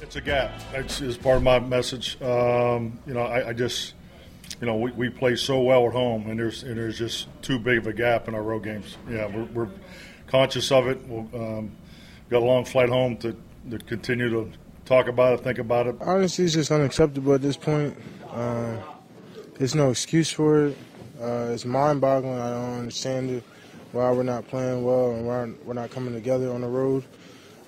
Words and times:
It's 0.00 0.14
a 0.14 0.20
gap. 0.20 0.52
That's 0.72 1.00
is 1.00 1.16
part 1.16 1.38
of 1.38 1.42
my 1.42 1.58
message. 1.58 2.20
Um, 2.20 2.98
you 3.06 3.14
know, 3.14 3.22
I, 3.22 3.48
I, 3.48 3.52
just, 3.54 3.94
you 4.60 4.66
know, 4.66 4.76
we, 4.76 4.90
we 4.92 5.08
play 5.08 5.36
so 5.36 5.62
well 5.62 5.86
at 5.86 5.92
home, 5.92 6.28
and 6.28 6.38
there's 6.38 6.64
and 6.64 6.76
there's 6.76 6.98
just 6.98 7.28
too 7.40 7.58
big 7.58 7.78
of 7.78 7.86
a 7.86 7.94
gap 7.94 8.28
in 8.28 8.34
our 8.34 8.42
road 8.42 8.64
games. 8.64 8.98
Yeah, 9.08 9.26
we're, 9.26 9.44
we're 9.44 9.68
conscious 10.26 10.70
of 10.70 10.86
it. 10.86 11.02
We'll, 11.06 11.28
um, 11.34 11.72
got 12.28 12.42
a 12.42 12.44
long 12.44 12.66
flight 12.66 12.90
home 12.90 13.16
to, 13.18 13.34
to 13.70 13.78
continue 13.78 14.28
to 14.28 14.50
talk 14.84 15.08
about 15.08 15.38
it, 15.38 15.44
think 15.44 15.58
about 15.58 15.86
it. 15.86 15.96
Honestly, 16.00 16.44
it's 16.44 16.54
just 16.54 16.70
unacceptable 16.70 17.32
at 17.32 17.40
this 17.40 17.56
point. 17.56 17.96
Uh, 18.30 18.76
there's 19.54 19.74
no 19.74 19.90
excuse 19.90 20.30
for 20.30 20.66
it. 20.66 20.78
Uh, 21.20 21.50
it's 21.52 21.64
mind-boggling. 21.64 22.38
I 22.38 22.50
don't 22.50 22.78
understand 22.80 23.30
it. 23.30 23.44
Why 23.92 24.10
we're 24.10 24.24
not 24.24 24.46
playing 24.48 24.84
well 24.84 25.12
and 25.12 25.26
why 25.26 25.50
we're 25.64 25.72
not 25.72 25.90
coming 25.90 26.12
together 26.12 26.52
on 26.52 26.60
the 26.60 26.68
road. 26.68 27.04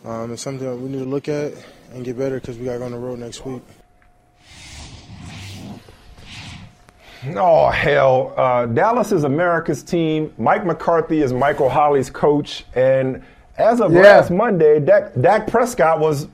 Um, 0.04 0.32
it's 0.32 0.42
something 0.42 0.68
that 0.68 0.76
we 0.76 0.90
need 0.90 0.98
to 0.98 1.04
look 1.08 1.28
at 1.28 1.54
and 1.92 2.04
get 2.04 2.18
better 2.18 2.40
because 2.40 2.58
we 2.58 2.64
got 2.64 2.74
to 2.74 2.78
go 2.78 2.84
on 2.84 2.92
the 2.92 2.98
road 2.98 3.18
next 3.18 3.44
week. 3.44 3.62
Oh, 7.34 7.68
hell. 7.70 8.32
Uh, 8.36 8.66
Dallas 8.66 9.10
is 9.12 9.24
America's 9.24 9.82
team. 9.82 10.32
Mike 10.38 10.64
McCarthy 10.64 11.20
is 11.20 11.32
Michael 11.32 11.68
Holley's 11.68 12.10
coach. 12.10 12.64
And 12.74 13.22
as 13.56 13.80
of 13.80 13.92
yeah. 13.92 14.02
last 14.02 14.30
Monday, 14.30 14.78
Dak, 14.78 15.12
Dak, 15.20 15.48
Prescott 15.48 15.98
was 15.98 16.28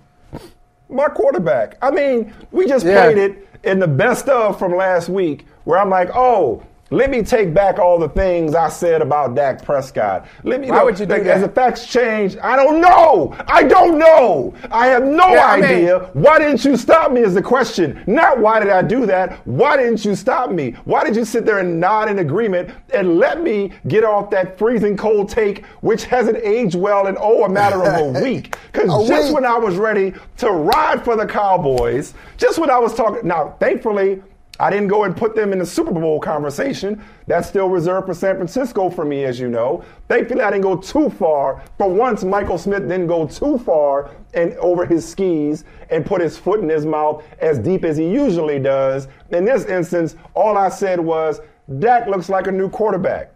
my 0.91 1.07
quarterback. 1.09 1.79
I 1.81 1.91
mean, 1.91 2.33
we 2.51 2.67
just 2.67 2.85
yeah. 2.85 3.03
played 3.03 3.19
it 3.19 3.49
in 3.65 3.79
the 3.79 3.89
best 3.89 4.29
of 4.29 4.59
from 4.59 4.77
last 4.77 5.09
week 5.09 5.47
where 5.65 5.79
I'm 5.79 5.89
like, 5.89 6.11
oh, 6.15 6.63
let 6.91 7.11
me 7.11 7.23
take 7.23 7.55
back 7.55 7.79
all 7.79 7.99
the 7.99 8.11
things 8.11 8.55
I 8.55 8.69
said 8.69 9.01
about 9.01 9.35
Dak 9.35 9.65
Prescott. 9.65 10.27
Let 10.43 10.61
me. 10.61 10.71
Why 10.71 10.79
know, 10.79 10.85
would 10.85 11.01
you 11.01 11.07
do 11.07 11.15
that? 11.15 11.27
As 11.27 11.43
the 11.43 11.49
facts 11.49 11.87
change, 11.87 12.37
I 12.43 12.57
don't 12.57 12.81
know. 12.81 13.35
I 13.47 13.63
don't 13.63 13.99
know. 13.99 14.55
I 14.71 14.89
have 14.89 15.03
no 15.03 15.29
yeah, 15.31 15.51
idea. 15.53 15.97
I 15.97 16.01
mean, 16.01 16.09
why 16.13 16.39
didn't 16.39 16.65
you 16.65 16.77
stop 16.77 17.11
me? 17.11 17.23
Is 17.23 17.35
the 17.35 17.43
question. 17.43 18.05
Not 18.07 18.39
why 18.39 18.61
did 18.61 18.69
I 18.69 18.83
do 18.83 19.07
that? 19.07 19.45
Why 19.47 19.79
didn't 19.79 20.05
you 20.05 20.15
stop 20.15 20.51
me? 20.51 20.73
Why 20.85 21.05
did 21.05 21.17
you 21.17 21.25
sit 21.25 21.47
there 21.47 21.59
and 21.59 21.81
nod 21.81 22.11
in 22.11 22.19
agreement 22.19 22.71
and 22.93 23.19
let 23.19 23.43
me 23.43 23.73
get 23.89 24.05
off 24.05 24.29
that 24.31 24.59
freezing 24.59 24.97
cold 24.97 25.31
take, 25.31 25.65
which 25.81 26.05
hasn't 26.05 26.37
aged 26.39 26.75
well 26.75 27.07
in 27.07 27.17
oh 27.19 27.45
a 27.45 27.49
matter 27.49 27.83
of 27.83 28.17
a 28.17 28.21
week? 28.23 28.57
Because 28.73 29.09
just 29.09 29.29
week. 29.29 29.35
when 29.35 29.47
I 29.47 29.57
was 29.57 29.77
ready 29.77 30.13
to 30.37 30.51
ride 30.51 31.03
for 31.03 31.17
the 31.17 31.27
Cowboys, 31.27 32.13
just 32.37 32.59
when 32.59 32.71
I 32.71 32.79
was 32.79 32.95
talking. 32.95 33.27
Now, 33.27 33.57
thankfully. 33.59 34.23
I 34.61 34.71
didn't 34.71 34.87
go 34.87 35.03
and 35.03 35.17
put 35.17 35.35
them 35.35 35.53
in 35.53 35.59
the 35.59 35.67
Super 35.67 35.91
Bowl 35.91 36.21
conversation. 36.21 37.03
That's 37.27 37.49
still 37.49 37.69
reserved 37.69 38.07
for 38.07 38.15
San 38.15 38.37
Francisco 38.37 38.89
for 38.89 39.05
me, 39.05 39.25
as 39.25 39.41
you 39.41 39.49
know. 39.49 39.85
Thankfully, 40.09 40.43
I 40.43 40.51
didn't 40.51 40.63
go 40.63 40.77
too 40.77 41.11
far. 41.11 41.63
For 41.77 41.89
once 41.89 42.23
Michael 42.23 42.59
Smith 42.59 42.83
didn't 42.83 43.09
go 43.09 43.27
too 43.27 43.59
far 43.59 44.13
and 44.33 44.53
over 44.55 44.87
his 44.87 45.09
skis 45.09 45.65
and 45.91 46.07
put 46.07 46.21
his 46.21 46.39
foot 46.39 46.61
in 46.61 46.69
his 46.69 46.87
mouth 46.87 47.25
as 47.41 47.59
deep 47.59 47.85
as 47.85 47.97
he 47.97 48.09
usually 48.09 48.61
does, 48.61 49.09
in 49.31 49.45
this 49.45 49.65
instance, 49.65 50.15
all 50.35 50.57
I 50.57 50.69
said 50.69 51.01
was, 51.01 51.41
Dak 51.81 52.07
looks 52.07 52.29
like 52.29 52.47
a 52.47 52.53
new 52.53 52.69
quarterback. 52.69 53.33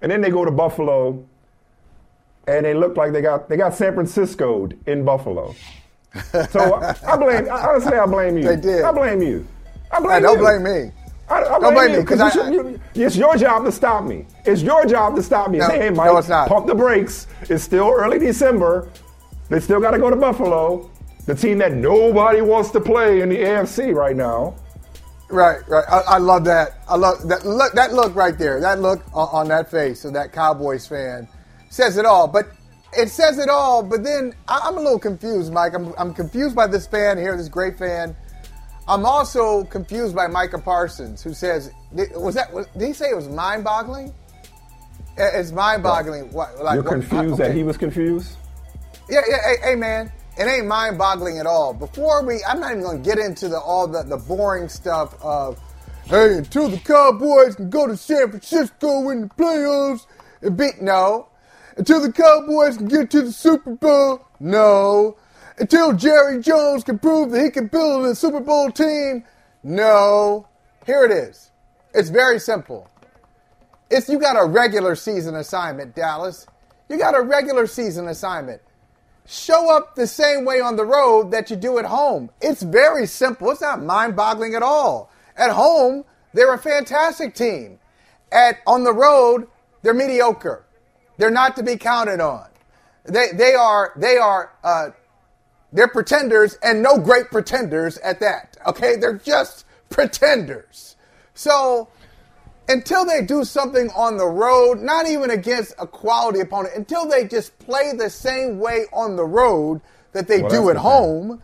And 0.00 0.10
then 0.10 0.20
they 0.22 0.30
go 0.30 0.44
to 0.44 0.50
Buffalo, 0.50 1.22
and 2.46 2.64
they 2.64 2.72
look 2.72 2.96
like 2.96 3.12
they 3.12 3.20
got 3.20 3.48
they 3.48 3.56
got 3.56 3.74
San 3.74 3.94
Franciscoed 3.94 4.78
in 4.86 5.04
Buffalo. 5.04 5.54
So 6.50 6.76
I, 6.76 6.96
I 7.06 7.16
blame 7.16 7.48
honestly 7.50 7.98
I 7.98 8.06
blame 8.06 8.38
you. 8.38 8.44
They 8.44 8.56
did. 8.56 8.82
I 8.82 8.92
blame 8.92 9.20
you. 9.20 9.46
I 9.90 10.00
blame 10.00 10.22
don't 10.22 10.38
you. 10.38 10.44
blame 10.44 10.62
me. 10.62 10.92
I, 11.28 11.44
I 11.44 11.58
don't 11.58 11.74
blame, 11.74 11.92
me 11.92 12.00
because 12.00 12.34
you, 12.34 12.80
it's 12.94 13.16
your 13.16 13.36
job 13.36 13.64
to 13.64 13.72
stop 13.72 14.04
me. 14.04 14.26
It's 14.46 14.62
your 14.62 14.86
job 14.86 15.14
to 15.16 15.22
stop 15.22 15.50
me. 15.50 15.58
No, 15.58 15.68
hey, 15.68 15.90
Mike, 15.90 16.06
no, 16.06 16.16
it's 16.16 16.28
not. 16.28 16.48
pump 16.48 16.66
the 16.66 16.74
brakes. 16.74 17.26
It's 17.42 17.62
still 17.62 17.90
early 17.90 18.18
December. 18.18 18.88
They 19.50 19.60
still 19.60 19.80
got 19.80 19.92
to 19.92 19.98
go 19.98 20.10
to 20.10 20.16
Buffalo, 20.16 20.90
the 21.26 21.34
team 21.34 21.58
that 21.58 21.72
nobody 21.72 22.40
wants 22.40 22.70
to 22.70 22.80
play 22.80 23.20
in 23.20 23.28
the 23.28 23.36
AFC 23.36 23.94
right 23.94 24.16
now. 24.16 24.56
Right, 25.30 25.66
right. 25.68 25.84
I, 25.90 26.00
I 26.00 26.18
love 26.18 26.44
that. 26.44 26.78
I 26.88 26.96
love 26.96 27.28
that 27.28 27.44
look. 27.44 27.72
That 27.74 27.92
look 27.92 28.14
right 28.14 28.36
there. 28.38 28.60
That 28.60 28.80
look 28.80 29.02
on, 29.12 29.28
on 29.32 29.48
that 29.48 29.70
face 29.70 30.06
of 30.06 30.14
that 30.14 30.32
Cowboys 30.32 30.86
fan 30.86 31.28
says 31.68 31.98
it 31.98 32.06
all. 32.06 32.26
But 32.26 32.46
it 32.96 33.10
says 33.10 33.38
it 33.38 33.50
all. 33.50 33.82
But 33.82 34.02
then 34.02 34.34
I, 34.48 34.60
I'm 34.64 34.78
a 34.78 34.80
little 34.80 34.98
confused, 34.98 35.52
Mike. 35.52 35.74
I'm, 35.74 35.92
I'm 35.98 36.14
confused 36.14 36.56
by 36.56 36.66
this 36.66 36.86
fan 36.86 37.18
here, 37.18 37.36
this 37.36 37.48
great 37.48 37.78
fan 37.78 38.16
I'm 38.88 39.04
also 39.04 39.64
confused 39.64 40.16
by 40.16 40.26
Micah 40.28 40.58
Parsons, 40.58 41.22
who 41.22 41.34
says, 41.34 41.70
"Was 41.92 42.34
that? 42.34 42.50
did 42.76 42.86
he 42.86 42.92
say 42.94 43.10
it 43.10 43.16
was 43.16 43.28
mind-boggling? 43.28 44.14
It's 45.18 45.52
mind-boggling. 45.52 46.32
What? 46.32 46.58
Like, 46.62 46.74
You're 46.74 46.84
confused 46.84 47.32
what, 47.32 47.40
okay. 47.40 47.48
that 47.48 47.56
he 47.56 47.64
was 47.64 47.76
confused? 47.76 48.36
Yeah, 49.10 49.20
yeah. 49.28 49.36
Hey, 49.44 49.70
hey, 49.70 49.74
man, 49.74 50.10
it 50.38 50.44
ain't 50.44 50.66
mind-boggling 50.66 51.38
at 51.38 51.46
all. 51.46 51.74
Before 51.74 52.24
we, 52.24 52.42
I'm 52.48 52.60
not 52.60 52.70
even 52.70 52.82
going 52.82 53.02
to 53.02 53.08
get 53.08 53.18
into 53.18 53.48
the 53.48 53.58
all 53.58 53.86
the, 53.86 54.04
the 54.04 54.16
boring 54.16 54.70
stuff 54.70 55.22
of, 55.22 55.60
hey, 56.04 56.38
until 56.38 56.68
the 56.70 56.78
Cowboys 56.78 57.56
can 57.56 57.68
go 57.68 57.86
to 57.86 57.96
San 57.96 58.30
Francisco 58.30 59.10
in 59.10 59.22
the 59.22 59.28
playoffs 59.28 60.06
and 60.40 60.56
beat 60.56 60.80
no, 60.80 61.28
until 61.76 62.00
the 62.00 62.12
Cowboys 62.12 62.78
can 62.78 62.88
get 62.88 63.10
to 63.10 63.20
the 63.20 63.32
Super 63.32 63.74
Bowl, 63.74 64.26
no." 64.40 65.18
Until 65.60 65.92
Jerry 65.92 66.40
Jones 66.40 66.84
can 66.84 66.98
prove 66.98 67.30
that 67.30 67.42
he 67.42 67.50
can 67.50 67.66
build 67.66 68.06
a 68.06 68.14
Super 68.14 68.40
Bowl 68.40 68.70
team? 68.70 69.24
No. 69.62 70.46
Here 70.86 71.04
it 71.04 71.10
is. 71.10 71.50
It's 71.94 72.10
very 72.10 72.38
simple. 72.38 72.88
It's 73.90 74.08
you 74.08 74.18
got 74.18 74.42
a 74.42 74.46
regular 74.46 74.94
season 74.94 75.34
assignment, 75.34 75.94
Dallas. 75.94 76.46
You 76.88 76.98
got 76.98 77.16
a 77.16 77.22
regular 77.22 77.66
season 77.66 78.08
assignment. 78.08 78.60
Show 79.26 79.74
up 79.74 79.94
the 79.94 80.06
same 80.06 80.44
way 80.44 80.60
on 80.60 80.76
the 80.76 80.84
road 80.84 81.30
that 81.32 81.50
you 81.50 81.56
do 81.56 81.78
at 81.78 81.84
home. 81.84 82.30
It's 82.40 82.62
very 82.62 83.06
simple. 83.06 83.50
It's 83.50 83.60
not 83.60 83.82
mind-boggling 83.82 84.54
at 84.54 84.62
all. 84.62 85.10
At 85.36 85.50
home, 85.50 86.04
they're 86.32 86.54
a 86.54 86.58
fantastic 86.58 87.34
team. 87.34 87.78
At 88.32 88.58
on 88.66 88.84
the 88.84 88.92
road, 88.92 89.48
they're 89.82 89.94
mediocre. 89.94 90.64
They're 91.18 91.30
not 91.30 91.56
to 91.56 91.62
be 91.62 91.76
counted 91.76 92.20
on. 92.20 92.46
They 93.04 93.28
they 93.32 93.54
are 93.54 93.92
they 93.96 94.16
are 94.16 94.52
uh, 94.62 94.90
they're 95.72 95.88
pretenders 95.88 96.58
and 96.62 96.82
no 96.82 96.98
great 96.98 97.30
pretenders 97.30 97.98
at 97.98 98.20
that. 98.20 98.56
Okay? 98.66 98.96
They're 98.96 99.18
just 99.18 99.64
pretenders. 99.88 100.96
So 101.34 101.88
until 102.68 103.04
they 103.04 103.22
do 103.22 103.44
something 103.44 103.90
on 103.96 104.16
the 104.16 104.26
road, 104.26 104.80
not 104.80 105.08
even 105.08 105.30
against 105.30 105.74
a 105.78 105.86
quality 105.86 106.40
opponent, 106.40 106.74
until 106.76 107.08
they 107.08 107.26
just 107.26 107.58
play 107.58 107.92
the 107.96 108.10
same 108.10 108.58
way 108.58 108.84
on 108.92 109.16
the 109.16 109.24
road 109.24 109.80
that 110.12 110.28
they 110.28 110.42
well, 110.42 110.50
do 110.50 110.70
at 110.70 110.76
home, 110.76 111.42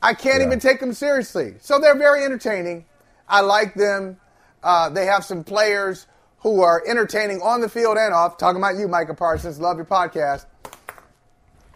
I 0.00 0.14
can't 0.14 0.40
yeah. 0.40 0.46
even 0.46 0.60
take 0.60 0.80
them 0.80 0.92
seriously. 0.92 1.54
So 1.60 1.78
they're 1.78 1.96
very 1.98 2.24
entertaining. 2.24 2.84
I 3.28 3.40
like 3.40 3.74
them. 3.74 4.18
Uh, 4.62 4.88
they 4.88 5.06
have 5.06 5.24
some 5.24 5.42
players 5.44 6.06
who 6.38 6.60
are 6.62 6.82
entertaining 6.86 7.40
on 7.40 7.60
the 7.60 7.68
field 7.68 7.96
and 7.96 8.12
off. 8.12 8.36
Talking 8.36 8.60
about 8.60 8.76
you, 8.76 8.88
Micah 8.88 9.14
Parsons. 9.14 9.60
Love 9.60 9.76
your 9.76 9.86
podcast. 9.86 10.46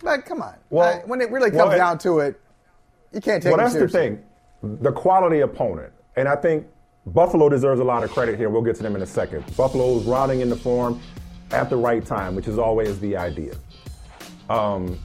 Like, 0.02 0.26
come 0.26 0.42
on. 0.42 0.54
Well, 0.70 1.00
I, 1.02 1.06
when 1.06 1.20
it 1.20 1.30
really 1.30 1.50
comes 1.50 1.70
well, 1.70 1.78
down 1.78 1.98
to 1.98 2.20
it, 2.20 2.40
you 3.12 3.20
can't 3.20 3.42
take. 3.42 3.54
Well, 3.54 3.64
that's 3.64 3.78
the 3.78 3.88
thing. 3.88 4.22
The 4.62 4.92
quality 4.92 5.40
opponent, 5.40 5.92
and 6.16 6.28
I 6.28 6.36
think 6.36 6.66
Buffalo 7.06 7.48
deserves 7.48 7.80
a 7.80 7.84
lot 7.84 8.02
of 8.02 8.10
credit 8.10 8.36
here. 8.38 8.50
We'll 8.50 8.62
get 8.62 8.76
to 8.76 8.82
them 8.82 8.96
in 8.96 9.02
a 9.02 9.06
second. 9.06 9.44
Buffalo's 9.56 10.04
routing 10.04 10.40
in 10.40 10.50
the 10.50 10.56
form 10.56 11.00
at 11.52 11.70
the 11.70 11.76
right 11.76 12.04
time, 12.04 12.34
which 12.34 12.48
is 12.48 12.58
always 12.58 12.98
the 13.00 13.16
idea. 13.16 13.54
Um, 14.50 14.98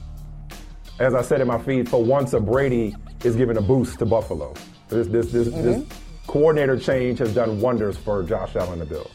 as 0.98 1.14
I 1.14 1.22
said 1.22 1.40
in 1.40 1.48
my 1.48 1.58
feed, 1.58 1.88
for 1.88 2.02
once 2.02 2.32
a 2.32 2.40
Brady 2.40 2.94
is 3.24 3.36
giving 3.36 3.56
a 3.56 3.62
boost 3.62 3.98
to 4.00 4.06
Buffalo. 4.06 4.54
This 4.88 5.06
this 5.08 5.32
this, 5.32 5.48
mm-hmm. 5.48 5.62
this 5.62 5.84
coordinator 6.26 6.78
change 6.78 7.18
has 7.18 7.34
done 7.34 7.60
wonders 7.60 7.96
for 7.96 8.22
Josh 8.22 8.56
Allen 8.56 8.80
and 8.80 8.82
the 8.82 8.86
Bills. 8.86 9.10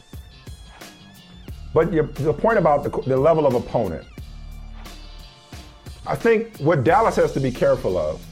But 1.74 1.92
your, 1.92 2.04
the 2.04 2.32
point 2.32 2.58
about 2.58 2.84
the, 2.84 2.90
the 3.06 3.16
level 3.16 3.46
of 3.46 3.54
opponent, 3.54 4.06
I 6.08 6.14
think 6.14 6.56
what 6.56 6.84
Dallas 6.84 7.16
has 7.16 7.32
to 7.34 7.40
be 7.40 7.50
careful 7.52 7.98
of 7.98 8.24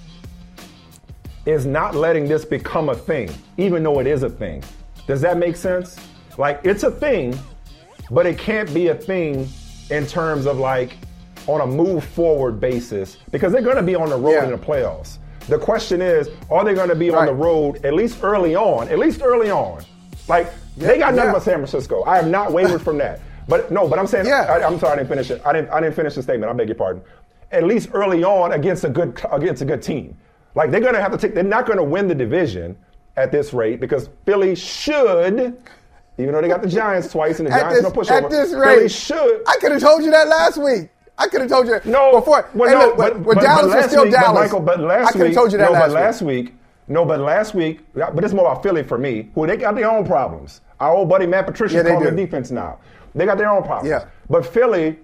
is 1.44 1.66
not 1.66 1.94
letting 1.94 2.26
this 2.26 2.42
become 2.44 2.88
a 2.88 2.94
thing, 2.96 3.28
even 3.58 3.82
though 3.82 4.00
it 4.00 4.06
is 4.06 4.22
a 4.22 4.30
thing. 4.30 4.64
Does 5.06 5.20
that 5.20 5.36
make 5.36 5.56
sense? 5.56 5.96
Like, 6.38 6.60
it's 6.64 6.84
a 6.84 6.90
thing, 6.90 7.38
but 8.10 8.24
it 8.24 8.38
can't 8.38 8.72
be 8.72 8.88
a 8.88 8.94
thing 8.94 9.46
in 9.90 10.06
terms 10.06 10.46
of 10.46 10.56
like 10.58 10.96
on 11.46 11.60
a 11.60 11.66
move 11.66 12.02
forward 12.02 12.58
basis 12.58 13.18
because 13.30 13.52
they're 13.52 13.60
going 13.62 13.76
to 13.76 13.82
be 13.82 13.94
on 13.94 14.08
the 14.08 14.16
road 14.16 14.32
Yeah. 14.32 14.44
in 14.44 14.50
the 14.50 14.58
playoffs. 14.58 15.18
The 15.46 15.58
question 15.58 16.00
is, 16.00 16.28
are 16.50 16.64
they 16.64 16.74
going 16.74 16.88
to 16.88 16.96
be 16.96 17.10
on 17.10 17.26
the 17.26 17.34
road 17.34 17.84
at 17.84 17.92
least 17.92 18.20
early 18.24 18.56
on? 18.56 18.88
At 18.88 18.98
least 18.98 19.20
early 19.22 19.50
on. 19.50 19.84
Like 20.28 20.50
they 20.76 20.98
got 20.98 21.14
nothing 21.14 21.28
yeah. 21.28 21.32
but 21.34 21.42
San 21.42 21.54
Francisco. 21.56 22.02
I 22.04 22.16
have 22.16 22.26
not 22.26 22.52
wavered 22.52 22.80
from 22.82 22.96
that. 22.98 23.20
But 23.48 23.70
no, 23.70 23.86
but 23.86 23.98
I'm 23.98 24.08
saying 24.08 24.26
Yeah. 24.26 24.42
I, 24.42 24.66
I'm 24.66 24.78
sorry, 24.80 24.94
I 24.94 24.96
didn't 24.96 25.08
finish 25.10 25.30
it. 25.30 25.40
I 25.44 25.52
didn't 25.52 25.70
I 25.70 25.80
didn't 25.80 25.94
finish 25.94 26.14
the 26.16 26.22
statement. 26.22 26.50
I 26.50 26.54
beg 26.54 26.66
your 26.68 26.74
pardon. 26.74 27.02
At 27.52 27.64
least 27.64 27.90
early 27.92 28.24
on 28.24 28.52
against 28.52 28.84
a 28.84 28.88
good 28.88 29.20
against 29.30 29.62
a 29.62 29.64
good 29.64 29.82
team. 29.82 30.16
Like 30.54 30.70
they're 30.70 30.80
going 30.80 30.94
to 30.94 31.00
have 31.02 31.12
to 31.12 31.18
take. 31.18 31.34
They're 31.34 31.44
not 31.44 31.66
going 31.66 31.78
to 31.78 31.84
win 31.84 32.08
the 32.08 32.14
division 32.14 32.76
at 33.16 33.30
this 33.30 33.52
rate 33.52 33.80
because 33.80 34.08
Philly 34.24 34.54
should. 34.54 35.56
Even 36.18 36.32
though 36.32 36.40
they 36.40 36.48
got 36.48 36.62
the 36.62 36.68
Giants 36.68 37.12
twice 37.12 37.38
and 37.38 37.46
the 37.46 37.50
Giants 37.58 37.74
this, 37.74 37.82
no 37.82 37.90
pushover, 37.90 38.24
at 38.24 38.30
this 38.30 38.50
Philly 38.50 38.66
rate, 38.82 38.90
should. 38.90 39.42
I 39.46 39.56
could 39.60 39.72
have 39.72 39.80
told 39.80 40.02
you 40.02 40.10
that 40.10 40.28
last 40.28 40.56
week. 40.58 40.88
I 41.18 41.28
could 41.28 41.40
have 41.40 41.50
told 41.50 41.66
you 41.66 41.80
No, 41.84 42.12
before. 42.20 42.48
Well, 42.54 42.70
no, 42.70 42.88
look, 42.88 42.96
but, 42.96 43.22
but- 43.22 43.40
Dallas 43.42 43.72
but 43.72 43.76
was 43.76 43.86
still 43.86 44.04
week, 44.04 44.12
but 44.12 44.34
Michael, 44.34 44.60
but 44.60 44.80
last 44.80 45.08
I 45.08 45.12
could 45.12 45.26
have 45.26 45.34
told 45.34 45.52
you 45.52 45.58
that 45.58 45.66
no, 45.66 45.72
last 45.72 45.80
but 45.80 45.88
week. 45.88 45.94
last 45.94 46.22
week, 46.22 46.54
no, 46.88 47.04
but 47.04 47.20
last 47.20 47.54
week, 47.54 47.80
but 47.94 48.22
it's 48.22 48.34
more 48.34 48.50
about 48.50 48.62
Philly 48.62 48.82
for 48.82 48.98
me, 48.98 49.30
who 49.34 49.46
they 49.46 49.56
got 49.56 49.74
their 49.74 49.90
own 49.90 50.06
problems. 50.06 50.60
Our 50.78 50.92
old 50.92 51.08
buddy 51.08 51.26
Matt 51.26 51.46
Patricia 51.46 51.76
Yeah, 51.76 51.84
calling 51.84 52.04
the 52.04 52.10
defense 52.24 52.50
now. 52.50 52.78
They 53.14 53.24
got 53.24 53.38
their 53.38 53.48
own 53.50 53.62
problems. 53.62 53.88
Yeah. 53.88 54.08
But 54.28 54.44
Philly, 54.44 54.98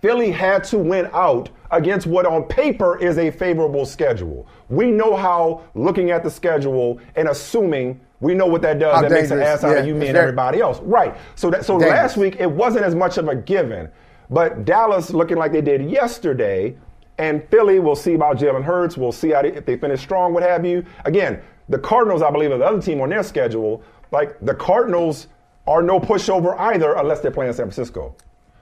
Philly 0.00 0.30
had 0.30 0.64
to 0.64 0.78
win 0.78 1.08
out 1.12 1.50
against 1.70 2.06
what 2.06 2.26
on 2.26 2.44
paper 2.44 2.98
is 2.98 3.18
a 3.18 3.30
favorable 3.30 3.84
schedule. 3.84 4.46
We 4.68 4.90
know 4.90 5.14
how 5.14 5.62
looking 5.74 6.10
at 6.10 6.22
the 6.22 6.30
schedule 6.30 6.98
and 7.16 7.28
assuming 7.28 8.00
we 8.20 8.34
know 8.34 8.46
what 8.46 8.62
that 8.62 8.78
does. 8.78 8.94
How 8.94 9.02
that 9.02 9.10
makes 9.10 9.30
an 9.30 9.40
ass 9.40 9.64
out 9.64 9.72
Yeah, 9.72 9.80
of 9.80 9.86
you, 9.86 9.94
me, 9.94 10.08
and 10.08 10.16
everybody 10.16 10.60
else. 10.60 10.80
Right. 10.80 11.16
So 11.36 11.50
that 11.50 11.64
so 11.64 11.78
Dangerous. 11.78 11.98
last 11.98 12.16
week 12.16 12.36
it 12.38 12.50
wasn't 12.50 12.84
as 12.84 12.94
much 12.94 13.18
of 13.18 13.28
a 13.28 13.36
given. 13.36 13.88
But 14.30 14.64
Dallas 14.64 15.10
looking 15.10 15.36
like 15.38 15.52
they 15.52 15.60
did 15.60 15.90
yesterday, 15.90 16.76
and 17.18 17.42
Philly, 17.48 17.80
we'll 17.80 17.96
see 17.96 18.14
about 18.14 18.36
Jalen 18.38 18.62
Hurts. 18.64 18.96
We'll 18.96 19.12
see 19.12 19.30
how 19.30 19.42
they, 19.42 19.52
if 19.52 19.66
they 19.66 19.76
finish 19.76 20.00
strong, 20.00 20.32
what 20.32 20.42
have 20.42 20.64
you. 20.64 20.84
Again, 21.04 21.40
the 21.68 21.78
Cardinals, 21.78 22.22
I 22.22 22.30
believe, 22.30 22.50
are 22.52 22.58
the 22.58 22.64
other 22.64 22.80
team 22.80 23.00
on 23.00 23.08
their 23.10 23.22
schedule. 23.22 23.82
Like 24.12 24.38
the 24.40 24.54
Cardinals 24.54 25.26
are 25.66 25.82
no 25.82 26.00
pushover 26.00 26.58
either, 26.58 26.94
unless 26.94 27.20
they're 27.20 27.30
playing 27.30 27.52
San 27.52 27.66
Francisco. 27.66 28.14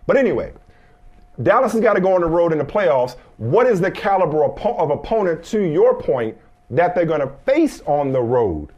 But 0.06 0.16
anyway, 0.16 0.52
Dallas 1.42 1.72
has 1.72 1.80
got 1.80 1.94
to 1.94 2.00
go 2.00 2.14
on 2.14 2.20
the 2.20 2.26
road 2.26 2.52
in 2.52 2.58
the 2.58 2.64
playoffs. 2.64 3.16
What 3.36 3.66
is 3.66 3.80
the 3.80 3.90
caliber 3.90 4.44
of, 4.44 4.58
of 4.64 4.90
opponent, 4.90 5.44
to 5.44 5.60
your 5.62 6.00
point, 6.00 6.36
that 6.70 6.94
they're 6.94 7.04
going 7.06 7.20
to 7.20 7.30
face 7.46 7.80
on 7.86 8.12
the 8.12 8.20
road? 8.20 8.70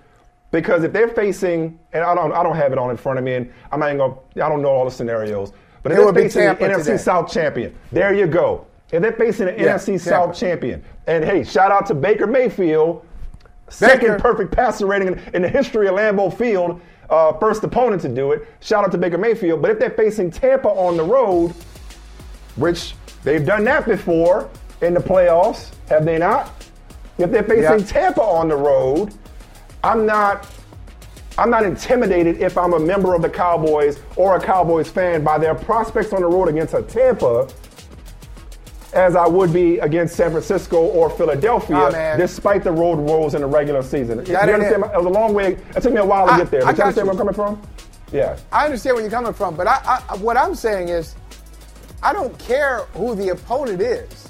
Because 0.50 0.82
if 0.84 0.92
they're 0.92 1.08
facing, 1.08 1.78
and 1.92 2.02
I 2.04 2.14
don't, 2.14 2.32
I 2.32 2.42
don't 2.42 2.56
have 2.56 2.72
it 2.72 2.78
on 2.78 2.90
in 2.90 2.96
front 2.96 3.18
of 3.18 3.24
me, 3.24 3.34
and 3.34 3.52
I'm 3.70 3.80
not 3.80 3.86
even 3.86 3.98
going. 3.98 4.14
I 4.36 4.48
don't 4.48 4.62
know 4.62 4.68
all 4.68 4.84
the 4.84 4.90
scenarios. 4.90 5.52
But 5.82 5.92
if 5.92 5.96
It 5.96 5.96
they're 5.98 6.06
would 6.06 6.14
be 6.14 6.22
facing 6.22 6.40
the 6.42 6.46
Tampa 6.54 6.64
NFC 6.64 6.84
today. 6.84 6.96
South 6.98 7.32
champion, 7.32 7.74
there 7.92 8.12
you 8.12 8.26
go. 8.26 8.66
If 8.92 9.00
they're 9.00 9.12
facing 9.12 9.48
an 9.48 9.54
Yeah, 9.58 9.74
NFC 9.76 9.86
Tampa. 9.86 9.98
South 10.00 10.36
champion, 10.36 10.84
and 11.06 11.24
hey, 11.24 11.44
shout 11.44 11.70
out 11.70 11.86
to 11.86 11.94
Baker 11.94 12.26
Mayfield, 12.26 13.06
second 13.68 14.08
Baker. 14.08 14.18
perfect 14.18 14.52
passer 14.52 14.86
rating 14.86 15.08
in, 15.08 15.18
in 15.34 15.42
the 15.42 15.48
history 15.48 15.86
of 15.88 15.94
Lambeau 15.94 16.36
Field, 16.36 16.80
uh, 17.08 17.32
first 17.38 17.62
opponent 17.64 18.02
to 18.02 18.08
do 18.08 18.32
it. 18.32 18.46
Shout 18.58 18.84
out 18.84 18.90
to 18.92 18.98
Baker 18.98 19.18
Mayfield. 19.18 19.62
But 19.62 19.70
if 19.70 19.78
they're 19.78 19.90
facing 19.90 20.30
Tampa 20.32 20.68
on 20.68 20.96
the 20.96 21.04
road, 21.04 21.54
which 22.60 22.94
they've 23.24 23.44
done 23.44 23.64
that 23.64 23.86
before 23.86 24.48
in 24.82 24.94
the 24.94 25.00
playoffs, 25.00 25.70
have 25.88 26.04
they 26.04 26.18
not? 26.18 26.50
If 27.18 27.30
they're 27.30 27.42
facing 27.42 27.62
Yeah. 27.80 27.84
Tampa 27.86 28.22
on 28.22 28.48
the 28.48 28.56
road, 28.56 29.12
I'm 29.82 30.06
not 30.06 30.46
I'm 31.38 31.48
not 31.48 31.64
intimidated 31.64 32.40
if 32.42 32.58
I'm 32.58 32.74
a 32.74 32.78
member 32.78 33.14
of 33.14 33.22
the 33.22 33.28
Cowboys 33.30 33.98
or 34.16 34.36
a 34.36 34.40
Cowboys 34.40 34.90
fan 34.90 35.24
by 35.24 35.38
their 35.38 35.54
prospects 35.54 36.12
on 36.12 36.20
the 36.20 36.26
road 36.26 36.48
against 36.48 36.74
a 36.74 36.82
Tampa 36.82 37.48
as 38.92 39.14
I 39.16 39.26
would 39.26 39.52
be 39.52 39.78
against 39.78 40.16
San 40.16 40.32
Francisco 40.32 40.76
or 40.76 41.08
Philadelphia, 41.08 41.76
Nah, 41.76 42.16
despite 42.16 42.64
the 42.64 42.72
road 42.72 42.98
woes 42.98 43.34
in 43.34 43.40
the 43.42 43.46
regular 43.46 43.82
season. 43.82 44.18
You 44.18 44.24
That 44.32 44.48
ain't 44.48 44.54
understand? 44.54 44.84
it. 44.84 44.90
It 44.92 44.96
was 44.96 45.06
a 45.06 45.08
long 45.08 45.32
way. 45.32 45.56
It 45.76 45.82
took 45.82 45.92
me 45.94 46.00
a 46.00 46.04
while 46.04 46.26
to 46.26 46.32
I- 46.32 46.38
get 46.38 46.50
there. 46.50 46.62
I 46.62 46.64
But 46.66 46.70
you 46.72 46.76
got 46.78 46.82
understand 46.88 47.06
you. 47.06 47.12
where 47.12 47.28
I'm 47.28 47.34
coming 47.34 47.58
from? 47.62 47.62
Yeah. 48.12 48.36
I 48.52 48.64
understand 48.64 48.94
where 48.96 49.02
you're 49.02 49.10
coming 49.12 49.32
from, 49.32 49.54
but 49.54 49.66
I, 49.68 50.02
I, 50.10 50.16
what 50.16 50.36
I'm 50.36 50.56
saying 50.56 50.88
is, 50.88 51.14
I 52.02 52.12
don't 52.12 52.36
care 52.38 52.80
who 52.94 53.14
the 53.14 53.30
opponent 53.30 53.80
is. 53.80 54.28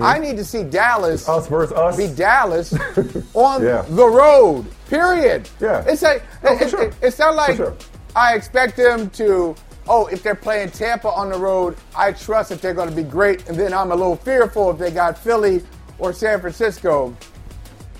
I 0.00 0.18
need 0.18 0.36
to 0.38 0.44
see 0.44 0.62
Dallas 0.62 1.26
Mm-hmm. 1.26 1.38
Us 1.38 1.48
versus 1.48 1.72
us. 1.76 1.96
be 1.98 2.06
Dallas 2.08 2.72
on 3.34 3.62
Yeah. 3.62 3.82
the 3.88 4.06
road. 4.06 4.64
Period. 4.88 5.48
Yeah. 5.60 5.84
It's 5.86 6.00
like 6.02 6.22
for 6.40 6.52
it- 6.62 6.70
sure. 6.70 6.82
it- 6.84 6.94
it's 7.02 7.18
not 7.18 7.34
like 7.34 7.56
sure. 7.56 7.76
I 8.16 8.34
expect 8.34 8.76
them 8.76 9.10
to. 9.10 9.54
Oh, 9.88 10.06
if 10.06 10.22
they're 10.22 10.34
playing 10.36 10.70
Tampa 10.70 11.08
on 11.08 11.28
the 11.30 11.36
road, 11.38 11.76
I 11.96 12.12
trust 12.12 12.50
that 12.50 12.62
they're 12.62 12.72
going 12.72 12.88
to 12.88 12.94
be 12.94 13.02
great, 13.02 13.48
and 13.48 13.58
then 13.58 13.74
I'm 13.74 13.90
a 13.90 13.96
little 13.96 14.14
fearful 14.16 14.70
if 14.70 14.78
they 14.78 14.92
got 14.92 15.18
Philly 15.18 15.62
or 15.98 16.12
San 16.12 16.40
Francisco 16.40 17.14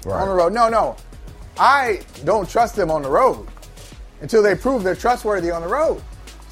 on 0.07 0.29
the 0.29 0.35
road. 0.35 0.53
No, 0.53 0.69
no, 0.69 0.97
I 1.59 2.01
don't 2.25 2.49
trust 2.49 2.77
them 2.77 2.91
on 2.91 3.03
the 3.03 3.11
road 3.11 3.49
until 4.21 4.43
they 4.45 4.55
prove 4.55 4.85
they're 4.85 4.95
trustworthy 4.95 5.51
on 5.51 5.61
the 5.61 5.69
road. 5.69 6.01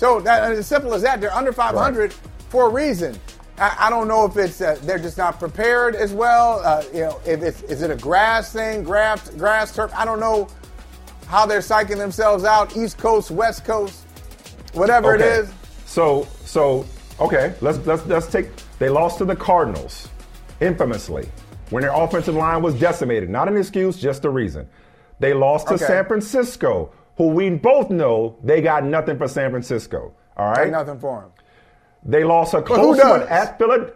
So 0.00 0.18
that 0.20 0.50
as 0.50 0.66
simple 0.66 0.94
as 0.94 1.02
that. 1.02 1.20
They're 1.20 1.30
under 1.34 1.52
500 1.52 2.14
for 2.48 2.68
a 2.68 2.70
reason. 2.70 3.20
I, 3.58 3.76
I 3.78 3.90
don't 3.90 4.08
know 4.08 4.24
if 4.24 4.34
it's 4.38 4.62
uh, 4.62 4.78
they're 4.84 4.98
just 4.98 5.18
not 5.18 5.38
prepared 5.38 5.94
as 5.94 6.14
well. 6.14 6.60
Uh, 6.64 6.82
you 6.94 7.00
know, 7.00 7.20
if 7.26 7.42
it's 7.42 7.60
is 7.64 7.82
it 7.82 7.90
a 7.90 7.96
grass 7.96 8.50
thing, 8.50 8.82
grass, 8.82 9.28
grass 9.28 9.74
turf? 9.76 9.92
I 9.94 10.06
don't 10.06 10.18
know 10.18 10.48
how 11.26 11.44
they're 11.44 11.58
psyching 11.60 11.98
themselves 11.98 12.44
out. 12.44 12.74
East 12.78 12.96
Coast, 12.96 13.30
West 13.30 13.66
Coast, 13.66 14.06
whatever 14.72 15.14
it 15.14 15.20
is. 15.20 15.52
So 15.84 16.26
so 16.46 16.86
okay, 17.20 17.54
let's 17.60 17.76
let's 17.86 18.06
let's 18.06 18.26
take 18.26 18.48
they 18.78 18.88
lost 18.88 19.18
to 19.18 19.26
the 19.26 19.36
Cardinals 19.36 20.08
infamously 20.62 21.28
when 21.68 21.82
their 21.82 21.92
offensive 21.92 22.36
line 22.36 22.62
was 22.62 22.74
decimated. 22.74 23.28
Not 23.28 23.48
an 23.48 23.56
excuse, 23.58 23.98
just 23.98 24.24
a 24.24 24.30
reason. 24.30 24.66
They 25.18 25.34
lost 25.34 25.68
to 25.68 25.74
Okay. 25.74 25.84
San 25.84 26.06
Francisco, 26.06 26.90
who 27.20 27.26
we 27.28 27.50
both 27.50 27.90
know 27.90 28.34
they 28.42 28.62
got 28.62 28.82
nothing 28.82 29.18
for 29.18 29.28
San 29.28 29.50
Francisco. 29.50 30.14
All 30.38 30.52
right. 30.52 30.62
Ain't 30.62 30.70
nothing 30.72 30.98
for 30.98 31.20
them. 31.20 31.30
They 32.02 32.24
lost 32.24 32.54
a 32.54 32.62
close 32.62 32.96
one 32.98 33.24
at 33.28 33.58
Philadelphia. 33.58 33.94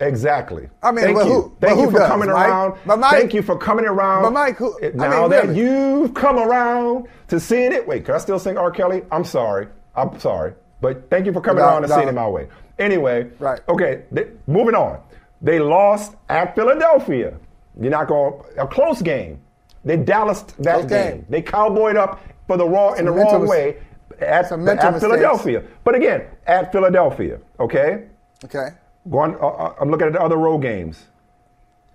Exactly. 0.00 0.68
I 0.82 0.90
mean, 0.90 1.04
thank 1.04 1.18
but 1.18 1.26
you. 1.26 1.32
who- 1.34 1.56
Thank 1.60 1.78
you 1.78 1.90
for 1.92 1.98
does, 1.98 2.08
coming 2.08 2.30
Mike? 2.30 2.48
around. 2.48 2.74
But 2.84 2.98
Mike- 2.98 3.12
thank 3.12 3.32
you 3.34 3.42
for 3.42 3.56
coming 3.56 3.84
around. 3.84 4.22
But 4.24 4.32
Mike, 4.32 4.56
who- 4.56 4.76
It- 4.82 4.94
I 5.00 5.06
now 5.08 5.20
mean, 5.22 5.30
that 5.30 5.46
really. 5.46 5.60
you've 5.60 6.14
come 6.14 6.36
around 6.36 7.06
to 7.28 7.38
seeing 7.38 7.70
it, 7.70 7.86
wait, 7.86 8.04
can 8.04 8.16
I 8.16 8.18
still 8.18 8.40
sing 8.40 8.58
R. 8.58 8.72
Kelly? 8.72 9.04
I'm 9.12 9.22
sorry. 9.22 9.68
I'm 9.94 10.18
sorry. 10.18 10.54
But 10.80 11.08
thank 11.10 11.26
you 11.26 11.32
for 11.32 11.40
coming 11.40 11.62
No, 11.62 11.68
around 11.68 11.84
and 11.84 11.90
no. 11.90 11.96
seeing 11.96 12.08
it 12.08 12.14
my 12.14 12.28
way. 12.28 12.48
Anyway, 12.80 13.28
Right. 13.38 13.60
Okay, 13.68 14.02
they, 14.10 14.26
moving 14.48 14.74
on. 14.74 14.98
They 15.42 15.60
lost 15.60 16.16
at 16.28 16.56
Philadelphia. 16.56 17.34
You're 17.80 17.92
not 17.92 18.08
going 18.08 18.34
a 18.56 18.66
close 18.66 19.00
game. 19.00 19.38
They 19.84 19.96
Dallas 19.96 20.42
that 20.58 20.88
game. 20.88 21.26
They 21.28 21.42
cowboyed 21.42 21.96
up 21.96 22.20
for 22.46 22.56
the 22.56 22.66
wrong 22.66 22.98
in 22.98 23.04
the 23.04 23.12
wrong 23.12 23.42
mis- 23.42 23.50
way 23.50 23.76
at, 24.20 24.50
at. 24.50 25.00
Philadelphia. 25.00 25.62
But 25.84 25.94
again, 25.94 26.24
at 26.46 26.72
Philadelphia, 26.72 27.38
okay? 27.60 28.04
Okay. 28.44 28.70
Going, 29.10 29.34
uh, 29.36 29.46
uh, 29.46 29.74
I'm 29.80 29.90
looking 29.90 30.06
at 30.06 30.12
the 30.12 30.20
other 30.20 30.36
road 30.36 30.58
games, 30.58 31.06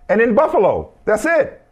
and 0.08 0.20
in 0.20 0.34
Buffalo. 0.34 0.92
That's 1.04 1.24
it 1.24 1.62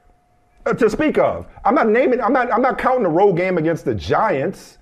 uh, 0.66 0.74
to 0.74 0.88
speak 0.90 1.18
of. 1.18 1.46
I'm 1.64 1.74
not 1.74 1.88
naming. 1.88 2.20
I'm 2.20 2.32
not. 2.32 2.52
I'm 2.52 2.62
not 2.62 2.78
counting 2.78 3.02
the 3.02 3.08
road 3.08 3.34
game 3.36 3.58
against 3.58 3.84
the 3.84 3.94
Giants. 3.94 4.78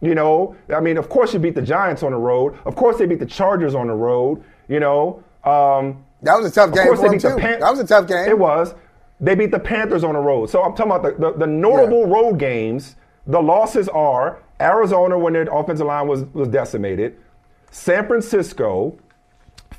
You 0.00 0.14
know, 0.16 0.56
I 0.74 0.80
mean, 0.80 0.98
of 0.98 1.08
course 1.08 1.32
you 1.32 1.38
beat 1.38 1.54
the 1.54 1.62
Giants 1.62 2.02
on 2.02 2.10
the 2.10 2.18
road. 2.18 2.58
Of 2.64 2.74
course 2.74 2.98
they 2.98 3.06
beat 3.06 3.20
the 3.20 3.26
Chargers 3.26 3.74
on 3.74 3.86
the 3.86 3.94
road. 3.94 4.42
You 4.68 4.80
know, 4.80 5.22
um, 5.44 6.04
That 6.22 6.36
was 6.36 6.46
a 6.46 6.50
tough 6.50 6.72
game. 6.74 6.82
of 6.82 6.86
course 6.88 7.00
for 7.00 7.08
they 7.08 7.14
beat 7.16 7.22
the 7.22 7.30
too. 7.30 7.36
Pan- 7.38 7.60
that 7.60 7.70
was 7.70 7.80
a 7.80 7.86
tough 7.86 8.08
game. 8.08 8.28
It 8.28 8.38
was. 8.38 8.74
They 9.22 9.36
beat 9.36 9.52
the 9.52 9.60
Panthers 9.60 10.02
on 10.02 10.14
the 10.14 10.20
road. 10.20 10.50
So 10.50 10.62
I'm 10.62 10.74
talking 10.74 10.92
about 10.92 11.02
the, 11.04 11.30
the, 11.30 11.38
the 11.38 11.46
notable 11.46 12.06
road 12.06 12.38
games. 12.38 12.96
The 13.28 13.40
losses 13.40 13.88
are 13.88 14.42
Arizona 14.60 15.16
when 15.16 15.32
their 15.32 15.44
offensive 15.44 15.86
line 15.86 16.08
was, 16.08 16.24
was 16.34 16.48
decimated, 16.48 17.16
San 17.70 18.06
Francisco, 18.08 18.98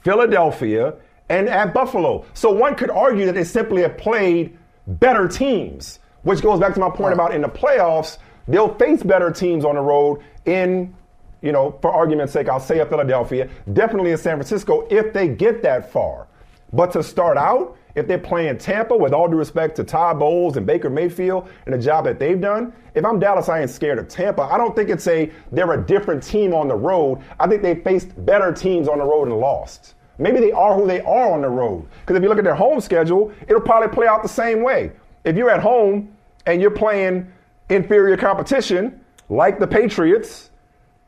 Philadelphia, 0.02 0.96
and 1.28 1.50
at 1.50 1.74
Buffalo. 1.74 2.26
So 2.34 2.52
one 2.52 2.76
could 2.76 2.90
argue 2.90 3.26
that 3.26 3.36
they 3.36 3.44
simply 3.44 3.82
have 3.82 3.98
played 3.98 4.58
better 4.88 5.28
teams, 5.28 6.00
which 6.24 6.42
goes 6.42 6.60
back 6.60 6.74
to 6.76 6.80
my 6.80 6.90
point 6.90 7.14
about 7.14 7.36
in 7.36 7.42
the 7.42 7.50
playoffs, 7.50 8.18
they'll 8.48 8.74
face 8.76 9.04
better 9.04 9.30
teams 9.30 9.66
on 9.66 9.76
the 9.76 9.82
road 9.82 10.22
in, 10.46 10.94
you 11.42 11.52
know, 11.52 11.78
for 11.82 11.92
argument's 11.94 12.32
sake, 12.32 12.48
I'll 12.48 12.60
say 12.60 12.80
a 12.80 12.86
Philadelphia, 12.86 13.50
definitely 13.74 14.12
in 14.12 14.18
San 14.18 14.38
Francisco 14.38 14.88
if 14.90 15.14
they 15.14 15.28
get 15.28 15.64
that 15.64 15.92
far. 15.92 16.28
But 16.74 16.92
to 16.94 17.04
start 17.04 17.38
out, 17.38 17.78
if 17.96 18.08
they're 18.08 18.18
playing 18.18 18.58
Tampa, 18.58 18.98
with 18.98 19.14
all 19.14 19.28
due 19.28 19.38
respect 19.38 19.76
to 19.76 19.84
Todd 19.84 20.18
Bowles 20.18 20.58
and 20.58 20.66
Baker 20.66 20.90
Mayfield 20.90 21.48
and 21.66 21.74
the 21.74 21.78
job 21.78 22.06
that 22.06 22.18
they've 22.18 22.42
done, 22.42 22.74
if 22.96 23.06
I'm 23.06 23.20
Dallas, 23.20 23.48
I 23.48 23.62
ain't 23.62 23.70
scared 23.70 24.00
of 24.00 24.08
Tampa. 24.08 24.42
I 24.42 24.58
don't 24.58 24.76
think 24.76 24.90
it's 24.90 25.08
a 25.08 25.32
they're 25.52 25.72
a 25.72 25.86
different 25.86 26.24
team 26.24 26.54
on 26.54 26.68
the 26.68 26.76
road. 26.76 27.20
I 27.40 27.48
think 27.48 27.62
they 27.62 27.76
faced 27.76 28.10
better 28.26 28.52
teams 28.52 28.88
on 28.88 28.98
the 28.98 29.06
road 29.06 29.28
and 29.28 29.38
lost. 29.38 29.94
Maybe 30.18 30.40
they 30.40 30.52
are 30.52 30.76
who 30.76 30.88
they 30.88 31.02
are 31.02 31.32
on 31.32 31.42
the 31.42 31.50
road. 31.50 31.88
Because 32.02 32.18
if 32.18 32.24
you 32.24 32.30
look 32.30 32.38
at 32.40 32.44
their 32.44 32.56
home 32.56 32.82
schedule, 32.82 33.32
it'll 33.48 33.62
probably 33.62 33.90
play 33.90 34.08
out 34.08 34.24
the 34.24 34.30
same 34.30 34.64
way. 34.64 34.92
If 35.24 35.36
you're 35.36 35.50
at 35.50 35.62
home 35.62 36.16
and 36.46 36.62
you're 36.62 36.72
playing 36.72 37.32
inferior 37.70 38.18
competition, 38.18 39.00
like 39.30 39.60
the 39.60 39.68
Patriots, 39.68 40.50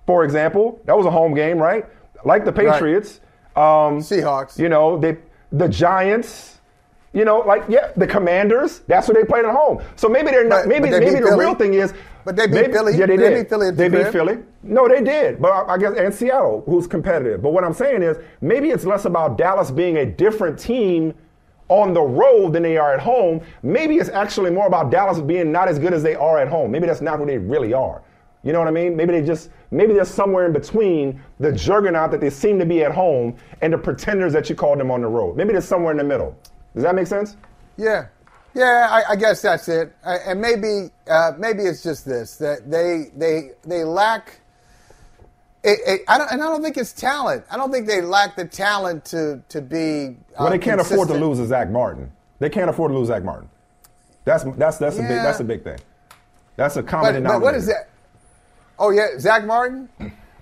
for 0.05 0.23
example, 0.23 0.79
that 0.85 0.95
was 0.95 1.05
a 1.05 1.11
home 1.11 1.33
game, 1.33 1.57
right? 1.57 1.85
Like 2.23 2.45
the 2.45 2.51
Patriots, 2.51 3.21
Um, 3.55 3.99
Seahawks. 3.99 4.57
You 4.57 4.69
know, 4.69 4.97
they 4.97 5.17
the 5.57 5.67
Giants. 5.69 6.51
You 7.13 7.23
know, 7.23 7.39
like 7.39 7.63
yeah, 7.69 7.91
the 7.95 8.05
Commanders. 8.07 8.79
That's 8.87 9.07
what 9.07 9.15
they 9.15 9.23
played 9.23 9.45
at 9.45 9.55
home. 9.55 9.81
So 9.95 10.09
maybe 10.09 10.31
they're 10.31 10.43
not. 10.47 10.63
But- 10.63 10.67
maybe 10.67 10.89
but 10.89 10.99
they 10.99 11.05
maybe 11.05 11.21
the 11.21 11.27
Philly. 11.27 11.45
real 11.45 11.55
thing 11.55 11.73
is. 11.75 11.93
But 12.25 12.35
they 12.35 12.47
beat 12.47 12.53
maybe- 12.53 12.73
Philly. 12.73 12.97
Yeah, 12.97 13.05
they, 13.05 13.15
They 13.17 13.29
did. 13.29 13.35
beat 13.43 13.49
Philly 13.49 13.71
they 13.71 13.87
the 13.87 14.03
beat. 14.03 14.11
Philly. 14.11 14.37
No, 14.63 14.87
they 14.89 15.01
did. 15.01 15.41
But 15.41 15.51
I 15.51 15.75
I 15.75 15.77
guess 15.77 15.93
and 15.97 16.13
Seattle, 16.13 16.63
who's 16.65 16.87
competitive. 16.87 17.41
But 17.41 17.53
what 17.53 17.63
I'm 17.63 17.73
saying 17.73 18.03
is, 18.03 18.17
maybe 18.41 18.69
it's 18.71 18.83
less 18.83 19.05
about 19.05 19.37
Dallas 19.37 19.71
being 19.71 19.97
a 19.97 20.05
different 20.05 20.59
team 20.59 21.13
on 21.69 21.93
the 21.93 22.01
road 22.01 22.51
than 22.53 22.63
they 22.63 22.77
are 22.77 22.93
at 22.93 22.99
home. 22.99 23.39
Maybe 23.63 23.95
it's 23.97 24.09
actually 24.09 24.51
more 24.51 24.67
about 24.67 24.91
Dallas 24.91 25.21
being 25.21 25.51
not 25.53 25.67
as 25.69 25.79
good 25.79 25.93
as 25.93 26.03
they 26.03 26.15
are 26.15 26.37
at 26.37 26.47
home. 26.49 26.69
Maybe 26.69 26.85
that's 26.85 27.01
not 27.01 27.17
who 27.17 27.25
they 27.25 27.37
really 27.37 27.73
are. 27.73 28.01
You 28.45 28.53
know 28.53 28.59
what 28.59 28.67
I 28.67 28.71
mean? 28.71 28.95
Maybe 28.95 29.11
they 29.11 29.25
just 29.25 29.49
maybe 29.71 29.93
they're 29.93 30.05
somewhere 30.05 30.45
in 30.45 30.53
between 30.53 31.19
the 31.39 31.51
juggernaut 31.51 32.11
that 32.11 32.21
they 32.21 32.29
seem 32.29 32.59
to 32.59 32.65
be 32.65 32.83
at 32.83 32.91
home 32.91 33.35
and 33.61 33.73
the 33.73 33.77
pretenders 33.77 34.33
that 34.33 34.49
you 34.49 34.55
call 34.55 34.77
them 34.77 34.91
on 34.91 35.01
the 35.01 35.07
road. 35.07 35.35
Maybe 35.35 35.51
they're 35.51 35.61
somewhere 35.61 35.91
in 35.91 35.97
the 35.97 36.03
middle. 36.03 36.37
Does 36.75 36.83
that 36.83 36.93
make 36.93 37.07
sense? 37.07 37.37
Yeah, 37.75 38.05
yeah. 38.53 38.87
I, 38.91 39.13
I 39.13 39.15
guess 39.15 39.41
that's 39.41 39.67
it. 39.67 39.95
I, 40.05 40.17
and 40.27 40.39
maybe, 40.39 40.91
uh, 41.09 41.31
maybe 41.39 41.63
it's 41.63 41.81
just 41.81 42.05
this 42.05 42.35
that 42.37 42.69
they 42.69 43.07
they 43.15 43.49
they 43.65 43.83
lack. 43.83 44.39
It, 45.63 45.79
it, 45.87 46.01
I 46.07 46.19
don't, 46.19 46.31
and 46.31 46.43
I 46.43 46.45
don't 46.45 46.61
think 46.61 46.77
it's 46.77 46.93
talent. 46.93 47.43
I 47.49 47.57
don't 47.57 47.71
think 47.71 47.87
they 47.87 48.01
lack 48.01 48.35
the 48.35 48.45
talent 48.45 49.05
to 49.05 49.41
to 49.49 49.59
be. 49.59 50.17
Uh, 50.37 50.41
Well, 50.41 50.49
they 50.51 50.59
can't 50.59 50.79
afford 50.79 51.07
to 51.07 51.15
lose 51.15 51.39
a 51.39 51.47
Zach 51.47 51.71
Martin. 51.71 52.11
They 52.37 52.51
can't 52.51 52.69
afford 52.69 52.91
to 52.91 52.97
lose 52.99 53.07
Zach 53.07 53.23
Martin. 53.23 53.49
That's 54.23 54.43
that's 54.43 54.77
that's 54.77 54.97
a 54.97 55.01
big 55.01 55.09
that's 55.09 55.39
a 55.39 55.43
big 55.43 55.63
thing. 55.63 55.79
That's 56.57 56.75
a 56.77 56.83
common 56.83 57.23
But, 57.23 57.29
but 57.33 57.41
what 57.41 57.55
is 57.55 57.65
that? 57.65 57.89
Oh 58.79 58.89
yeah, 58.91 59.17
Zach 59.19 59.45
Martin. 59.45 59.89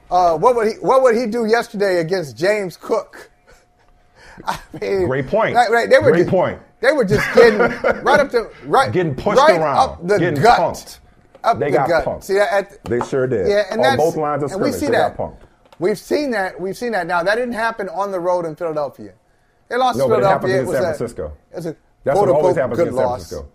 Uh, 0.10 0.38
what 0.38 0.56
would 0.56 0.68
he 0.68 0.74
What 0.76 1.02
would 1.04 1.16
he 1.16 1.28
do 1.28 1.46
yesterday 1.46 2.00
against 2.00 2.38
James 2.38 2.78
Cook? 2.78 3.30
I 4.46 4.60
mean, 4.82 5.06
Great 5.08 5.28
point. 5.28 5.56
Right, 5.56 5.70
right, 5.70 5.90
they 5.90 6.00
were 6.00 6.12
Great 6.12 6.22
just, 6.24 6.30
point. 6.32 6.60
They 6.82 6.92
were 6.92 7.06
just 7.06 7.34
getting 7.36 7.60
right 8.04 8.20
up 8.20 8.30
to 8.32 8.50
right, 8.66 8.92
Getting 8.92 9.16
pushed 9.16 9.38
right 9.38 9.60
around, 9.60 9.78
up 9.78 10.08
the 10.08 10.18
getting 10.20 10.42
gut, 10.42 10.60
punked. 10.60 11.00
up 11.44 11.60
They 11.60 11.72
the 11.72 11.78
got 11.78 11.88
gut. 11.90 12.06
punked. 12.06 12.24
See 12.24 12.34
that? 12.34 12.52
At, 12.52 12.84
They 12.86 13.00
sure 13.02 13.28
did. 13.28 13.48
Yeah, 13.48 13.64
and 13.70 13.80
On 13.80 13.84
that's, 13.84 13.98
both 13.98 14.16
lines 14.18 14.44
of 14.44 14.52
and 14.52 14.62
we 14.62 14.72
scrimmage, 14.72 14.80
see 14.80 14.86
they 14.88 14.92
that. 14.94 15.16
got 15.18 15.32
punked. 15.40 15.48
We've 15.80 15.98
seen 16.00 16.32
that. 16.32 16.60
We've 16.60 16.76
seen 16.78 16.92
that. 16.94 17.08
Now 17.08 17.24
that 17.24 17.36
didn't 17.36 17.54
happen 17.54 17.88
on 17.90 18.12
the 18.12 18.20
road 18.20 18.46
in 18.46 18.56
Philadelphia. 18.56 19.14
They 19.70 19.78
lost 19.78 19.98
No, 19.98 20.06
to 20.08 20.16
but 20.16 20.20
it 20.24 20.26
happened 20.26 20.52
Philadelphia. 20.52 20.56
against 20.56 20.68
was 20.68 20.76
San 20.78 20.84
a- 20.84 20.98
Francisco. 20.98 21.38
It 21.52 21.56
was 21.56 21.66
a 21.68 21.76
That's 22.04 22.20
what 22.20 22.30
always 22.30 22.56
happens 22.56 22.80
against 22.80 22.98
San. 22.98 23.08
Francisco. 23.08 23.48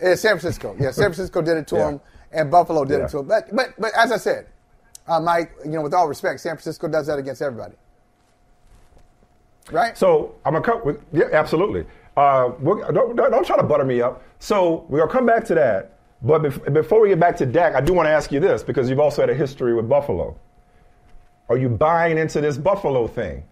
Yeah, 0.00 0.14
San 0.14 0.38
Francisco. 0.38 0.76
Yeah, 0.78 0.90
San 0.90 1.04
Francisco 1.04 1.42
did 1.42 1.56
it 1.58 1.66
to 1.68 1.76
Yeah. 1.76 1.88
him, 1.90 2.00
and 2.34 2.50
Buffalo 2.50 2.84
did 2.84 2.98
Yeah. 2.98 3.04
it 3.06 3.10
to 3.10 3.18
him. 3.20 3.26
But 3.26 3.54
but 3.54 3.74
but 3.78 3.92
as 3.96 4.12
I 4.12 4.16
said, 4.16 4.46
uh, 5.08 5.20
Mike, 5.20 5.52
you 5.64 5.70
know, 5.72 5.82
with 5.82 5.94
all 5.94 6.08
respect, 6.08 6.40
San 6.40 6.56
Francisco 6.56 6.88
does 6.88 7.06
that 7.06 7.18
against 7.18 7.42
everybody, 7.42 7.74
right? 9.70 9.96
So 9.96 10.34
I'm 10.44 10.60
gonna 10.60 10.84
with 10.84 11.00
yeah, 11.12 11.26
absolutely. 11.32 11.86
Uh, 12.16 12.50
don't, 12.62 12.94
don't, 12.94 13.16
don't 13.16 13.44
try 13.46 13.56
to 13.56 13.62
butter 13.64 13.84
me 13.84 14.00
up. 14.00 14.22
So 14.38 14.86
we're 14.88 15.00
gonna 15.00 15.12
come 15.12 15.26
back 15.26 15.44
to 15.46 15.54
that. 15.54 15.90
But 16.22 16.42
bef- 16.42 16.72
before 16.72 17.00
we 17.00 17.08
get 17.08 17.18
back 17.20 17.36
to 17.38 17.46
Dak, 17.46 17.74
I 17.74 17.80
do 17.80 17.92
want 17.92 18.06
to 18.06 18.10
ask 18.10 18.30
you 18.32 18.40
this 18.40 18.62
because 18.62 18.88
you've 18.88 19.00
also 19.00 19.20
had 19.22 19.30
a 19.30 19.34
history 19.34 19.74
with 19.74 19.88
Buffalo. 19.88 20.36
Are 21.48 21.58
you 21.58 21.68
buying 21.68 22.16
into 22.16 22.40
this 22.40 22.56
Buffalo 22.56 23.06
thing? 23.06 23.42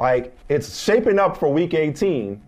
Like 0.00 0.36
it's 0.48 0.78
shaping 0.80 1.18
up 1.18 1.36
for 1.36 1.52
Week 1.52 1.74
18. 1.74 2.40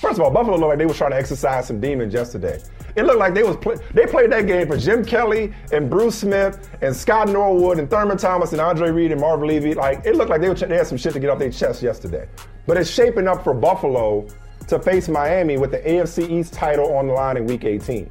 First 0.00 0.18
of 0.18 0.24
all, 0.24 0.30
Buffalo 0.30 0.56
looked 0.56 0.68
like 0.68 0.78
they 0.78 0.86
were 0.86 0.94
trying 0.94 1.10
to 1.10 1.16
exercise 1.16 1.66
some 1.66 1.80
demons 1.80 2.14
yesterday. 2.14 2.62
It 2.96 3.04
looked 3.04 3.18
like 3.18 3.34
they 3.34 3.42
was 3.42 3.56
play- 3.58 3.76
they 3.94 4.06
played 4.06 4.32
that 4.32 4.46
game 4.46 4.66
for 4.66 4.76
Jim 4.76 5.04
Kelly 5.04 5.52
and 5.72 5.90
Bruce 5.90 6.18
Smith 6.20 6.68
and 6.80 6.96
Scott 6.96 7.28
Norwood 7.28 7.78
and 7.78 7.90
Thurman 7.90 8.16
Thomas 8.16 8.52
and 8.52 8.60
Andre 8.60 8.90
Reed 8.90 9.12
and 9.12 9.20
Marvin 9.20 9.48
Levy. 9.48 9.74
Like 9.74 10.04
it 10.06 10.16
looked 10.16 10.30
like 10.30 10.40
they, 10.40 10.48
were, 10.48 10.54
they 10.54 10.76
had 10.76 10.86
some 10.86 10.96
shit 10.98 11.12
to 11.12 11.20
get 11.20 11.28
off 11.30 11.38
their 11.38 11.50
chest 11.50 11.82
yesterday. 11.82 12.26
But 12.66 12.78
it's 12.78 12.90
shaping 12.90 13.28
up 13.28 13.44
for 13.44 13.52
Buffalo 13.54 14.26
to 14.68 14.78
face 14.80 15.08
Miami 15.08 15.58
with 15.58 15.70
the 15.70 15.78
AFC 15.78 16.28
East 16.30 16.52
title 16.54 16.96
on 16.96 17.06
the 17.06 17.12
line 17.12 17.36
in 17.36 17.46
Week 17.46 17.64
18. 17.64 18.10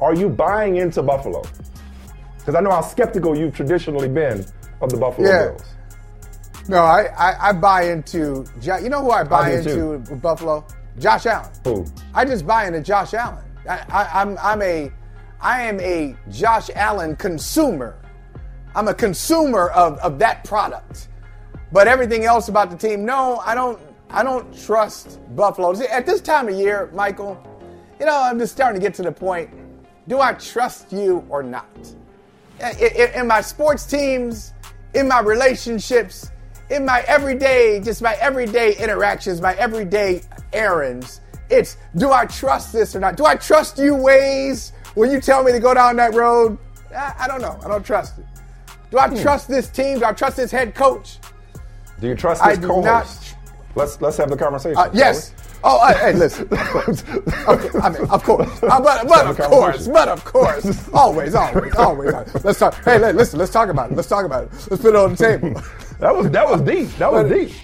Are 0.00 0.14
you 0.14 0.28
buying 0.28 0.76
into 0.76 1.02
Buffalo? 1.02 1.42
Because 2.38 2.54
I 2.54 2.60
know 2.60 2.70
how 2.70 2.82
skeptical 2.82 3.36
you've 3.36 3.54
traditionally 3.56 4.08
been 4.08 4.44
of 4.82 4.90
the 4.90 4.98
Buffalo 4.98 5.26
Yeah. 5.28 5.48
Bills. 5.48 5.64
No, 6.68 6.78
I, 6.82 7.04
I, 7.16 7.48
I 7.48 7.52
buy 7.52 7.84
into. 7.90 8.44
You 8.60 8.88
know 8.88 9.00
who 9.02 9.10
I 9.12 9.24
buy 9.24 9.50
do 9.52 9.56
into 9.58 9.74
too. 9.74 9.90
with 10.10 10.20
Buffalo? 10.20 10.66
Josh 10.98 11.26
Allen. 11.26 11.50
Who? 11.64 11.86
I 12.14 12.24
just 12.24 12.46
buy 12.46 12.66
into 12.66 12.80
Josh 12.82 13.14
Allen. 13.14 13.44
I, 13.68 13.84
I, 13.88 14.20
I'm 14.22 14.38
I'm 14.38 14.62
a 14.62 14.92
I 15.40 15.62
am 15.62 15.80
a 15.80 16.16
Josh 16.30 16.70
Allen 16.74 17.16
consumer. 17.16 17.96
I'm 18.74 18.88
a 18.88 18.94
consumer 18.94 19.68
of, 19.70 19.98
of 19.98 20.18
that 20.18 20.44
product. 20.44 21.08
But 21.72 21.88
everything 21.88 22.24
else 22.24 22.48
about 22.48 22.70
the 22.70 22.76
team, 22.76 23.04
no, 23.04 23.38
I 23.44 23.54
don't 23.54 23.80
I 24.10 24.22
don't 24.22 24.56
trust 24.64 25.18
Buffalo. 25.34 25.74
At 25.88 26.06
this 26.06 26.20
time 26.20 26.48
of 26.48 26.54
year, 26.54 26.90
Michael, 26.94 27.42
you 27.98 28.06
know, 28.06 28.16
I'm 28.22 28.38
just 28.38 28.52
starting 28.52 28.80
to 28.80 28.86
get 28.86 28.94
to 28.94 29.02
the 29.02 29.12
point. 29.12 29.50
Do 30.08 30.20
I 30.20 30.34
trust 30.34 30.92
you 30.92 31.24
or 31.28 31.42
not? 31.42 31.66
in- 32.80 33.12
in 33.14 33.26
my 33.26 33.40
sports 33.42 33.84
teams, 33.84 34.54
in 34.94 35.08
my 35.08 35.20
relationships, 35.20 36.30
in 36.70 36.84
my 36.86 37.00
everyday, 37.06 37.80
just 37.80 38.00
my 38.00 38.14
everyday 38.14 38.74
interactions, 38.76 39.40
my 39.40 39.54
everyday 39.54 40.22
errands. 40.52 41.20
It's 41.50 41.76
do 41.96 42.12
I 42.12 42.26
trust 42.26 42.72
this 42.72 42.96
or 42.96 43.00
not? 43.00 43.16
Do 43.16 43.24
I 43.24 43.36
trust 43.36 43.78
you 43.78 43.94
ways 43.94 44.72
when 44.94 45.10
you 45.10 45.20
tell 45.20 45.42
me 45.44 45.52
to 45.52 45.60
go 45.60 45.74
down 45.74 45.96
that 45.96 46.14
road? 46.14 46.58
I, 46.94 47.14
I 47.20 47.28
don't 47.28 47.40
know. 47.40 47.58
I 47.64 47.68
don't 47.68 47.84
trust 47.84 48.18
it. 48.18 48.24
Do 48.90 48.98
I 48.98 49.08
trust 49.08 49.48
this 49.48 49.68
team? 49.68 49.98
Do 49.98 50.04
I 50.04 50.12
trust 50.12 50.36
this 50.36 50.50
head 50.50 50.74
coach? 50.74 51.18
Do 52.00 52.08
you 52.08 52.14
trust 52.14 52.42
I 52.42 52.50
this 52.50 52.58
do 52.60 52.68
co-host? 52.68 53.34
Let's 53.74 54.00
let's 54.00 54.16
have 54.16 54.30
the 54.30 54.36
conversation. 54.36 54.76
Uh, 54.78 54.90
yes. 54.92 55.32
Oh, 55.64 55.78
uh, 55.80 55.94
hey, 55.98 56.12
listen. 56.12 56.46
okay, 56.52 57.78
I 57.80 57.88
mean, 57.88 58.08
of 58.10 58.22
course, 58.22 58.62
Uh, 58.62 58.80
but, 58.80 59.08
but 59.08 59.26
of 59.26 59.38
course, 59.38 59.88
but 59.88 60.08
of 60.08 60.24
course, 60.24 60.88
always, 60.92 61.34
always, 61.34 61.74
always. 61.74 62.12
Let's 62.44 62.58
talk. 62.58 62.74
Hey, 62.84 62.98
li- 62.98 63.12
listen. 63.12 63.38
Let's 63.38 63.50
talk 63.52 63.68
about 63.68 63.90
it. 63.90 63.96
Let's 63.96 64.08
talk 64.08 64.24
about 64.24 64.44
it. 64.44 64.50
Let's 64.70 64.82
put 64.82 64.94
it 64.94 64.96
on 64.96 65.14
the 65.14 65.16
table. 65.16 65.62
That 65.98 66.14
was 66.14 66.30
that 66.30 66.46
was 66.46 66.60
deep. 66.60 66.90
That 66.98 67.10
was 67.10 67.30
deep. 67.30 67.56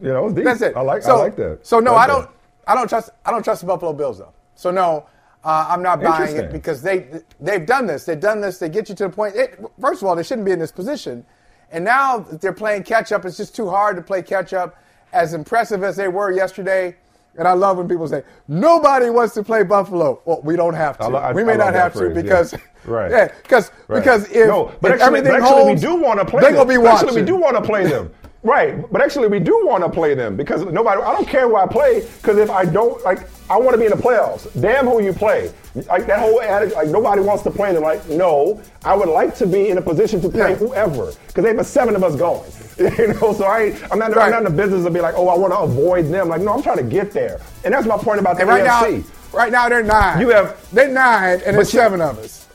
You 0.00 0.08
know, 0.08 0.20
it 0.20 0.24
was 0.26 0.34
deep. 0.34 0.44
That's 0.44 0.62
it. 0.62 0.76
I 0.76 0.82
like 0.82 1.02
so, 1.02 1.16
I 1.16 1.18
like 1.24 1.34
that. 1.34 1.66
So 1.66 1.80
no, 1.80 1.94
like 1.94 2.08
I 2.08 2.12
don't. 2.12 2.22
that. 2.22 2.30
I 2.66 2.74
don't 2.74 2.88
trust. 2.88 3.10
I 3.24 3.30
don't 3.30 3.42
trust 3.42 3.60
the 3.62 3.66
Buffalo 3.66 3.92
Bills 3.92 4.18
though. 4.18 4.32
So 4.54 4.70
no, 4.70 5.06
uh, 5.44 5.66
I'm 5.68 5.82
not 5.82 6.00
buying 6.02 6.36
it 6.36 6.52
because 6.52 6.82
they 6.82 7.22
they've 7.40 7.66
done 7.66 7.86
this. 7.86 8.04
They've 8.04 8.20
done 8.20 8.40
this. 8.40 8.58
They 8.58 8.68
get 8.68 8.88
you 8.88 8.94
to 8.96 9.04
the 9.04 9.10
point. 9.10 9.34
It, 9.36 9.58
first 9.80 10.02
of 10.02 10.08
all, 10.08 10.14
they 10.16 10.22
shouldn't 10.22 10.44
be 10.44 10.52
in 10.52 10.58
this 10.58 10.72
position, 10.72 11.24
and 11.70 11.84
now 11.84 12.18
they're 12.20 12.52
playing 12.52 12.84
catch 12.84 13.12
up. 13.12 13.24
It's 13.24 13.36
just 13.36 13.56
too 13.56 13.68
hard 13.68 13.96
to 13.96 14.02
play 14.02 14.22
catch 14.22 14.52
up. 14.52 14.76
As 15.12 15.34
impressive 15.34 15.84
as 15.84 15.96
they 15.96 16.08
were 16.08 16.30
yesterday, 16.32 16.96
and 17.36 17.46
I 17.46 17.52
love 17.52 17.76
when 17.76 17.86
people 17.86 18.08
say 18.08 18.22
nobody 18.48 19.10
wants 19.10 19.34
to 19.34 19.42
play 19.42 19.62
Buffalo. 19.62 20.22
Well, 20.24 20.40
we 20.42 20.56
don't 20.56 20.72
have 20.74 20.96
to. 20.98 21.04
I 21.04 21.06
lo- 21.08 21.18
I- 21.18 21.32
we 21.32 21.44
may 21.44 21.56
not 21.56 21.74
have 21.74 21.92
to 21.92 21.98
phrase, 21.98 22.16
yeah. 22.16 22.22
because 22.22 22.54
Right. 22.86 23.10
yeah, 23.10 23.28
because 23.42 23.70
Right. 23.88 23.98
because 23.98 24.30
if, 24.30 24.46
no, 24.48 24.72
but 24.80 24.92
if 24.92 25.02
actually, 25.02 25.18
everything 25.18 25.32
actually 25.42 25.62
holds, 25.64 25.82
we 25.82 25.88
do 25.88 25.96
want 25.96 26.18
to 26.20 26.24
play. 26.24 26.40
They're 26.40 26.52
gonna 26.52 26.68
be 26.68 26.78
watching. 26.78 27.08
Actually, 27.08 27.20
we 27.22 27.26
do 27.26 27.36
want 27.36 27.56
to 27.56 27.62
play 27.62 27.86
them. 27.86 28.10
Right, 28.44 28.90
but 28.90 29.00
actually, 29.00 29.28
we 29.28 29.38
do 29.38 29.64
want 29.66 29.84
to 29.84 29.88
play 29.88 30.14
them 30.14 30.36
because 30.36 30.64
nobody. 30.64 31.00
I 31.00 31.12
don't 31.12 31.28
care 31.28 31.46
who 31.46 31.54
I 31.54 31.64
play 31.66 32.00
because 32.20 32.38
if 32.38 32.50
I 32.50 32.64
don't 32.64 33.00
like, 33.04 33.28
I 33.48 33.56
want 33.56 33.70
to 33.74 33.78
be 33.78 33.84
in 33.84 33.92
the 33.92 33.96
playoffs. 33.96 34.48
Damn 34.60 34.86
who 34.86 35.00
you 35.00 35.12
play. 35.12 35.52
Like 35.76 36.06
that 36.08 36.18
whole 36.18 36.40
attitude. 36.40 36.74
Like 36.74 36.88
nobody 36.88 37.22
wants 37.22 37.44
to 37.44 37.52
play 37.52 37.72
them. 37.72 37.84
Like 37.84 38.04
no, 38.08 38.60
I 38.84 38.96
would 38.96 39.08
like 39.08 39.36
to 39.36 39.46
be 39.46 39.68
in 39.68 39.78
a 39.78 39.82
position 39.82 40.20
to 40.22 40.28
play 40.28 40.50
Yeah. 40.50 40.56
whoever 40.56 41.12
because 41.28 41.44
they 41.44 41.54
have 41.54 41.64
seven 41.66 41.94
of 41.94 42.02
us 42.02 42.16
going. 42.16 42.50
You 42.98 43.08
know, 43.14 43.32
so 43.32 43.44
I 43.44 43.78
I'm 43.92 43.98
not. 44.00 44.16
I'm 44.18 44.30
not 44.30 44.38
in 44.38 44.44
the 44.44 44.50
business 44.62 44.84
of 44.86 44.92
being 44.92 45.04
like, 45.04 45.14
oh, 45.16 45.28
I 45.28 45.36
want 45.38 45.52
to 45.52 45.58
avoid 45.60 46.06
them. 46.06 46.28
Like 46.28 46.40
no, 46.40 46.52
I'm 46.54 46.62
trying 46.62 46.78
to 46.78 46.82
get 46.82 47.12
there, 47.12 47.40
and 47.64 47.72
that's 47.72 47.86
my 47.86 47.96
point 47.96 48.18
about 48.18 48.36
the 48.36 48.40
And 48.42 48.48
right 48.50 48.64
AFC. 48.64 48.98
now, 49.04 49.38
right 49.38 49.52
now 49.52 49.68
they're 49.68 49.84
nine. 49.84 50.20
You 50.20 50.30
have- 50.30 50.56
they're 50.72 50.88
nine, 50.88 51.42
and 51.46 51.54
there's 51.56 51.72
you- 51.72 51.78
seven 51.78 52.00
of 52.00 52.18
us. 52.18 52.48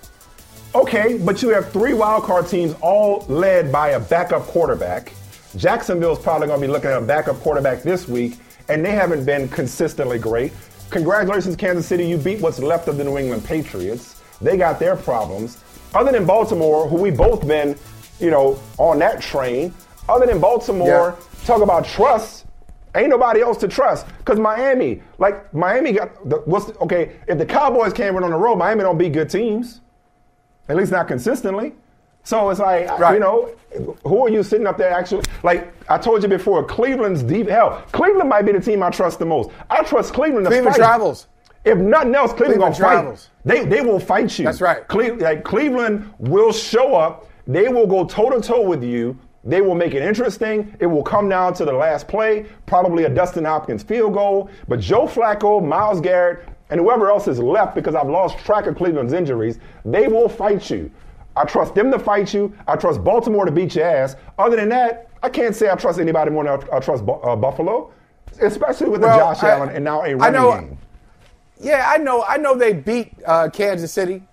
Okay, 0.75 1.17
but 1.17 1.41
you 1.41 1.49
have 1.49 1.71
three 1.71 1.93
wild 1.93 2.23
card 2.23 2.47
teams 2.47 2.75
all 2.81 3.25
led 3.29 3.71
by 3.71 3.89
a 3.89 3.99
backup 4.01 4.41
quarterback. 4.47 5.13
Jacksonville's 5.55 6.19
probably 6.19 6.47
going 6.47 6.61
to 6.61 6.67
be 6.67 6.71
looking 6.71 6.89
at 6.89 6.97
a 6.97 7.05
backup 7.05 7.37
quarterback 7.37 7.81
this 7.83 8.07
week, 8.07 8.37
and 8.69 8.85
they 8.85 8.91
haven't 8.91 9.25
been 9.25 9.47
consistently 9.47 10.19
great. 10.19 10.51
Congratulations, 10.89 11.55
Kansas 11.55 11.85
City. 11.85 12.07
You 12.07 12.17
beat 12.17 12.41
what's 12.41 12.59
left 12.59 12.87
of 12.87 12.97
the 12.97 13.03
New 13.03 13.17
England 13.17 13.43
Patriots. 13.45 14.21
They 14.41 14.57
got 14.57 14.79
their 14.79 14.95
problems. 14.95 15.63
Other 15.93 16.11
than 16.11 16.25
Baltimore, 16.25 16.87
who 16.87 16.97
we 16.97 17.11
both 17.11 17.47
been, 17.47 17.75
you 18.19 18.29
know, 18.29 18.59
on 18.77 18.99
that 18.99 19.21
train. 19.21 19.73
Other 20.09 20.25
than 20.25 20.39
Baltimore, 20.39 21.17
talk 21.45 21.61
about 21.61 21.85
trust. 21.85 22.45
Ain't 22.95 23.09
nobody 23.09 23.41
else 23.41 23.57
to 23.57 23.67
trust. 23.67 24.05
Cause 24.25 24.39
Miami, 24.39 25.01
like 25.17 25.53
Miami 25.53 25.93
got 25.93 26.29
the, 26.29 26.37
what's 26.45 26.65
the, 26.65 26.77
okay? 26.79 27.17
If 27.27 27.37
the 27.37 27.45
Cowboys 27.45 27.93
can't 27.93 28.15
win 28.15 28.23
on 28.23 28.31
the 28.31 28.37
road, 28.37 28.55
Miami 28.55 28.81
don't 28.81 28.97
beat 28.97 29.13
good 29.13 29.29
teams. 29.29 29.81
At 30.69 30.75
least 30.77 30.91
not 30.91 31.07
consistently. 31.07 31.73
So 32.27 32.49
it's 32.49 32.59
like, 32.59 32.89
Right. 32.99 33.13
you 33.13 33.21
know, 33.21 33.49
who 34.03 34.25
are 34.25 34.29
you 34.29 34.43
sitting 34.43 34.67
up 34.67 34.77
there 34.77 34.91
actually? 34.91 35.23
Like 35.43 35.71
I 35.89 35.97
told 35.97 36.23
you 36.23 36.27
before, 36.27 36.61
Cleveland's 36.65 37.23
deep. 37.23 37.47
Hell, 37.47 37.81
Cleveland 37.93 38.27
might 38.27 38.41
be 38.41 38.51
the 38.51 38.59
team 38.59 38.83
I 38.83 38.89
trust 38.89 39.19
the 39.19 39.25
most. 39.25 39.49
I 39.69 39.81
trust 39.83 40.13
Cleveland 40.13 40.43
to 40.43 40.49
Cleveland 40.49 40.75
fight. 40.75 40.81
travels. 40.83 41.27
If 41.63 41.77
nothing 41.77 42.13
else, 42.15 42.33
Cleveland, 42.33 42.59
Cleveland 42.59 42.75
gonna 42.79 42.93
travels. 42.95 43.29
fight. 43.45 43.45
They 43.45 43.65
they 43.65 43.79
will 43.81 44.01
fight 44.01 44.37
you. 44.37 44.43
That's 44.43 44.59
right. 44.59 44.85
Cle- 44.89 45.15
like 45.21 45.45
Cleveland 45.45 46.11
will 46.19 46.51
show 46.51 46.95
up. 46.95 47.27
They 47.47 47.69
will 47.69 47.87
go 47.87 48.03
toe 48.03 48.29
to 48.31 48.41
toe 48.41 48.61
with 48.67 48.83
you. 48.83 49.17
They 49.45 49.61
will 49.61 49.75
make 49.75 49.93
it 49.93 50.01
interesting. 50.01 50.75
It 50.81 50.87
will 50.87 51.03
come 51.03 51.29
down 51.29 51.53
to 51.53 51.63
the 51.63 51.71
last 51.71 52.09
play, 52.09 52.45
probably 52.65 53.05
a 53.05 53.09
Dustin 53.09 53.45
Hopkins 53.45 53.83
field 53.83 54.13
goal. 54.13 54.49
But 54.67 54.81
Joe 54.81 55.07
Flacco, 55.07 55.65
Myles 55.65 56.01
Garrett, 56.01 56.39
and 56.71 56.81
whoever 56.81 57.09
else 57.09 57.29
is 57.29 57.39
left 57.39 57.73
because 57.73 57.95
I've 57.95 58.09
lost 58.09 58.37
track 58.39 58.67
of 58.67 58.75
Cleveland's 58.75 59.13
injuries, 59.13 59.59
they 59.85 60.09
will 60.09 60.27
fight 60.27 60.69
you. 60.69 60.91
I 61.37 61.45
trust 61.45 61.75
them 61.75 61.91
to 61.91 61.99
fight 61.99 62.33
you. 62.33 62.55
I 62.67 62.75
trust 62.75 63.03
Baltimore 63.03 63.45
to 63.45 63.51
beat 63.51 63.75
your 63.75 63.85
ass. 63.85 64.15
Other 64.37 64.55
than 64.55 64.69
that, 64.69 65.09
I 65.21 65.29
can't 65.29 65.55
say 65.55 65.69
I 65.69 65.75
trust 65.75 65.99
anybody 65.99 66.31
more 66.31 66.43
than 66.43 66.69
I 66.71 66.79
trust 66.79 67.03
uh, 67.03 67.35
Buffalo, 67.35 67.91
especially 68.41 68.89
with 68.89 69.01
well, 69.01 69.17
the 69.17 69.23
Josh 69.23 69.43
I, 69.43 69.51
Allen 69.51 69.69
and 69.69 69.83
now 69.83 70.03
a 70.03 70.15
running 70.15 70.21
I 70.21 70.29
know, 70.29 70.59
game. 70.59 70.77
Yeah, 71.59 71.91
I 71.91 71.97
know. 71.97 72.23
I 72.23 72.37
know 72.37 72.55
they 72.55 72.73
beat 72.73 73.13
uh, 73.25 73.49
Kansas 73.49 73.91
City, 73.91 74.23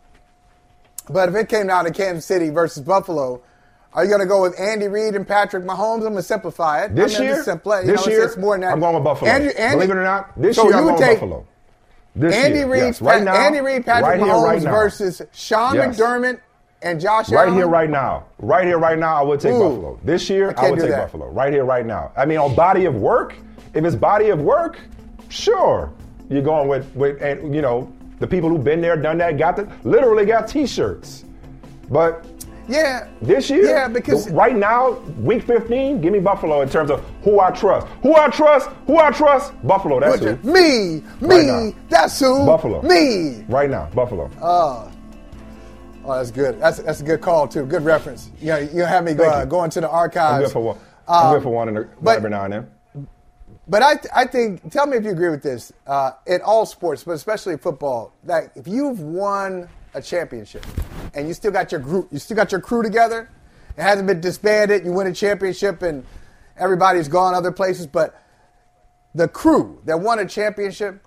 but 1.08 1.28
if 1.28 1.34
it 1.34 1.48
came 1.48 1.68
down 1.68 1.84
to 1.84 1.90
Kansas 1.90 2.24
City 2.24 2.50
versus 2.50 2.82
Buffalo, 2.82 3.42
are 3.92 4.04
you 4.04 4.10
going 4.10 4.20
to 4.20 4.26
go 4.26 4.42
with 4.42 4.58
Andy 4.58 4.88
Reid 4.88 5.14
and 5.14 5.26
Patrick 5.26 5.64
Mahomes? 5.64 5.98
I'm 5.98 6.00
going 6.00 6.16
to 6.16 6.22
simplify 6.22 6.84
it. 6.84 6.94
This 6.94 7.16
I 7.16 7.20
mean, 7.20 7.28
year, 7.28 7.42
simple, 7.44 7.72
this 7.84 8.06
know, 8.06 8.12
year, 8.12 8.24
it's 8.24 8.36
more 8.36 8.54
than 8.54 8.62
that. 8.62 8.72
I'm 8.72 8.80
going 8.80 8.94
with 8.94 9.04
Buffalo. 9.04 9.30
Andy, 9.30 9.54
Andy, 9.56 9.76
Believe 9.76 9.90
it 9.90 9.96
or 9.96 10.04
not, 10.04 10.40
this 10.40 10.56
so 10.56 10.64
year 10.64 10.74
I'm 10.74 10.84
going 10.84 10.94
with 10.96 11.20
Buffalo. 11.20 11.46
This 12.16 12.34
Andy 12.34 12.64
Reid, 12.64 12.82
yes. 12.82 13.02
right 13.02 13.22
now, 13.22 13.34
Andy 13.34 13.60
Reid, 13.60 13.84
Patrick 13.84 14.20
right 14.20 14.20
Mahomes 14.20 14.44
right 14.44 14.62
versus 14.62 15.22
Sean 15.32 15.74
yes. 15.74 15.98
McDermott 15.98 16.40
and 16.84 17.00
Josh 17.00 17.30
right 17.30 17.46
Allen? 17.46 17.54
here, 17.54 17.66
right 17.66 17.90
now. 17.90 18.26
Right 18.38 18.66
here, 18.66 18.78
right 18.78 18.98
now, 18.98 19.16
I 19.16 19.22
would 19.22 19.40
take 19.40 19.54
Ooh, 19.54 19.58
Buffalo. 19.60 20.00
This 20.04 20.28
year, 20.30 20.54
I, 20.56 20.66
I 20.66 20.70
would 20.70 20.78
take 20.78 20.90
that. 20.90 20.98
Buffalo. 20.98 21.30
Right 21.30 21.52
here, 21.52 21.64
right 21.64 21.84
now. 21.84 22.12
I 22.16 22.26
mean, 22.26 22.38
on 22.38 22.54
body 22.54 22.84
of 22.84 22.94
work, 22.94 23.34
if 23.72 23.84
it's 23.84 23.96
body 23.96 24.28
of 24.28 24.40
work, 24.40 24.78
sure. 25.30 25.92
You're 26.28 26.42
going 26.42 26.68
with, 26.68 26.94
with 26.94 27.20
and, 27.22 27.54
you 27.54 27.62
know, 27.62 27.92
the 28.18 28.26
people 28.26 28.48
who've 28.48 28.62
been 28.62 28.80
there, 28.80 28.96
done 28.96 29.18
that, 29.18 29.38
got 29.38 29.56
the, 29.56 29.70
literally 29.82 30.26
got 30.26 30.46
T-shirts. 30.46 31.24
But 31.90 32.24
yeah, 32.68 33.08
this 33.20 33.50
year, 33.50 33.64
yeah, 33.64 33.88
because 33.88 34.30
right 34.30 34.56
now, 34.56 34.92
week 35.18 35.42
15, 35.42 36.00
give 36.00 36.12
me 36.12 36.18
Buffalo 36.18 36.62
in 36.62 36.68
terms 36.68 36.90
of 36.90 37.04
who 37.22 37.40
I 37.40 37.50
trust. 37.50 37.86
Who 38.02 38.14
I 38.14 38.28
trust, 38.28 38.70
who 38.86 38.98
I 38.98 39.10
trust, 39.10 39.52
Buffalo. 39.66 40.00
That's 40.00 40.22
who. 40.22 40.36
Me, 40.50 41.02
me, 41.20 41.50
right 41.50 41.74
that's 41.90 42.18
who. 42.20 42.46
Buffalo. 42.46 42.80
Me. 42.82 43.44
Right 43.48 43.68
now, 43.68 43.90
Buffalo. 43.94 44.30
Uh, 44.40 44.90
Oh, 46.04 46.16
that's 46.16 46.30
good. 46.30 46.60
That's 46.60 46.78
that's 46.80 47.00
a 47.00 47.04
good 47.04 47.22
call 47.22 47.48
too. 47.48 47.64
Good 47.64 47.84
reference. 47.84 48.30
You 48.40 48.48
know, 48.48 48.58
you 48.58 48.82
have 48.82 49.04
me 49.04 49.14
go, 49.14 49.28
uh, 49.28 49.44
go 49.46 49.64
into 49.64 49.80
the 49.80 49.88
archives. 49.88 50.34
I'm 50.34 50.42
good 50.42 50.52
for 50.52 50.60
one. 50.60 50.78
I'm 51.08 51.26
um, 51.26 51.34
good 51.34 51.42
for 51.42 51.50
one 51.50 51.68
in 51.68 51.74
the, 51.74 51.88
but, 52.00 52.16
every 52.16 52.30
now 52.30 52.44
and 52.44 52.52
then. 52.52 52.70
But 53.66 53.82
I, 53.82 53.94
I 54.14 54.26
think, 54.26 54.70
tell 54.70 54.86
me 54.86 54.96
if 54.98 55.04
you 55.04 55.10
agree 55.10 55.30
with 55.30 55.42
this. 55.42 55.72
Uh, 55.86 56.12
in 56.26 56.42
all 56.42 56.66
sports, 56.66 57.04
but 57.04 57.12
especially 57.12 57.56
football, 57.56 58.12
that 58.24 58.52
if 58.54 58.68
you've 58.68 59.00
won 59.00 59.68
a 59.94 60.02
championship 60.02 60.66
and 61.14 61.26
you 61.26 61.34
still 61.34 61.50
got 61.50 61.72
your 61.72 61.80
group, 61.80 62.08
you 62.10 62.18
still 62.18 62.36
got 62.36 62.52
your 62.52 62.60
crew 62.60 62.82
together, 62.82 63.30
it 63.76 63.82
hasn't 63.82 64.06
been 64.06 64.20
disbanded. 64.20 64.84
You 64.84 64.92
win 64.92 65.06
a 65.06 65.12
championship 65.12 65.82
and 65.82 66.04
everybody's 66.58 67.08
gone 67.08 67.34
other 67.34 67.52
places, 67.52 67.86
but 67.86 68.20
the 69.14 69.28
crew 69.28 69.80
that 69.86 69.98
won 69.98 70.18
a 70.18 70.26
championship, 70.26 71.06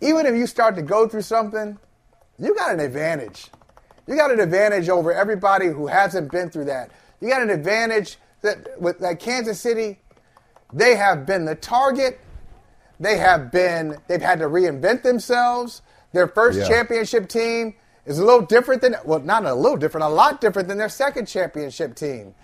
even 0.00 0.26
if 0.26 0.36
you 0.36 0.46
start 0.46 0.76
to 0.76 0.82
go 0.82 1.08
through 1.08 1.22
something, 1.22 1.78
you 2.38 2.54
got 2.54 2.72
an 2.72 2.80
advantage 2.80 3.50
you 4.06 4.16
got 4.16 4.30
an 4.30 4.40
advantage 4.40 4.88
over 4.88 5.12
everybody 5.12 5.66
who 5.66 5.86
hasn't 5.86 6.30
been 6.30 6.50
through 6.50 6.66
that. 6.66 6.90
You 7.20 7.28
got 7.28 7.42
an 7.42 7.50
advantage 7.50 8.18
that 8.42 8.80
with 8.80 8.98
that 9.00 9.18
Kansas 9.18 9.60
City, 9.60 9.98
they 10.72 10.96
have 10.96 11.26
been 11.26 11.44
the 11.44 11.54
target. 11.54 12.20
They 12.98 13.18
have 13.18 13.50
been 13.50 13.98
they've 14.06 14.22
had 14.22 14.38
to 14.38 14.46
reinvent 14.46 15.02
themselves. 15.02 15.82
Their 16.12 16.28
first 16.28 16.58
yeah. 16.58 16.68
championship 16.68 17.28
team 17.28 17.74
is 18.06 18.18
a 18.18 18.24
little 18.24 18.46
different 18.46 18.82
than 18.82 18.96
well, 19.04 19.20
not 19.20 19.44
a 19.44 19.54
little 19.54 19.76
different, 19.76 20.04
a 20.04 20.08
lot 20.08 20.40
different 20.40 20.68
than 20.68 20.78
their 20.78 20.88
second 20.88 21.26
championship 21.26 21.94
team. 21.94 22.34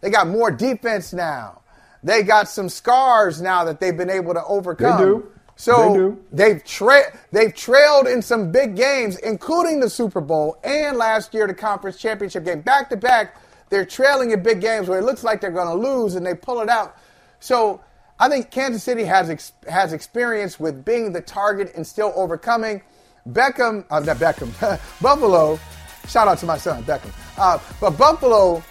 They 0.00 0.10
got 0.10 0.28
more 0.28 0.50
defense 0.50 1.12
now. 1.12 1.62
They 2.02 2.22
got 2.22 2.48
some 2.48 2.68
scars 2.68 3.42
now 3.42 3.64
that 3.64 3.80
they've 3.80 3.96
been 3.96 4.10
able 4.10 4.34
to 4.34 4.44
overcome. 4.44 4.98
They 4.98 5.04
do. 5.04 5.32
So 5.58 6.16
they 6.30 6.50
have 6.52 6.64
tra- 6.64 7.18
they've 7.32 7.52
trailed 7.52 8.06
in 8.06 8.22
some 8.22 8.52
big 8.52 8.76
games, 8.76 9.18
including 9.18 9.80
the 9.80 9.90
Super 9.90 10.20
Bowl 10.20 10.56
and 10.62 10.96
last 10.96 11.34
year 11.34 11.48
the 11.48 11.54
conference 11.54 11.96
championship 11.96 12.44
game. 12.44 12.60
Back 12.60 12.88
to 12.90 12.96
back, 12.96 13.36
they're 13.68 13.84
trailing 13.84 14.30
in 14.30 14.40
big 14.40 14.60
games 14.60 14.88
where 14.88 15.00
it 15.00 15.02
looks 15.04 15.24
like 15.24 15.40
they're 15.40 15.50
going 15.50 15.66
to 15.66 15.74
lose 15.74 16.14
and 16.14 16.24
they 16.24 16.34
pull 16.34 16.60
it 16.60 16.68
out. 16.68 16.96
So 17.40 17.80
I 18.20 18.28
think 18.28 18.52
Kansas 18.52 18.84
City 18.84 19.02
has 19.02 19.30
ex- 19.30 19.52
has 19.68 19.92
experience 19.92 20.60
with 20.60 20.84
being 20.84 21.12
the 21.12 21.20
target 21.20 21.72
and 21.74 21.84
still 21.84 22.12
overcoming. 22.14 22.80
Beckham, 23.28 23.84
uh, 23.90 23.98
not 23.98 24.18
Beckham, 24.18 24.52
Buffalo. 25.02 25.58
Shout 26.06 26.28
out 26.28 26.38
to 26.38 26.46
my 26.46 26.56
son 26.56 26.84
Beckham. 26.84 27.12
Uh, 27.36 27.58
but 27.80 27.98
Buffalo 27.98 28.62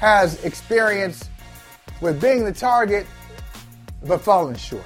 has 0.00 0.42
experience 0.42 1.30
with 2.00 2.20
being 2.20 2.44
the 2.44 2.52
target, 2.52 3.06
but 4.04 4.20
falling 4.20 4.56
short. 4.56 4.82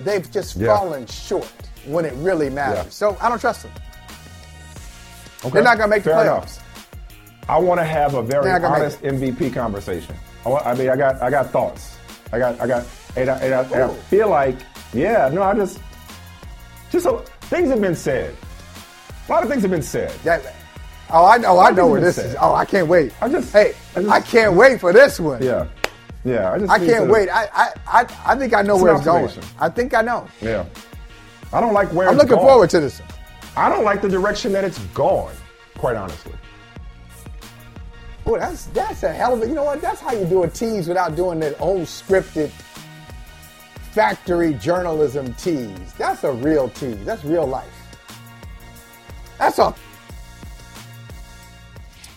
They've 0.00 0.30
just 0.30 0.56
yeah. 0.56 0.74
fallen 0.74 1.06
short 1.06 1.50
when 1.86 2.04
it 2.04 2.14
really 2.14 2.50
matters. 2.50 2.84
Yeah. 2.84 2.90
So 2.90 3.16
I 3.20 3.28
don't 3.28 3.40
trust 3.40 3.62
them. 3.62 3.72
Okay. 5.40 5.50
They're 5.50 5.62
not 5.62 5.78
going 5.78 5.90
to 5.90 5.96
make 5.96 6.04
the 6.04 6.10
playoffs. 6.10 6.58
Enough. 6.58 6.66
I 7.48 7.58
want 7.58 7.80
to 7.80 7.84
have 7.84 8.14
a 8.14 8.22
very 8.22 8.50
honest 8.50 9.00
MVP 9.02 9.52
conversation. 9.54 10.14
I, 10.46 10.74
mean, 10.74 10.88
I 10.88 10.96
got, 10.96 11.20
I 11.20 11.30
got 11.30 11.50
thoughts. 11.50 11.96
I 12.32 12.38
got, 12.38 12.60
I 12.60 12.66
got, 12.66 12.86
and 13.16 13.28
I, 13.28 13.38
and 13.38 13.54
I, 13.54 13.62
and 13.62 13.74
I 13.74 13.94
feel 13.94 14.28
like, 14.28 14.56
yeah, 14.92 15.28
no, 15.32 15.42
I 15.42 15.54
just, 15.54 15.80
just 16.90 17.06
a, 17.06 17.18
things 17.42 17.70
have 17.70 17.80
been 17.80 17.96
said. 17.96 18.36
A 19.28 19.32
lot 19.32 19.42
of 19.42 19.48
things 19.48 19.62
have 19.62 19.70
been 19.70 19.82
said. 19.82 20.10
That, 20.22 20.54
oh, 21.10 21.26
I 21.26 21.38
know, 21.38 21.56
oh, 21.56 21.58
I 21.58 21.70
know 21.70 21.88
where 21.88 22.00
this 22.00 22.16
said. 22.16 22.26
is. 22.26 22.36
Oh, 22.40 22.54
I 22.54 22.64
can't 22.64 22.88
wait. 22.88 23.12
I 23.20 23.28
just, 23.28 23.52
hey, 23.52 23.74
I, 23.96 24.02
just, 24.02 24.12
I 24.12 24.20
can't 24.20 24.54
wait 24.54 24.80
for 24.80 24.92
this 24.92 25.18
one. 25.18 25.42
Yeah. 25.42 25.66
Yeah, 26.24 26.52
I 26.52 26.58
just 26.58 26.70
I 26.70 26.78
can't 26.78 27.06
to, 27.06 27.12
wait. 27.12 27.28
I, 27.30 27.48
I 27.54 27.72
I 27.86 28.16
I 28.26 28.36
think 28.36 28.54
I 28.54 28.62
know 28.62 28.74
it's 28.74 28.82
where 28.82 28.94
it's 28.94 29.04
going. 29.04 29.30
I 29.58 29.68
think 29.68 29.94
I 29.94 30.02
know. 30.02 30.28
Yeah, 30.42 30.66
I 31.52 31.60
don't 31.60 31.72
like 31.72 31.92
where. 31.92 32.08
I'm 32.08 32.16
looking 32.16 32.36
gone. 32.36 32.46
forward 32.46 32.70
to 32.70 32.80
this. 32.80 33.00
I 33.56 33.68
don't 33.68 33.84
like 33.84 34.02
the 34.02 34.08
direction 34.08 34.52
that 34.52 34.64
it's 34.64 34.78
gone. 34.94 35.34
Quite 35.78 35.96
honestly. 35.96 36.34
Boy, 38.24 38.38
that's 38.38 38.66
that's 38.66 39.02
a 39.02 39.12
hell 39.12 39.32
of 39.32 39.42
a. 39.42 39.48
You 39.48 39.54
know 39.54 39.64
what? 39.64 39.80
That's 39.80 40.00
how 40.00 40.12
you 40.12 40.26
do 40.26 40.42
a 40.42 40.48
tease 40.48 40.88
without 40.88 41.16
doing 41.16 41.40
that 41.40 41.58
old 41.58 41.82
scripted 41.82 42.50
factory 43.92 44.54
journalism 44.54 45.32
tease. 45.34 45.92
That's 45.94 46.24
a 46.24 46.32
real 46.32 46.68
tease. 46.68 47.02
That's 47.04 47.24
real 47.24 47.46
life. 47.46 47.66
That's 49.38 49.58
a. 49.58 49.74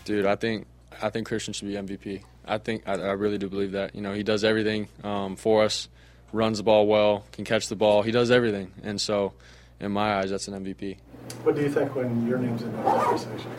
Dude, 0.04 0.26
I 0.26 0.36
think 0.36 0.68
I 1.02 1.10
think 1.10 1.26
Christian 1.26 1.54
should 1.54 1.70
be 1.70 1.76
MVP. 1.76 2.24
I 2.46 2.58
think 2.58 2.84
I, 2.88 2.94
I, 2.94 3.12
really 3.14 3.38
do 3.38 3.50
believe 3.50 3.72
that. 3.72 3.96
You 3.96 4.02
know, 4.02 4.14
he 4.14 4.24
does 4.24 4.44
everything 4.44 4.88
um, 5.04 5.36
for 5.36 5.64
us, 5.64 5.88
runs 6.32 6.58
the 6.58 6.64
ball 6.64 6.88
well, 6.88 7.26
can 7.32 7.46
catch 7.46 7.68
the 7.68 7.76
ball. 7.76 8.02
He 8.02 8.12
does 8.12 8.32
everything, 8.32 8.72
and 8.84 9.00
so 9.00 9.34
in 9.80 9.92
my 9.92 10.16
eyes, 10.16 10.30
that's 10.30 10.48
an 10.48 10.64
MVP. 10.64 10.98
What 11.44 11.56
do 11.56 11.62
you 11.62 11.70
think 11.70 11.96
when 11.96 12.28
your 12.28 12.38
name's 12.38 12.62
in 12.62 12.76
that 12.76 12.86
conversation? 12.86 13.52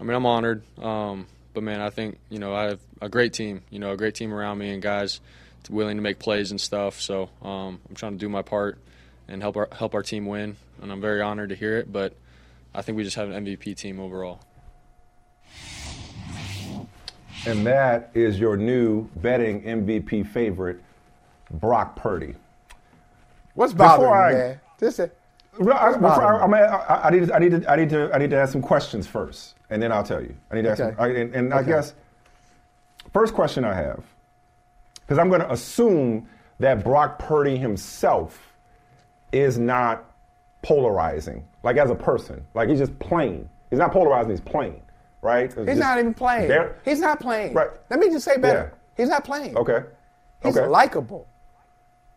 I 0.00 0.04
mean, 0.04 0.14
I'm 0.14 0.26
honored, 0.26 0.62
um, 0.78 1.26
but 1.54 1.62
man, 1.62 1.80
I 1.80 1.90
think 1.90 2.18
you 2.30 2.38
know 2.38 2.54
I 2.54 2.64
have 2.64 2.80
a 3.00 3.08
great 3.08 3.32
team. 3.32 3.62
You 3.70 3.78
know, 3.78 3.92
a 3.92 3.96
great 3.96 4.14
team 4.14 4.32
around 4.32 4.58
me 4.58 4.70
and 4.70 4.82
guys 4.82 5.20
willing 5.68 5.96
to 5.96 6.02
make 6.02 6.18
plays 6.18 6.50
and 6.50 6.60
stuff. 6.60 7.00
So 7.00 7.28
um, 7.42 7.80
I'm 7.88 7.94
trying 7.94 8.12
to 8.12 8.18
do 8.18 8.28
my 8.28 8.42
part 8.42 8.78
and 9.26 9.42
help 9.42 9.56
our 9.56 9.68
help 9.72 9.94
our 9.94 10.02
team 10.02 10.26
win, 10.26 10.56
and 10.82 10.92
I'm 10.92 11.00
very 11.00 11.20
honored 11.20 11.50
to 11.50 11.54
hear 11.54 11.76
it. 11.78 11.92
But 11.92 12.14
I 12.74 12.82
think 12.82 12.96
we 12.96 13.04
just 13.04 13.16
have 13.16 13.30
an 13.30 13.44
MVP 13.44 13.76
team 13.76 14.00
overall. 14.00 14.40
And 17.46 17.66
that 17.66 18.10
is 18.14 18.38
your 18.38 18.56
new 18.56 19.08
betting 19.16 19.62
MVP 19.62 20.26
favorite, 20.26 20.82
Brock 21.50 21.96
Purdy. 21.96 22.34
What's 23.54 23.72
bothering 23.72 24.08
before 24.08 24.30
you, 24.30 24.36
I, 24.36 24.40
man? 24.40 24.60
This 24.78 24.98
is, 24.98 25.10
I, 25.60 25.64
I, 25.64 26.58
I, 26.58 27.06
I, 27.06 27.10
need 27.10 27.26
to, 27.26 27.34
I 27.34 27.38
need 27.38 27.50
to, 27.50 27.70
I 27.70 27.76
need 27.76 27.90
to, 27.90 28.14
I 28.14 28.18
need 28.18 28.30
to 28.30 28.36
ask 28.36 28.52
some 28.52 28.62
questions 28.62 29.06
first, 29.06 29.54
and 29.70 29.82
then 29.82 29.92
I'll 29.92 30.02
tell 30.02 30.20
you. 30.20 30.34
I 30.50 30.56
need 30.56 30.62
to 30.62 30.70
ask, 30.70 30.80
okay. 30.80 30.96
some, 30.96 31.04
I, 31.04 31.08
and, 31.08 31.34
and 31.34 31.52
okay. 31.52 31.60
I 31.60 31.62
guess 31.62 31.94
first 33.12 33.34
question 33.34 33.64
I 33.64 33.74
have, 33.74 34.02
because 35.00 35.18
I'm 35.18 35.28
going 35.28 35.40
to 35.40 35.52
assume 35.52 36.28
that 36.60 36.84
Brock 36.84 37.18
Purdy 37.18 37.56
himself 37.56 38.54
is 39.32 39.58
not 39.58 40.04
polarizing, 40.62 41.44
like 41.62 41.76
as 41.76 41.90
a 41.90 41.94
person, 41.94 42.44
like 42.54 42.68
he's 42.68 42.78
just 42.78 42.96
plain. 42.98 43.48
He's 43.70 43.78
not 43.78 43.92
polarizing. 43.92 44.30
He's 44.30 44.40
plain 44.40 44.80
right? 45.28 45.68
He's 45.68 45.78
not 45.78 45.98
even 45.98 46.14
playing. 46.14 46.70
He's 46.84 47.00
not 47.00 47.20
playing. 47.20 47.54
Right. 47.54 47.70
Let 47.90 48.00
me 48.00 48.10
just 48.10 48.24
say 48.24 48.36
better. 48.38 48.72
Yeah. 48.72 48.78
He's 48.96 49.08
not 49.08 49.24
playing. 49.24 49.56
Okay. 49.56 49.80
He's 50.42 50.56
okay. 50.56 50.66
likable. 50.66 51.28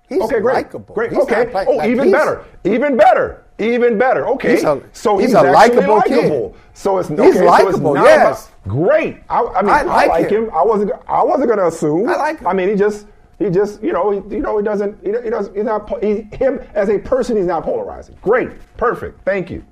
He's 0.07 0.21
okay, 0.21 0.39
great. 0.39 0.55
likable. 0.55 0.95
Great. 0.95 1.11
He's 1.11 1.19
okay. 1.19 1.49
oh, 1.53 1.77
like 1.77 1.89
even 1.89 2.11
better. 2.11 2.45
Even 2.63 2.97
better. 2.97 3.45
Even 3.59 3.97
better. 3.97 4.27
Okay. 4.27 4.51
He's 4.53 4.63
a, 4.63 4.81
so 4.91 5.17
he's, 5.17 5.29
he's 5.29 5.35
a 5.35 5.43
likable, 5.43 5.95
likable. 5.95 6.55
So 6.73 6.97
it's 6.97 7.09
okay, 7.11 7.23
he's 7.23 7.41
likable. 7.41 7.95
So 7.95 8.03
yes. 8.03 8.49
About, 8.65 8.67
great. 8.67 9.17
I, 9.29 9.39
I 9.41 9.61
mean, 9.61 9.71
I 9.71 9.81
like, 9.83 9.87
I 9.87 10.05
like 10.07 10.29
him. 10.29 10.43
him. 10.45 10.51
I 10.53 10.63
wasn't. 10.63 10.91
I 11.07 11.23
wasn't 11.23 11.47
going 11.47 11.59
to 11.59 11.67
assume. 11.67 12.09
I 12.09 12.15
like 12.15 12.39
him. 12.39 12.47
I 12.47 12.53
mean, 12.53 12.69
he 12.69 12.75
just. 12.75 13.07
He 13.39 13.49
just, 13.49 13.81
you 13.81 13.91
know, 13.91 14.11
he, 14.11 14.35
you 14.35 14.41
know, 14.43 14.59
he 14.59 14.63
doesn't, 14.63 15.03
he, 15.03 15.13
he 15.23 15.31
doesn't, 15.31 15.55
he's 15.55 15.65
not, 15.65 15.89
he, 16.03 16.27
him 16.37 16.59
as 16.75 16.89
a 16.89 16.99
person, 16.99 17.35
he's 17.35 17.47
not 17.47 17.63
polarizing. 17.63 18.15
Great, 18.21 18.51
perfect, 18.77 19.19
thank 19.25 19.49
you. 19.49 19.65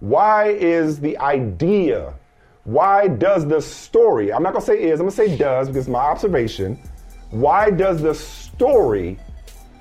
Why 0.00 0.48
is 0.48 1.00
the 1.00 1.16
idea 1.16 2.12
why 2.68 3.08
does 3.08 3.48
the 3.48 3.62
story, 3.62 4.30
I'm 4.30 4.42
not 4.42 4.52
going 4.52 4.60
to 4.60 4.66
say 4.66 4.82
is, 4.82 5.00
I'm 5.00 5.06
going 5.06 5.10
to 5.10 5.16
say 5.16 5.36
does 5.38 5.68
because 5.68 5.88
my 5.88 6.00
observation, 6.00 6.78
why 7.30 7.70
does 7.70 8.02
the 8.02 8.14
story 8.14 9.18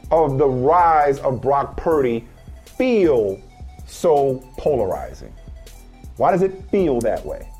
of 0.10 0.38
the 0.38 0.48
rise 0.48 1.20
of 1.20 1.42
Brock 1.42 1.76
Purdy 1.76 2.26
feel 2.64 3.42
so 3.88 4.42
polarizing? 4.58 5.34
Why 6.16 6.32
does 6.32 6.42
it 6.42 6.64
feel 6.72 7.02
that 7.02 7.26
way? 7.26 7.52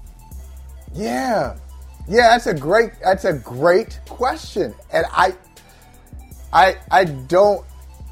Yeah. 0.94 1.58
Yeah, 2.08 2.30
that's 2.30 2.48
a 2.48 2.54
great 2.54 2.92
that's 3.04 3.26
a 3.26 3.34
great 3.34 4.00
question. 4.08 4.74
And 4.94 5.06
I 5.12 5.36
I 6.54 6.78
I 6.90 7.04
don't 7.04 7.66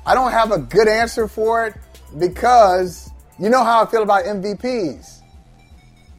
I 0.05 0.15
don't 0.15 0.31
have 0.31 0.51
a 0.51 0.59
good 0.59 0.89
answer 0.89 1.29
for 1.29 1.65
it 1.65 1.75
because 2.19 3.09
you 3.39 3.47
know 3.47 3.63
how 3.63 3.83
I 3.83 3.85
feel 3.89 4.03
about 4.03 4.25
MVPs. 4.25 5.14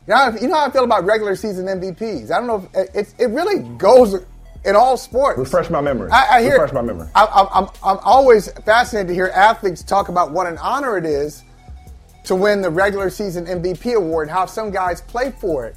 You 0.07 0.14
know, 0.14 0.16
how, 0.16 0.37
you 0.37 0.49
know 0.49 0.55
how 0.55 0.66
I 0.66 0.71
feel 0.71 0.85
about 0.85 1.05
regular 1.05 1.35
season 1.35 1.66
MVPs. 1.66 2.31
I 2.31 2.38
don't 2.38 2.47
know 2.47 2.69
if 2.75 2.95
it, 2.95 3.14
it 3.19 3.31
really 3.31 3.61
goes 3.77 4.14
in 4.64 4.77
all 4.77 4.97
sports. 4.97 5.38
Refresh 5.38 5.69
my 5.69 5.81
memory. 5.81 6.11
I, 6.11 6.37
I 6.37 6.42
hear, 6.42 6.53
Refresh 6.53 6.73
my 6.73 6.83
memory. 6.83 7.09
I, 7.14 7.25
I, 7.25 7.61
I'm, 7.61 7.69
I'm 7.83 7.99
always 8.05 8.51
fascinated 8.62 9.09
to 9.09 9.14
hear 9.14 9.29
athletes 9.29 9.83
talk 9.83 10.09
about 10.09 10.33
what 10.33 10.47
an 10.47 10.59
honor 10.59 10.97
it 10.97 11.05
is 11.05 11.42
to 12.25 12.35
win 12.35 12.61
the 12.61 12.71
regular 12.71 13.09
season 13.09 13.47
MVP 13.47 13.95
award 13.95 14.29
how 14.29 14.47
some 14.47 14.71
guys 14.71 15.01
play 15.01 15.33
for 15.40 15.66
it. 15.66 15.77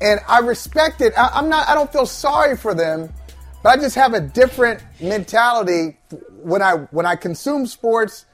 And 0.00 0.20
I 0.28 0.38
respect 0.38 1.00
it. 1.00 1.12
I, 1.18 1.30
I'm 1.34 1.48
not. 1.48 1.68
I 1.68 1.74
don't 1.74 1.92
feel 1.92 2.06
sorry 2.06 2.56
for 2.56 2.74
them, 2.74 3.12
but 3.62 3.70
I 3.70 3.76
just 3.76 3.94
have 3.96 4.14
a 4.14 4.20
different 4.20 4.82
mentality 5.00 5.98
when 6.42 6.62
I 6.62 6.76
when 6.90 7.04
I 7.04 7.16
consume 7.16 7.66
sports. 7.66 8.24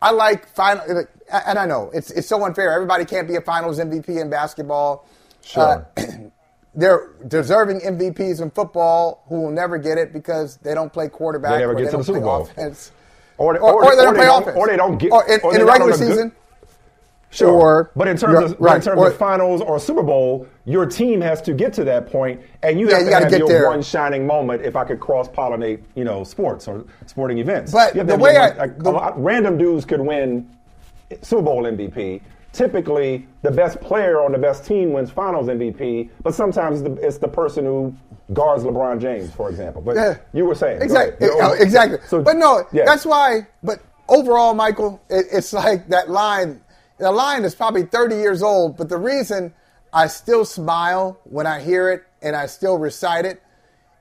I 0.00 0.10
like 0.10 0.48
final, 0.48 1.04
and 1.32 1.58
I 1.58 1.66
know 1.66 1.90
it's 1.94 2.10
it's 2.10 2.28
so 2.28 2.44
unfair. 2.44 2.72
Everybody 2.72 3.04
can't 3.04 3.26
be 3.28 3.36
a 3.36 3.40
Finals 3.40 3.78
MVP 3.78 4.20
in 4.20 4.30
basketball. 4.30 5.06
Sure. 5.44 5.86
Uh, 5.96 6.02
they're 6.74 7.10
deserving 7.28 7.80
MVPs 7.80 8.40
in 8.40 8.50
football 8.50 9.24
who 9.28 9.42
will 9.42 9.50
never 9.50 9.76
get 9.78 9.98
it 9.98 10.12
because 10.12 10.56
they 10.58 10.74
don't 10.74 10.92
play 10.92 11.08
quarterback. 11.08 11.52
They 11.52 11.58
never 11.58 11.72
or 11.72 11.76
get 11.76 11.84
they 11.84 11.86
to 11.86 11.92
don't 11.92 12.00
the 12.00 12.04
Super 12.04 12.18
play 12.20 12.26
Bowl. 12.28 12.42
Offense. 12.42 12.92
Or, 13.38 13.58
Or, 13.58 13.84
or 13.84 13.96
they 13.96 14.02
don't 14.02 14.14
play 14.14 14.24
don't- 14.26 14.42
offense. 14.42 14.56
Or 14.56 14.66
they 14.68 14.76
don't 14.76 14.98
get. 14.98 15.10
Or 15.12 15.24
in, 15.30 15.40
or 15.42 15.52
in 15.54 15.60
the 15.60 15.66
regular 15.66 15.92
on 15.92 15.96
a 15.96 15.98
good- 15.98 16.08
season. 16.08 16.32
Sure. 17.30 17.48
Or 17.50 17.90
but 17.96 18.08
in 18.08 18.16
terms 18.18 18.52
of 18.52 18.60
right, 18.60 18.76
in 18.76 18.82
terms 18.82 19.00
or- 19.00 19.08
of 19.08 19.16
finals 19.16 19.62
or 19.62 19.78
Super 19.78 20.02
Bowl, 20.02 20.46
your 20.66 20.84
team 20.84 21.20
has 21.22 21.40
to 21.42 21.54
get 21.54 21.72
to 21.74 21.84
that 21.84 22.06
point, 22.12 22.40
and 22.62 22.78
you 22.78 22.90
Yeah, 22.90 22.98
have 22.98 23.06
to 23.06 23.14
have 23.30 23.32
your 23.38 23.48
there. 23.48 23.66
one 23.68 23.80
shining 23.82 24.26
moment. 24.26 24.62
If 24.62 24.76
I 24.76 24.84
could 24.84 25.00
cross 25.00 25.28
pollinate, 25.28 25.82
you 25.94 26.04
know, 26.04 26.24
sports 26.24 26.68
or 26.68 26.84
sporting 27.06 27.38
events. 27.38 27.72
But 27.72 27.94
the 28.06 28.16
way 28.18 28.36
I- 28.36 28.50
like, 28.50 28.78
the- 28.78 28.90
a 28.90 28.92
lot- 28.92 29.22
random 29.22 29.56
dudes 29.56 29.86
could 29.86 30.02
win 30.02 30.46
Super 31.22 31.42
Bowl 31.42 31.62
MVP. 31.64 32.20
Typically, 32.52 33.26
the 33.40 33.50
best 33.50 33.80
player 33.80 34.20
on 34.20 34.32
the 34.32 34.38
best 34.38 34.64
team 34.66 34.92
wins 34.92 35.10
Finals 35.10 35.46
MVP, 35.48 36.10
but 36.22 36.34
sometimes 36.34 36.82
it's 36.82 36.88
the, 37.00 37.06
it's 37.06 37.18
the 37.18 37.28
person 37.28 37.64
who 37.64 37.94
guards 38.34 38.62
LeBron 38.64 39.00
James, 39.00 39.32
for 39.32 39.48
example. 39.48 39.80
But 39.80 39.96
Yeah. 39.96 40.16
you 40.34 40.44
were 40.44 40.54
saying 40.54 40.82
Exactly. 40.82 41.28
Uh, 41.40 41.52
exactly. 41.52 41.98
So- 42.08 42.20
but 42.22 42.36
no, 42.36 42.64
yeah. 42.72 42.84
that's 42.84 43.06
why. 43.06 43.46
But 43.62 43.80
overall, 44.08 44.52
Michael, 44.52 45.00
it, 45.08 45.26
it's 45.32 45.52
like 45.54 45.88
that 45.88 46.10
line. 46.10 46.60
The 46.98 47.10
line 47.10 47.44
is 47.44 47.54
probably 47.54 47.84
30 47.84 48.16
years 48.16 48.42
old, 48.42 48.76
but 48.76 48.88
the 48.90 48.98
reason 48.98 49.52
I 49.94 50.06
still 50.06 50.44
smile 50.44 51.18
when 51.24 51.46
I 51.46 51.60
hear 51.60 51.90
it 51.90 52.02
and 52.20 52.36
I 52.36 52.46
still 52.46 52.76
recite 52.78 53.24
it 53.24 53.42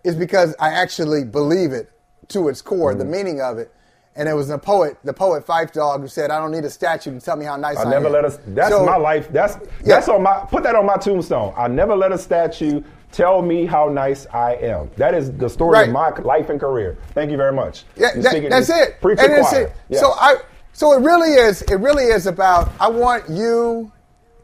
is 0.04 0.15
because 0.15 0.56
I 0.60 0.69
actually 0.69 1.24
believe 1.24 1.71
it 1.71 1.89
to 2.30 2.50
its 2.50 2.62
core, 2.62 2.91
Mm-hmm. 2.91 3.00
the 3.00 3.06
meaning 3.06 3.41
of 3.41 3.58
it. 3.58 3.74
And 4.15 4.28
it 4.28 4.34
was 4.34 4.50
the 4.50 4.58
poet, 4.58 4.97
the 5.06 5.13
poet 5.13 5.45
Phife 5.47 5.71
Dawg, 5.71 6.02
who 6.02 6.08
said, 6.10 6.32
"I 6.32 6.39
don't 6.39 6.52
need 6.52 6.65
a 6.65 6.69
statue 6.69 7.12
to 7.17 7.19
tell 7.26 7.38
me 7.38 7.45
how 7.45 7.56
nice 7.56 7.78
I, 7.78 7.84
am. 7.84 7.88
I 7.88 7.91
never 7.91 8.08
am." 8.08 8.12
let 8.13 8.26
us. 8.26 8.39
That's 8.47 8.69
So- 8.71 8.86
my 8.86 8.97
life. 8.97 9.30
That's 9.32 9.56
Yeah. 9.84 9.95
that's 9.95 10.10
on 10.10 10.21
my. 10.24 10.39
Put 10.52 10.63
that 10.63 10.76
on 10.76 10.86
my 10.86 10.97
tombstone. 10.97 11.54
I 11.56 11.67
never 11.69 11.95
let 11.95 12.12
a 12.12 12.17
statue 12.17 12.82
tell 13.13 13.41
me 13.41 13.65
how 13.65 13.88
nice 13.88 14.28
I 14.34 14.56
am. 14.56 14.89
That 14.97 15.13
is 15.13 15.32
the 15.32 15.50
story 15.50 15.74
Right. 15.74 15.88
of 15.88 15.93
my 15.93 16.10
life 16.24 16.50
and 16.50 16.60
career. 16.60 16.97
Thank 17.13 17.32
you 17.32 17.38
very 17.38 17.52
much. 17.54 17.86
Yeah, 17.95 18.10
that- 18.15 18.50
that's 18.50 18.69
it. 18.69 19.02
Preacher 19.02 19.21
And 19.24 19.34
that's 19.34 19.54
it. 19.54 19.71
Yes. 19.89 20.02
So 20.02 20.12
I, 20.12 20.36
so 20.74 20.91
it 20.93 21.02
really 21.02 21.32
is. 21.34 21.62
It 21.63 21.76
really 21.80 22.06
is 22.06 22.28
about. 22.28 22.69
I 22.82 22.89
want 22.89 23.30
you, 23.30 23.91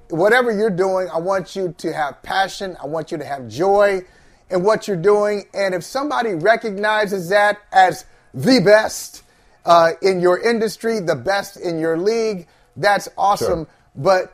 whatever 0.10 0.49
you're 0.51 0.69
doing. 0.69 1.10
I 1.13 1.19
want 1.19 1.56
you 1.58 1.73
to 1.77 1.91
have 1.93 2.21
passion. 2.23 2.77
I 2.82 2.88
want 2.88 3.12
you 3.12 3.17
to 3.17 3.25
have 3.25 3.47
joy 3.49 4.03
in 4.49 4.63
what 4.63 4.88
you're 4.88 4.95
doing. 4.95 5.43
And 5.53 5.75
if 5.75 5.84
somebody 5.84 6.36
recognizes 6.36 7.27
that 7.30 7.58
as 7.73 8.06
the 8.34 8.60
best 8.62 9.23
uh, 9.67 9.91
in 10.01 10.19
your 10.21 10.39
industry, 10.39 10.99
the 10.99 11.15
best 11.15 11.58
in 11.58 11.77
your 11.77 11.97
league, 11.97 12.47
that's 12.77 13.08
awesome. 13.17 13.65
Sure. 13.65 13.67
But 13.95 14.34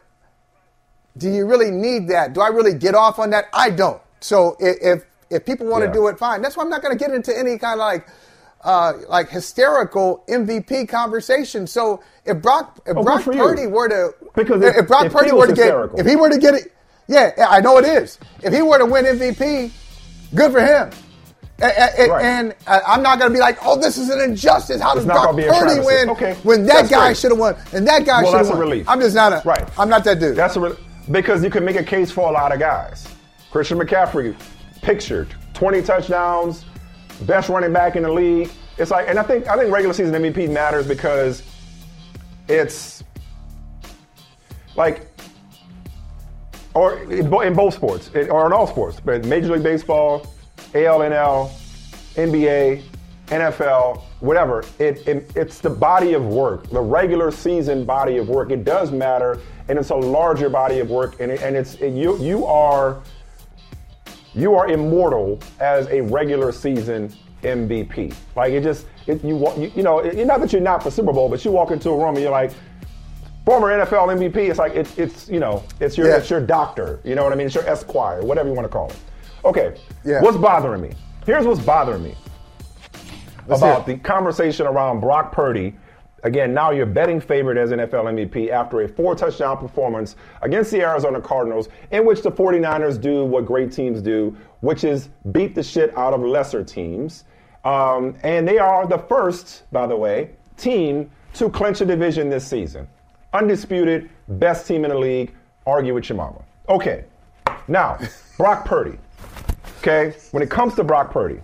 do 1.17 1.29
you 1.29 1.45
really 1.45 1.71
need 1.71 2.07
that? 2.09 2.33
Do 2.33 2.41
I 2.41 2.47
really 2.47 2.73
get 2.73 2.95
off 2.95 3.19
on 3.19 3.31
that? 3.31 3.45
I 3.53 3.69
don't. 3.69 4.01
So 4.21 4.55
if 4.59 5.03
if 5.29 5.45
people 5.45 5.65
want 5.67 5.81
to 5.81 5.87
Yeah. 5.87 5.93
do 5.93 6.07
it, 6.07 6.17
fine. 6.19 6.41
That's 6.41 6.55
why 6.55 6.63
I'm 6.63 6.69
not 6.69 6.81
going 6.83 6.97
to 6.97 7.03
get 7.03 7.13
into 7.13 7.37
any 7.37 7.57
kind 7.57 7.73
of 7.73 7.79
like 7.79 8.07
uh, 8.63 8.93
like 9.09 9.29
hysterical 9.29 10.23
MVP 10.29 10.87
conversation. 10.87 11.67
So 11.67 12.01
if 12.25 12.41
Brock 12.41 12.79
if 12.85 12.95
Oh, 12.95 13.03
Brock 13.03 13.21
for 13.23 13.33
you. 13.33 13.41
Purdy 13.43 13.67
were 13.67 13.89
to 13.89 14.13
Because 14.35 14.61
if, 14.61 14.75
it- 14.75 14.79
if 14.81 14.87
Brock 14.87 15.05
it 15.07 15.11
Purdy 15.11 15.31
were 15.33 15.47
to 15.47 15.53
get 15.53 15.73
if 15.99 16.05
he 16.05 16.15
were 16.15 16.29
to 16.29 16.37
get 16.37 16.53
it, 16.53 16.71
yeah, 17.07 17.31
yeah, 17.37 17.47
I 17.49 17.59
know 17.59 17.77
it 17.77 17.85
is. 17.85 18.17
If 18.41 18.53
he 18.53 18.61
were 18.61 18.77
to 18.77 18.85
win 18.85 19.05
MVP, 19.05 19.71
good 20.35 20.51
for 20.53 20.61
him. 20.61 20.91
A- 21.63 21.65
a- 21.65 22.05
a- 22.05 22.09
Right. 22.09 22.25
And 22.25 22.55
uh, 22.67 22.79
I'm 22.85 23.01
not 23.01 23.17
going 23.19 23.31
to 23.31 23.33
be 23.33 23.39
like, 23.39 23.57
oh, 23.63 23.79
this 23.79 23.97
is 23.97 24.09
an 24.09 24.19
injustice. 24.19 24.81
How 24.81 24.93
does 24.93 25.05
Brock 25.05 25.29
a 25.37 25.41
Purdy 25.41 25.79
win 25.79 26.09
Okay. 26.11 26.33
when 26.43 26.65
that 26.65 26.73
That's 26.75 26.89
guy 26.89 27.13
should 27.13 27.31
have 27.31 27.39
won 27.39 27.55
and 27.73 27.87
that 27.87 28.05
guy 28.05 28.21
Well, 28.23 28.31
should 28.31 28.39
that's 28.39 28.49
have 28.49 28.57
a 28.57 28.59
won? 28.59 28.69
relief. 28.69 28.89
I'm 28.89 28.99
just 28.99 29.15
not 29.15 29.33
a. 29.33 29.41
Right. 29.45 29.63
I'm 29.79 29.89
not 29.89 30.03
that 30.03 30.19
dude. 30.19 30.35
That's 30.35 30.55
a 30.57 30.59
re- 30.59 30.75
because 31.11 31.43
you 31.43 31.49
can 31.49 31.63
make 31.65 31.75
a 31.77 31.83
case 31.83 32.11
for 32.11 32.29
a 32.29 32.31
lot 32.31 32.51
of 32.53 32.59
guys. 32.59 33.07
Christian 33.51 33.77
McCaffrey, 33.79 34.35
pictured 34.81 35.33
20 35.53 35.81
touchdowns, 35.83 36.65
best 37.21 37.49
running 37.49 37.71
back 37.73 37.95
in 37.95 38.03
the 38.03 38.11
league. 38.11 38.49
It's 38.77 38.91
like, 38.91 39.07
and 39.07 39.17
I 39.19 39.23
think 39.23 39.47
I 39.47 39.55
think 39.57 39.71
regular 39.71 39.93
season 39.93 40.13
MVP 40.21 40.49
matters 40.49 40.87
because 40.87 41.43
it's 42.47 43.03
like, 44.75 45.07
or 46.73 46.99
in 47.11 47.53
both 47.53 47.75
sports, 47.75 48.09
or 48.15 48.47
in 48.47 48.53
all 48.53 48.65
sports, 48.67 48.99
but 48.99 49.25
Major 49.25 49.53
League 49.53 49.61
Baseball, 49.63 50.25
ALNL, 50.73 51.51
NBA, 52.15 52.83
NFL, 53.27 54.01
whatever. 54.19 54.63
It, 54.79 55.07
it 55.07 55.31
it's 55.35 55.59
the 55.59 55.69
body 55.69 56.13
of 56.13 56.25
work, 56.25 56.69
the 56.69 56.81
regular 56.81 57.31
season 57.31 57.85
body 57.85 58.17
of 58.17 58.29
work. 58.29 58.51
It 58.51 58.63
does 58.63 58.91
matter, 58.91 59.39
and 59.69 59.79
it's 59.79 59.89
a 59.89 59.95
larger 59.95 60.49
body 60.49 60.79
of 60.79 60.89
work, 60.89 61.19
and 61.19 61.31
it, 61.31 61.41
and 61.41 61.55
it's 61.55 61.75
and 61.75 61.97
you 61.97 62.17
you 62.19 62.45
are 62.45 63.01
you 64.33 64.55
are 64.55 64.67
immortal 64.69 65.39
as 65.59 65.87
a 65.87 66.01
regular 66.01 66.51
season 66.51 67.11
MVP. 67.43 68.13
Like 68.35 68.51
it 68.51 68.61
just 68.63 68.87
it, 69.07 69.23
you 69.23 69.37
you, 69.57 69.71
you 69.75 69.83
know 69.83 69.99
it, 69.99 70.25
not 70.25 70.41
that 70.41 70.51
you're 70.51 70.61
not 70.61 70.83
for 70.83 70.91
Super 70.91 71.13
Bowl, 71.13 71.29
but 71.29 71.43
you 71.45 71.51
walk 71.51 71.71
into 71.71 71.89
a 71.89 71.97
room 71.97 72.15
and 72.15 72.19
you're 72.19 72.31
like. 72.31 72.51
Former 73.45 73.77
NFL 73.77 74.07
MVP, 74.07 74.37
it's 74.49 74.57
like 74.57 74.73
it, 74.73 74.97
it's 74.97 75.27
you 75.27 75.41
know 75.41 75.65
it's 75.81 75.97
your 75.97 76.07
Yeah. 76.07 76.15
it's 76.15 76.29
your 76.29 76.39
doctor, 76.39 77.01
you 77.03 77.13
know 77.13 77.25
what 77.25 77.33
I 77.33 77.35
mean? 77.35 77.47
It's 77.47 77.55
your 77.55 77.67
esquire, 77.67 78.21
whatever 78.23 78.47
you 78.47 78.55
want 78.55 78.63
to 78.63 78.69
call 78.69 78.89
it. 78.89 78.95
Okay, 79.45 79.75
Yeah. 80.03 80.21
what's 80.21 80.37
bothering 80.37 80.81
me? 80.81 80.91
Here's 81.25 81.45
what's 81.45 81.59
bothering 81.61 82.03
me 82.03 82.15
Let's 83.47 83.61
about 83.61 83.85
the 83.85 83.97
conversation 83.97 84.67
around 84.67 84.99
Brock 85.01 85.31
Purdy. 85.31 85.75
Again, 86.23 86.53
now 86.53 86.71
you're 86.71 86.85
betting 86.85 87.19
favorite 87.19 87.57
as 87.57 87.71
an 87.71 87.79
NFL 87.79 88.05
MVP 88.07 88.49
after 88.49 88.81
a 88.81 88.87
four 88.87 89.13
touchdown 89.15 89.57
performance 89.57 90.15
against 90.41 90.71
the 90.71 90.81
Arizona 90.81 91.19
Cardinals, 91.19 91.67
in 91.91 92.05
which 92.05 92.21
the 92.21 92.31
49ers 92.31 92.99
do 92.99 93.25
what 93.25 93.45
great 93.45 93.73
teams 93.73 94.01
do, 94.01 94.35
which 94.61 94.85
is 94.85 95.09
beat 95.33 95.53
the 95.55 95.63
shit 95.63 95.95
out 95.97 96.13
of 96.13 96.21
lesser 96.21 96.63
teams. 96.63 97.25
Um, 97.65 98.15
and 98.23 98.47
they 98.47 98.57
are 98.57 98.87
the 98.87 98.97
first, 98.99 99.63
by 99.73 99.85
the 99.87 99.97
way, 99.97 100.29
team 100.55 101.11
to 101.33 101.49
clinch 101.49 101.81
a 101.81 101.85
division 101.85 102.29
this 102.29 102.47
season. 102.47 102.87
Undisputed, 103.33 104.09
best 104.29 104.65
team 104.67 104.85
in 104.85 104.91
the 104.91 104.97
league. 104.97 105.33
Argue 105.65 105.93
with 105.93 106.07
your 106.07 106.17
mama. 106.17 106.41
Okay, 106.69 107.03
now, 107.67 107.97
Brock 108.37 108.63
Purdy. 108.65 108.97
Okay, 109.85 110.15
when 110.31 110.41
it 110.41 110.49
comes 110.49 110.75
to 110.75 110.83
Brock 110.83 111.11
Purdy, 111.11 111.41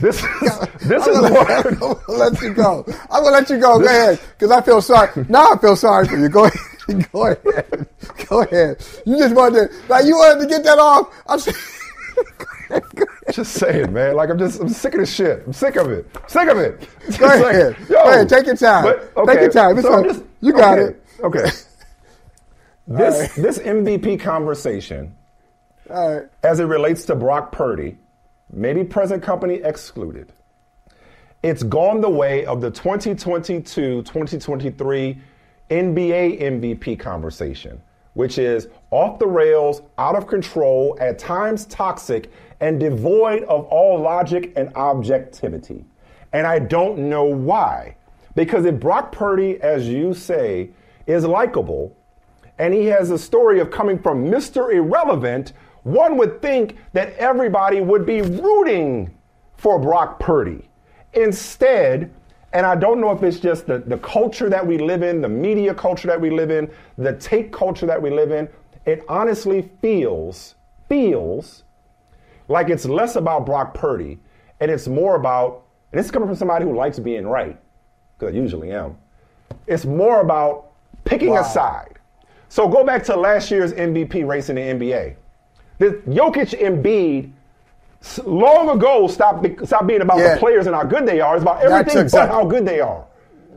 this 0.00 0.22
is, 0.22 0.24
this 0.86 1.04
is 1.04 1.16
I'm 1.18 1.32
what. 1.32 1.48
gonna, 1.64 1.68
I'm 1.68 1.78
gonna 1.78 2.18
let 2.18 2.40
you 2.40 2.54
go. 2.54 2.84
I'm 3.10 3.24
gonna 3.24 3.30
let 3.30 3.50
you 3.50 3.58
go. 3.58 3.80
Go 3.80 3.86
ahead, 3.86 4.20
because 4.38 4.52
I 4.52 4.60
feel 4.62 4.80
sorry. 4.80 5.26
Now 5.28 5.52
I 5.52 5.58
feel 5.58 5.74
sorry 5.74 6.06
for 6.06 6.16
you. 6.16 6.28
Go 6.28 6.44
ahead. 6.44 7.10
Go 7.12 7.26
ahead. 7.26 7.88
Go 8.28 8.42
ahead. 8.42 8.86
You 9.04 9.18
just 9.18 9.34
wanted 9.34 9.68
to, 9.68 9.76
like 9.88 10.04
you 10.04 10.16
wanted 10.16 10.42
to 10.42 10.46
get 10.46 10.62
that 10.62 10.78
off. 10.78 11.12
I'm 11.26 11.40
saying, 11.40 11.56
Just 13.32 13.52
saying, 13.54 13.92
man. 13.92 14.14
Like 14.14 14.30
I'm 14.30 14.38
just, 14.38 14.60
I'm 14.60 14.68
sick 14.68 14.94
of 14.94 15.00
this 15.00 15.12
shit. 15.12 15.42
I'm 15.44 15.52
sick 15.52 15.74
of 15.74 15.90
it. 15.90 16.06
sick 16.28 16.48
of 16.48 16.56
it. 16.58 16.88
Just 17.06 17.18
Go 17.18 17.26
like, 17.26 17.42
ahead. 17.42 17.76
yo. 17.80 17.86
Go 17.88 18.10
ahead. 18.10 18.28
Take 18.28 18.46
your 18.46 18.56
time. 18.56 18.84
But, 19.14 19.26
Take 19.26 19.40
your 19.40 19.50
time. 19.50 19.76
It's 19.76 19.88
so 19.88 19.94
I'm 19.94 20.14
fine. 20.14 20.28
You 20.40 20.52
got 20.52 20.78
okay, 20.78 20.92
it. 20.92 21.04
Okay. 21.24 21.50
This 22.86 23.34
this 23.34 23.58
MVP 23.58 24.20
conversation, 24.20 25.14
all 25.90 26.14
right. 26.14 26.28
as 26.42 26.60
it 26.60 26.64
relates 26.64 27.04
to 27.06 27.14
Brock 27.14 27.52
Purdy, 27.52 27.96
maybe 28.52 28.84
present 28.84 29.22
company 29.22 29.56
excluded, 29.56 30.32
it's 31.42 31.62
gone 31.62 32.00
the 32.00 32.10
way 32.10 32.44
of 32.44 32.60
the 32.60 32.70
2022-2023 32.70 35.20
NBA 35.70 36.42
MVP 36.42 36.98
conversation, 36.98 37.80
which 38.14 38.38
is 38.38 38.68
off 38.90 39.18
the 39.18 39.26
rails, 39.26 39.82
out 39.96 40.16
of 40.16 40.26
control, 40.26 40.96
at 41.00 41.18
times 41.18 41.64
toxic, 41.66 42.30
and 42.60 42.78
devoid 42.78 43.44
of 43.44 43.64
all 43.66 44.00
logic 44.00 44.52
and 44.56 44.74
objectivity. 44.74 45.84
And 46.32 46.46
I 46.46 46.58
don't 46.58 47.08
know 47.08 47.24
why. 47.24 47.96
Because 48.34 48.64
if 48.64 48.78
Brock 48.78 49.12
Purdy, 49.12 49.60
as 49.60 49.88
you 49.88 50.14
say, 50.14 50.70
is 51.06 51.24
likable, 51.24 51.96
and 52.58 52.74
he 52.74 52.86
has 52.86 53.10
a 53.10 53.18
story 53.18 53.60
of 53.60 53.70
coming 53.70 53.98
from 53.98 54.26
Mr. 54.26 54.72
Irrelevant, 54.72 55.52
one 55.82 56.16
would 56.16 56.42
think 56.42 56.76
that 56.92 57.14
everybody 57.14 57.80
would 57.80 58.04
be 58.04 58.22
rooting 58.22 59.14
for 59.56 59.78
Brock 59.78 60.18
Purdy. 60.18 60.68
Instead, 61.14 62.12
and 62.52 62.66
I 62.66 62.74
don't 62.74 63.00
know 63.00 63.12
if 63.12 63.22
it's 63.22 63.38
just 63.38 63.66
the, 63.66 63.78
the 63.78 63.98
culture 63.98 64.48
that 64.48 64.66
we 64.66 64.78
live 64.78 65.02
in, 65.02 65.20
the 65.20 65.28
media 65.28 65.74
culture 65.74 66.08
that 66.08 66.20
we 66.20 66.30
live 66.30 66.50
in, 66.50 66.70
the 66.98 67.14
take 67.14 67.52
culture 67.52 67.86
that 67.86 68.00
we 68.00 68.10
live 68.10 68.30
in, 68.30 68.48
it 68.86 69.04
honestly 69.08 69.70
feels, 69.80 70.54
feels 70.88 71.64
like 72.48 72.68
it's 72.68 72.84
less 72.84 73.16
about 73.16 73.46
Brock 73.46 73.74
Purdy 73.74 74.18
and 74.60 74.70
it's 74.70 74.88
more 74.88 75.16
about, 75.16 75.64
and 75.92 75.98
this 75.98 76.06
is 76.06 76.12
coming 76.12 76.28
from 76.28 76.36
somebody 76.36 76.64
who 76.64 76.74
likes 76.74 76.98
being 76.98 77.26
right, 77.26 77.58
because 78.18 78.34
I 78.34 78.36
usually 78.36 78.72
am. 78.72 78.96
It's 79.66 79.84
more 79.84 80.20
about 80.20 80.72
picking 81.04 81.30
wow. 81.30 81.40
a 81.40 81.44
side. 81.44 81.98
So 82.48 82.68
go 82.68 82.84
back 82.84 83.04
to 83.04 83.16
last 83.16 83.50
year's 83.50 83.72
MVP 83.72 84.26
race 84.26 84.48
in 84.48 84.56
the 84.56 84.62
NBA. 84.62 85.16
The 85.80 85.92
Jokic 86.06 86.52
and 86.64 86.84
Embiid 86.84 87.32
long 88.26 88.68
ago 88.68 89.06
stopped, 89.08 89.46
stopped 89.66 89.86
being 89.86 90.02
about 90.02 90.18
yeah. 90.18 90.34
the 90.34 90.40
players 90.40 90.66
and 90.66 90.76
how 90.76 90.84
good 90.84 91.06
they 91.06 91.20
are. 91.20 91.36
It's 91.36 91.42
about 91.42 91.62
everything 91.62 92.06
but 92.12 92.28
how 92.28 92.44
good 92.44 92.66
they 92.66 92.80
are. 92.80 93.06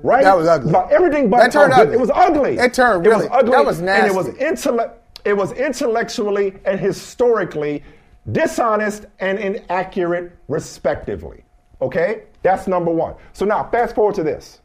Right? 0.03 0.23
That 0.23 0.37
was 0.37 0.47
ugly. 0.47 0.69
It's 0.69 0.77
about 0.77 0.91
everything 0.91 1.29
but 1.29 1.37
that 1.39 1.51
turned 1.51 1.73
how 1.73 1.81
ugly. 1.81 1.91
good. 1.91 1.97
It 1.97 2.01
was 2.01 2.11
ugly. 2.15 2.57
It 2.57 2.73
turned 2.73 3.05
really. 3.05 3.25
It 3.25 3.31
was 3.31 3.39
ugly. 3.39 3.51
That 3.51 3.65
was 3.65 3.81
nasty. 3.81 4.01
And 4.01 4.11
it 4.11 4.15
was 4.15 4.29
intellect. 4.37 4.99
It 5.25 5.33
was 5.33 5.51
intellectually 5.51 6.53
and 6.65 6.79
historically 6.79 7.83
dishonest 8.31 9.05
and 9.19 9.37
inaccurate, 9.37 10.31
respectively. 10.47 11.43
Okay? 11.81 12.23
That's 12.41 12.67
number 12.67 12.91
one. 12.91 13.15
So 13.33 13.45
now, 13.45 13.69
fast 13.69 13.95
forward 13.95 14.15
to 14.15 14.23
this. 14.23 14.61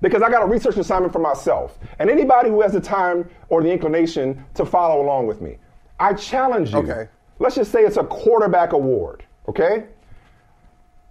Because 0.00 0.22
I 0.22 0.30
got 0.30 0.42
a 0.42 0.46
research 0.46 0.76
assignment 0.76 1.12
for 1.12 1.18
myself. 1.18 1.78
And 1.98 2.10
anybody 2.10 2.50
who 2.50 2.60
has 2.60 2.72
the 2.72 2.80
time 2.80 3.28
or 3.48 3.62
the 3.62 3.72
inclination 3.72 4.44
to 4.54 4.66
follow 4.66 5.02
along 5.02 5.26
with 5.26 5.40
me, 5.40 5.58
I 5.98 6.14
challenge 6.14 6.72
you. 6.72 6.78
Okay. 6.78 7.08
Let's 7.38 7.56
just 7.56 7.72
say 7.72 7.82
it's 7.82 7.96
a 7.96 8.04
quarterback 8.04 8.72
award, 8.72 9.24
okay? 9.48 9.86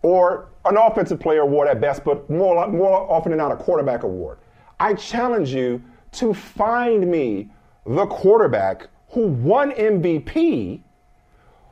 Or 0.01 0.49
an 0.65 0.77
offensive 0.77 1.19
player 1.19 1.41
award 1.41 1.67
at 1.67 1.81
best, 1.81 2.03
but 2.03 2.29
more, 2.29 2.67
more 2.67 3.11
often 3.11 3.31
than 3.31 3.39
not, 3.39 3.51
a 3.51 3.55
quarterback 3.55 4.03
award. 4.03 4.37
I 4.79 4.93
challenge 4.93 5.53
you 5.53 5.81
to 6.13 6.33
find 6.33 7.09
me 7.09 7.49
the 7.85 8.05
quarterback 8.05 8.87
who 9.09 9.27
won 9.27 9.71
MVP 9.71 10.81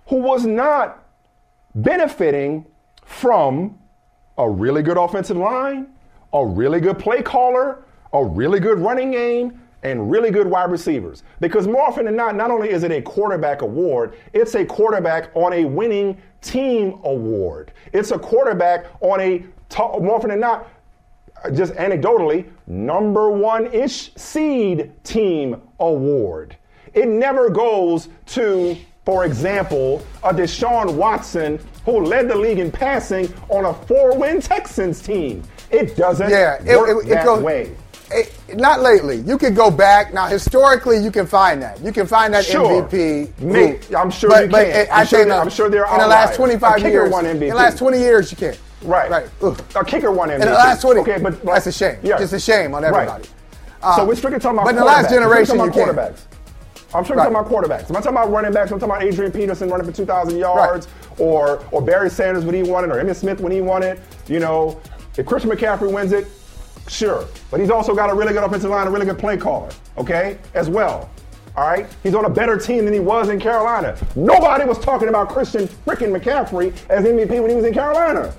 who 0.07 0.17
was 0.17 0.45
not 0.45 1.05
benefiting 1.73 2.65
from 3.05 3.79
a 4.37 4.49
really 4.49 4.83
good 4.83 4.97
offensive 4.97 5.37
line, 5.37 5.87
a 6.33 6.45
really 6.45 6.81
good 6.81 6.99
play 6.99 7.21
caller, 7.21 7.85
a 8.11 8.23
really 8.23 8.59
good 8.59 8.77
running 8.77 9.11
game, 9.11 9.61
and 9.83 10.11
really 10.11 10.31
good 10.31 10.47
wide 10.47 10.71
receivers. 10.71 11.23
Because 11.39 11.67
more 11.67 11.81
often 11.81 12.05
than 12.05 12.15
not, 12.15 12.35
not 12.35 12.51
only 12.51 12.69
is 12.69 12.83
it 12.83 12.91
a 12.91 13.01
quarterback 13.01 13.61
award, 13.61 14.13
it's 14.33 14.55
a 14.55 14.65
quarterback 14.65 15.31
on 15.35 15.53
a 15.53 15.65
winning 15.65 16.21
team 16.41 16.99
award. 17.03 17.71
It's 17.93 18.11
a 18.11 18.19
quarterback 18.19 18.85
on 19.01 19.19
a, 19.21 19.43
more 19.77 20.15
often 20.15 20.29
than 20.29 20.39
not, 20.39 20.67
just 21.53 21.73
anecdotally, 21.73 22.47
number 22.67 23.31
one 23.31 23.67
ish 23.73 24.13
seed 24.15 24.91
team 25.03 25.61
award. 25.79 26.55
It 26.93 27.07
never 27.07 27.49
goes 27.49 28.09
to, 28.27 28.77
for 29.05 29.25
example, 29.25 30.05
a 30.23 30.33
Deshaun 30.33 30.93
Watson 30.95 31.59
who 31.85 32.03
led 32.03 32.29
the 32.29 32.35
league 32.35 32.59
in 32.59 32.71
passing 32.71 33.33
on 33.49 33.65
a 33.65 33.73
four 33.73 34.17
win 34.17 34.39
Texans 34.39 35.01
team. 35.01 35.41
It 35.71 35.95
doesn't 35.95 36.29
yeah, 36.29 36.61
it, 36.63 36.77
work 36.77 37.05
it, 37.05 37.07
it 37.07 37.09
that 37.09 37.25
goes, 37.25 37.41
way. 37.41 37.75
It, 38.13 38.57
not 38.57 38.81
lately. 38.81 39.17
You 39.17 39.37
can 39.37 39.53
go 39.53 39.71
back 39.71 40.13
now. 40.13 40.27
Historically, 40.27 40.97
you 40.97 41.11
can 41.11 41.25
find 41.25 41.61
that. 41.61 41.79
You 41.81 41.91
can 41.91 42.07
find 42.07 42.33
that 42.33 42.45
sure. 42.45 42.83
MVP. 42.83 43.39
Me, 43.39 43.79
I'm 43.95 44.11
sure 44.11 44.29
but, 44.29 44.45
you 44.45 44.49
but 44.49 44.65
can. 44.67 44.87
I'm, 44.91 45.05
sure, 45.05 45.31
uh, 45.31 45.39
I'm 45.39 45.49
sure 45.49 45.69
there 45.69 45.85
are. 45.85 45.95
In 45.95 46.01
the 46.01 46.07
last 46.07 46.35
25 46.35 46.81
years, 46.81 47.11
won 47.11 47.25
MVP. 47.25 47.41
in 47.41 47.49
the 47.49 47.55
last 47.55 47.77
20 47.77 47.97
years, 47.99 48.31
you 48.31 48.37
can't. 48.37 48.59
Right. 48.83 49.09
Right. 49.09 49.29
Ugh. 49.41 49.63
A 49.75 49.85
kicker 49.85 50.11
won 50.11 50.29
MVP. 50.29 50.35
In 50.35 50.41
the 50.41 50.47
last 50.47 50.81
20. 50.81 50.99
Okay, 51.01 51.19
but 51.21 51.41
that's 51.43 51.67
a 51.67 51.71
shame. 51.71 51.99
Yeah. 52.03 52.17
Just 52.17 52.33
a 52.33 52.39
shame 52.39 52.73
on 52.73 52.83
everybody. 52.83 53.21
Right. 53.21 53.25
So 53.95 54.03
uh, 54.03 54.05
we're 54.05 54.15
strictly 54.15 54.39
talking 54.39 54.57
about. 54.57 54.65
But 54.65 54.71
in 54.71 54.75
the 54.77 54.85
last 54.85 55.09
generation, 55.09 55.55
you 55.55 55.63
quarterbacks. 55.63 56.25
I'm 56.93 57.05
sure 57.05 57.15
right. 57.15 57.31
talking 57.31 57.37
about 57.37 57.49
quarterbacks. 57.49 57.87
I'm 57.87 57.93
not 57.93 58.03
talking 58.03 58.17
about 58.17 58.31
running 58.31 58.51
backs. 58.51 58.71
I'm 58.71 58.79
talking 58.79 58.93
about 58.93 59.03
Adrian 59.03 59.31
Peterson 59.31 59.69
running 59.69 59.87
for 59.87 59.93
2,000 59.93 60.37
yards, 60.37 60.87
right. 60.87 61.19
or 61.19 61.65
or 61.71 61.81
Barry 61.81 62.09
Sanders 62.09 62.43
when 62.43 62.53
he 62.53 62.63
won 62.63 62.83
it, 62.83 62.89
or 62.93 63.01
Emmitt 63.01 63.15
Smith 63.15 63.39
when 63.39 63.51
he 63.51 63.61
won 63.61 63.81
it. 63.81 63.99
You 64.27 64.39
know, 64.39 64.81
if 65.17 65.25
Christian 65.25 65.49
McCaffrey 65.49 65.91
wins 65.91 66.11
it, 66.11 66.27
sure. 66.87 67.27
But 67.49 67.59
he's 67.59 67.69
also 67.69 67.95
got 67.95 68.09
a 68.09 68.13
really 68.13 68.33
good 68.33 68.43
offensive 68.43 68.69
line, 68.69 68.87
a 68.87 68.91
really 68.91 69.05
good 69.05 69.19
play 69.19 69.37
caller, 69.37 69.69
okay, 69.97 70.37
as 70.53 70.69
well. 70.69 71.09
All 71.55 71.67
right, 71.67 71.85
he's 72.01 72.15
on 72.15 72.25
a 72.25 72.29
better 72.29 72.57
team 72.57 72.85
than 72.85 72.93
he 72.93 73.01
was 73.01 73.27
in 73.27 73.39
Carolina. 73.39 73.97
Nobody 74.15 74.63
was 74.63 74.79
talking 74.79 75.09
about 75.09 75.27
Christian 75.29 75.67
freaking 75.67 76.17
McCaffrey 76.17 76.73
as 76.89 77.03
MVP 77.03 77.41
when 77.41 77.49
he 77.49 77.55
was 77.55 77.65
in 77.65 77.73
Carolina. 77.73 78.33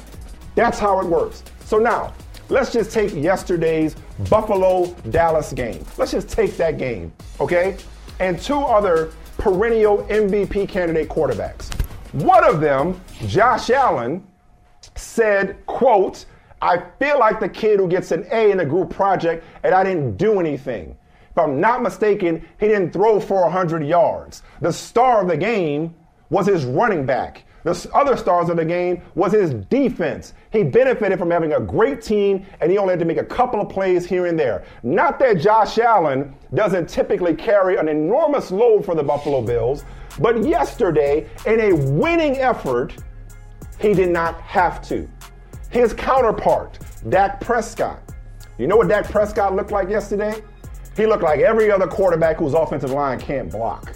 That's 0.55 0.78
how 0.78 0.98
it 1.00 1.07
works. 1.07 1.42
So 1.64 1.78
now, 1.78 2.14
let's 2.48 2.72
just 2.72 2.90
take 2.90 3.14
yesterday's 3.14 3.96
Buffalo 4.31 4.94
Dallas 5.11 5.52
game. 5.52 5.85
Let's 5.98 6.12
just 6.12 6.31
take 6.31 6.57
that 6.57 6.78
game, 6.78 7.12
okay? 7.38 7.76
And 8.18 8.40
two 8.40 8.61
other 8.61 9.12
perennial 9.37 10.05
MVP 10.05 10.68
candidate 10.68 11.09
quarterbacks. 11.09 11.72
One 12.12 12.44
of 12.44 12.61
them, 12.61 13.00
Josh 13.26 13.70
Allen, 13.70 14.26
said, 14.94 15.64
quote, 15.66 16.24
I 16.62 16.81
feel 17.01 17.18
like 17.18 17.40
the 17.40 17.48
kid 17.48 17.81
who 17.81 17.88
gets 17.88 18.12
an 18.12 18.25
A 18.31 18.53
in 18.53 18.61
a 18.61 18.64
group 18.64 18.90
project 18.90 19.44
and 19.64 19.75
I 19.75 19.83
didn't 19.83 20.16
do 20.16 20.38
anything. 20.38 20.96
If 21.31 21.38
I'm 21.38 21.61
not 21.61 21.83
mistaken, 21.83 22.46
he 22.61 22.68
didn't 22.68 22.92
throw 22.92 23.18
for 23.18 23.42
100 23.42 23.85
yards. 23.85 24.44
The 24.61 24.72
star 24.72 25.22
of 25.22 25.29
the 25.29 25.37
game 25.37 25.94
was 26.31 26.46
his 26.46 26.64
running 26.64 27.05
back. 27.05 27.44
The 27.64 27.90
other 27.94 28.16
stars 28.16 28.48
of 28.48 28.57
the 28.57 28.64
game 28.64 29.03
was 29.14 29.33
his 29.33 29.55
defense. 29.55 30.35
He 30.53 30.62
benefited 30.62 31.18
from 31.18 31.31
having 31.31 31.53
a 31.53 31.61
great 31.61 32.03
team, 32.03 32.44
and 32.61 32.70
he 32.70 32.79
only 32.79 32.92
had 32.92 32.98
to 33.01 33.05
make 33.05 33.18
a 33.18 33.25
couple 33.25 33.61
of 33.61 33.68
plays 33.68 34.05
here 34.05 34.27
and 34.27 34.38
there. 34.38 34.64
Not 34.83 35.18
that 35.20 35.38
Josh 35.38 35.79
Allen 35.79 36.35
doesn't 36.55 36.88
typically 36.88 37.35
carry 37.35 37.77
an 37.77 37.88
enormous 37.88 38.51
load 38.51 38.85
for 38.85 38.94
the 38.94 39.03
Buffalo 39.03 39.42
Bills, 39.42 39.85
but 40.18 40.44
yesterday, 40.44 41.29
in 41.46 41.61
a 41.61 41.72
winning 41.72 42.38
effort, 42.38 42.94
he 43.79 43.94
did 43.94 44.11
not 44.11 44.40
have 44.40 44.83
to. 44.88 45.09
His 45.72 45.94
counterpart, 45.94 46.78
Dak 47.08 47.40
Prescott. 47.40 48.02
You 48.58 48.66
know 48.66 48.76
what 48.76 48.88
Dak 48.88 49.11
Prescott 49.11 49.56
looked 49.56 49.72
like 49.72 49.88
yesterday? 49.88 50.35
He 50.94 51.06
looked 51.06 51.22
like 51.22 51.40
every 51.40 51.70
other 51.70 51.87
quarterback 51.87 52.37
whose 52.37 52.52
offensive 52.52 52.90
line 52.90 53.18
can't 53.18 53.50
block. 53.50 53.94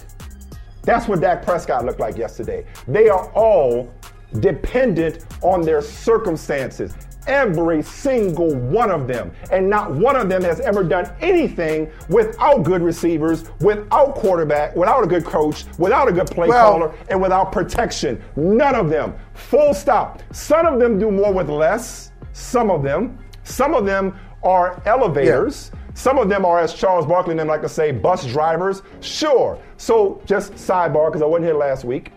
That's 0.81 1.07
what 1.07 1.21
Dak 1.21 1.45
Prescott 1.45 1.85
looked 1.85 1.99
like 1.99 2.17
yesterday. 2.17 2.65
They 2.87 3.09
are 3.09 3.29
all 3.33 3.93
dependent 4.39 5.27
on 5.43 5.61
their 5.61 5.83
circumstances. 5.83 6.95
Every 7.27 7.83
single 7.83 8.55
one 8.55 8.89
of 8.89 9.07
them. 9.07 9.31
And 9.51 9.69
not 9.69 9.91
one 9.91 10.15
of 10.15 10.29
them 10.29 10.41
has 10.43 10.59
ever 10.61 10.83
done 10.83 11.13
anything 11.21 11.91
without 12.09 12.63
good 12.63 12.81
receivers, 12.81 13.45
without 13.59 14.15
quarterback, 14.15 14.75
without 14.75 15.03
a 15.03 15.07
good 15.07 15.25
coach, 15.25 15.65
without 15.77 16.07
a 16.07 16.11
good 16.11 16.27
play 16.27 16.47
well, 16.47 16.71
caller, 16.71 16.95
and 17.09 17.21
without 17.21 17.51
protection. 17.51 18.23
None 18.35 18.75
of 18.75 18.89
them. 18.89 19.13
Full 19.33 19.73
stop. 19.73 20.23
Some 20.31 20.65
of 20.65 20.79
them 20.79 20.97
do 20.97 21.11
more 21.11 21.33
with 21.33 21.49
less. 21.49 22.11
Some 22.31 22.71
of 22.71 22.81
them. 22.81 23.19
Some 23.43 23.73
of 23.73 23.85
them 23.85 24.17
are 24.43 24.81
elevators. 24.85 25.71
Yeah. 25.73 25.79
Some 25.93 26.19
of 26.19 26.29
them 26.29 26.45
are, 26.45 26.59
as 26.59 26.73
Charles 26.73 27.07
Barkley 27.07 27.31
and 27.31 27.39
them 27.39 27.47
like 27.47 27.63
to 27.63 27.69
say, 27.69 27.91
bus 27.91 28.25
drivers. 28.25 28.83
Sure. 29.01 29.59
So 29.77 30.21
just 30.25 30.53
sidebar, 30.53 31.09
because 31.09 31.23
I 31.23 31.25
wasn't 31.25 31.45
here 31.45 31.55
last 31.55 31.83
week. 31.85 32.11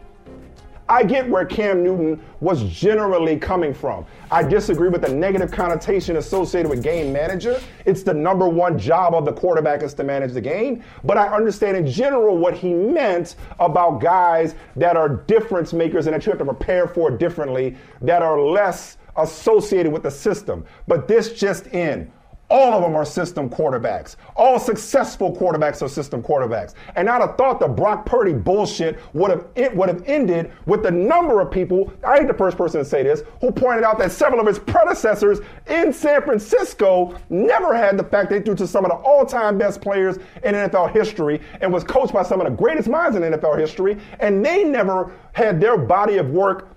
I 0.90 1.04
get 1.04 1.30
where 1.30 1.44
Cam 1.44 1.84
Newton 1.84 2.20
was 2.40 2.64
generally 2.64 3.36
coming 3.36 3.72
from. 3.72 4.04
I 4.28 4.42
disagree 4.42 4.88
with 4.88 5.02
the 5.02 5.14
negative 5.14 5.52
connotation 5.52 6.16
associated 6.16 6.68
with 6.68 6.82
game 6.82 7.12
manager. 7.12 7.60
It's 7.84 8.02
the 8.02 8.12
number 8.12 8.48
one 8.48 8.76
job 8.76 9.14
of 9.14 9.24
the 9.24 9.32
quarterback 9.32 9.84
is 9.84 9.94
to 9.94 10.02
manage 10.02 10.32
the 10.32 10.40
game. 10.40 10.82
But 11.04 11.16
I 11.16 11.28
understand 11.28 11.76
in 11.76 11.86
general 11.86 12.36
what 12.36 12.54
he 12.54 12.74
meant 12.74 13.36
about 13.60 14.00
guys 14.00 14.56
that 14.74 14.96
are 14.96 15.08
difference 15.08 15.72
makers 15.72 16.08
and 16.08 16.14
that 16.14 16.26
you 16.26 16.32
have 16.32 16.40
to 16.40 16.44
prepare 16.44 16.88
for 16.88 17.08
differently, 17.08 17.76
that 18.02 18.22
are 18.22 18.40
less 18.40 18.96
associated 19.16 19.92
with 19.92 20.02
the 20.02 20.10
system. 20.10 20.64
But 20.88 21.06
this 21.06 21.34
just 21.34 21.68
in 21.68 22.10
All 22.50 22.72
of 22.74 22.82
them 22.82 22.96
are 22.96 23.04
system 23.04 23.48
quarterbacks. 23.48 24.16
All 24.34 24.58
successful 24.58 25.34
quarterbacks 25.34 25.82
are 25.82 25.88
system 25.88 26.20
quarterbacks. 26.22 26.74
And 26.96 27.08
I'd 27.08 27.20
have 27.20 27.36
thought 27.36 27.60
the 27.60 27.68
Brock 27.68 28.04
Purdy 28.04 28.32
bullshit 28.32 28.98
would 29.14 29.30
have 29.30 29.46
it 29.54 29.74
would 29.74 29.88
have 29.88 30.02
ended 30.06 30.50
with 30.66 30.82
the 30.82 30.90
number 30.90 31.40
of 31.40 31.50
people, 31.50 31.92
I 32.04 32.18
ain't 32.18 32.28
the 32.28 32.34
first 32.34 32.56
person 32.56 32.80
to 32.80 32.84
say 32.84 33.04
this, 33.04 33.22
who 33.40 33.52
pointed 33.52 33.84
out 33.84 33.98
that 33.98 34.10
several 34.10 34.40
of 34.40 34.46
his 34.46 34.58
predecessors 34.58 35.38
in 35.68 35.92
San 35.92 36.22
Francisco 36.22 37.16
never 37.28 37.74
had 37.74 37.96
the 37.96 38.04
fact 38.04 38.30
they 38.30 38.40
threw 38.40 38.56
to 38.56 38.66
some 38.66 38.84
of 38.84 38.90
the 38.90 38.96
all-time 38.96 39.56
best 39.56 39.80
players 39.80 40.16
in 40.42 40.54
NFL 40.54 40.92
history 40.92 41.40
and 41.60 41.72
was 41.72 41.84
coached 41.84 42.12
by 42.12 42.22
some 42.22 42.40
of 42.40 42.46
the 42.46 42.56
greatest 42.56 42.88
minds 42.88 43.16
in 43.16 43.22
NFL 43.22 43.58
history, 43.58 43.96
and 44.18 44.44
they 44.44 44.64
never 44.64 45.12
had 45.32 45.60
their 45.60 45.78
body 45.78 46.16
of 46.16 46.30
work 46.30 46.68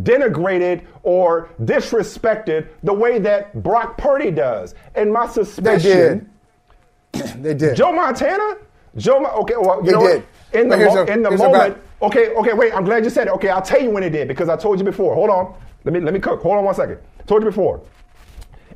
denigrated 0.00 0.82
or 1.02 1.50
disrespected 1.62 2.68
the 2.82 2.92
way 2.92 3.18
that 3.18 3.62
Brock 3.62 3.96
Purdy 3.98 4.30
does. 4.30 4.74
And 4.94 5.12
my 5.12 5.26
suspicion. 5.26 6.30
They 7.12 7.20
did. 7.20 7.42
they 7.42 7.54
did. 7.54 7.76
Joe 7.76 7.92
Montana? 7.92 8.56
Joe, 8.96 9.24
okay, 9.26 9.54
well, 9.58 9.80
you 9.80 9.86
they 9.86 9.92
know 9.92 10.06
did. 10.06 10.22
what? 10.22 10.60
In 10.60 10.68
the, 10.68 10.76
mo- 10.76 10.96
a- 10.96 11.06
in 11.06 11.22
the 11.22 11.30
moment. 11.32 11.78
Okay, 12.02 12.28
okay, 12.34 12.52
wait, 12.52 12.72
I'm 12.74 12.84
glad 12.84 13.02
you 13.04 13.10
said 13.10 13.26
it. 13.28 13.30
Okay, 13.34 13.48
I'll 13.48 13.62
tell 13.62 13.80
you 13.82 13.90
when 13.90 14.02
it 14.02 14.10
did 14.10 14.28
because 14.28 14.48
I 14.48 14.56
told 14.56 14.78
you 14.78 14.84
before. 14.84 15.14
Hold 15.14 15.30
on. 15.30 15.54
Let 15.84 15.92
me 15.92 16.00
let 16.00 16.14
me 16.14 16.20
cook. 16.20 16.40
Hold 16.42 16.58
on 16.58 16.64
one 16.64 16.74
second. 16.74 16.98
Told 17.26 17.42
you 17.42 17.48
before. 17.48 17.80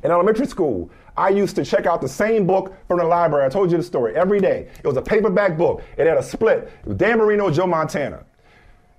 In 0.03 0.11
elementary 0.11 0.45
school, 0.45 0.89
I 1.17 1.29
used 1.29 1.55
to 1.57 1.65
check 1.65 1.85
out 1.85 2.01
the 2.01 2.07
same 2.07 2.45
book 2.47 2.73
from 2.87 2.99
the 2.99 3.03
library. 3.05 3.45
I 3.45 3.49
told 3.49 3.71
you 3.71 3.77
the 3.77 3.83
story 3.83 4.15
every 4.15 4.39
day. 4.39 4.69
It 4.83 4.87
was 4.87 4.95
a 4.97 5.01
paperback 5.01 5.57
book. 5.57 5.83
It 5.97 6.07
had 6.07 6.17
a 6.17 6.23
split. 6.23 6.71
Dan 6.97 7.17
Marino, 7.17 7.49
Joe 7.49 7.67
Montana. 7.67 8.23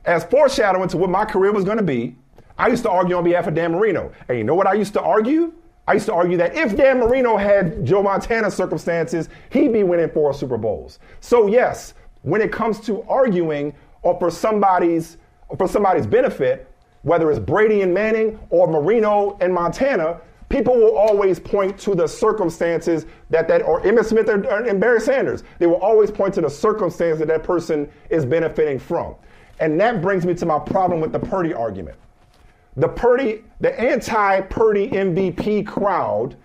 As 0.05 0.25
foreshadowing 0.25 0.89
to 0.89 0.97
what 0.97 1.11
my 1.11 1.25
career 1.25 1.53
was 1.53 1.65
going 1.65 1.77
to 1.77 1.83
be, 1.83 2.17
I 2.59 2.69
used 2.69 2.83
to 2.85 2.91
argue 2.91 3.17
on 3.17 3.25
behalf 3.25 3.47
of 3.47 3.55
Dan 3.55 3.73
Marino. 3.73 4.13
And 4.29 4.39
you 4.39 4.45
know 4.45 4.55
what 4.55 4.67
I 4.67 4.75
used 4.75 4.93
to 4.95 5.01
argue? 5.03 5.53
I 5.87 5.95
used 5.95 6.07
to 6.07 6.15
argue 6.15 6.37
that 6.37 6.55
if 6.55 6.77
Dan 6.77 6.99
Marino 7.01 7.37
had 7.37 7.85
Joe 7.85 8.03
Montana's 8.03 8.55
circumstances, 8.55 9.29
he'd 9.51 9.73
be 9.73 9.83
winning 9.83 10.11
four 10.11 10.33
Super 10.33 10.57
Bowls. 10.57 10.99
So 11.21 11.49
yes, 11.49 11.95
when 12.23 12.41
it 12.41 12.53
comes 12.53 12.81
to 12.83 13.03
arguing 13.03 13.75
or 14.03 14.19
for 14.19 14.31
somebody's 14.31 15.17
for 15.59 15.67
somebody's 15.67 16.07
benefit, 16.07 16.71
whether 17.03 17.31
it's 17.31 17.41
Brady 17.41 17.83
and 17.83 17.93
Manning 17.93 18.39
or 18.51 18.69
Marino 18.69 19.37
and 19.41 19.53
Montana, 19.53 20.21
people 20.49 20.77
will 20.77 20.97
always 20.97 21.41
point 21.41 21.79
to 21.81 21.95
the 21.95 22.07
circumstances 22.07 23.07
that 23.31 23.49
that 23.49 23.63
or 23.63 23.81
Emmitt 23.83 24.05
Smith 24.05 24.29
or, 24.29 24.47
or- 24.47 24.65
and 24.65 24.81
Barry 24.81 25.01
Sanders. 25.01 25.43
They 25.59 25.67
will 25.67 25.81
always 25.81 26.11
point 26.11 26.35
to 26.35 26.41
the 26.41 26.51
circumstance 26.51 27.19
that 27.19 27.29
that 27.29 27.43
person 27.43 27.91
is 28.11 28.25
benefiting 28.25 28.79
from. 28.79 29.17
And 29.61 29.79
that 29.81 30.01
brings 30.01 30.27
me 30.27 30.35
to 30.35 30.47
my 30.47 30.59
problem 30.59 31.01
with 31.01 31.13
the 31.13 31.19
Purdy 31.19 31.53
argument. 31.53 31.99
The 32.77 32.89
Purdy, 32.89 33.45
the 33.61 33.79
anti-Purdy 33.79 34.89
MVP 34.89 35.67
crowd, 35.67 36.37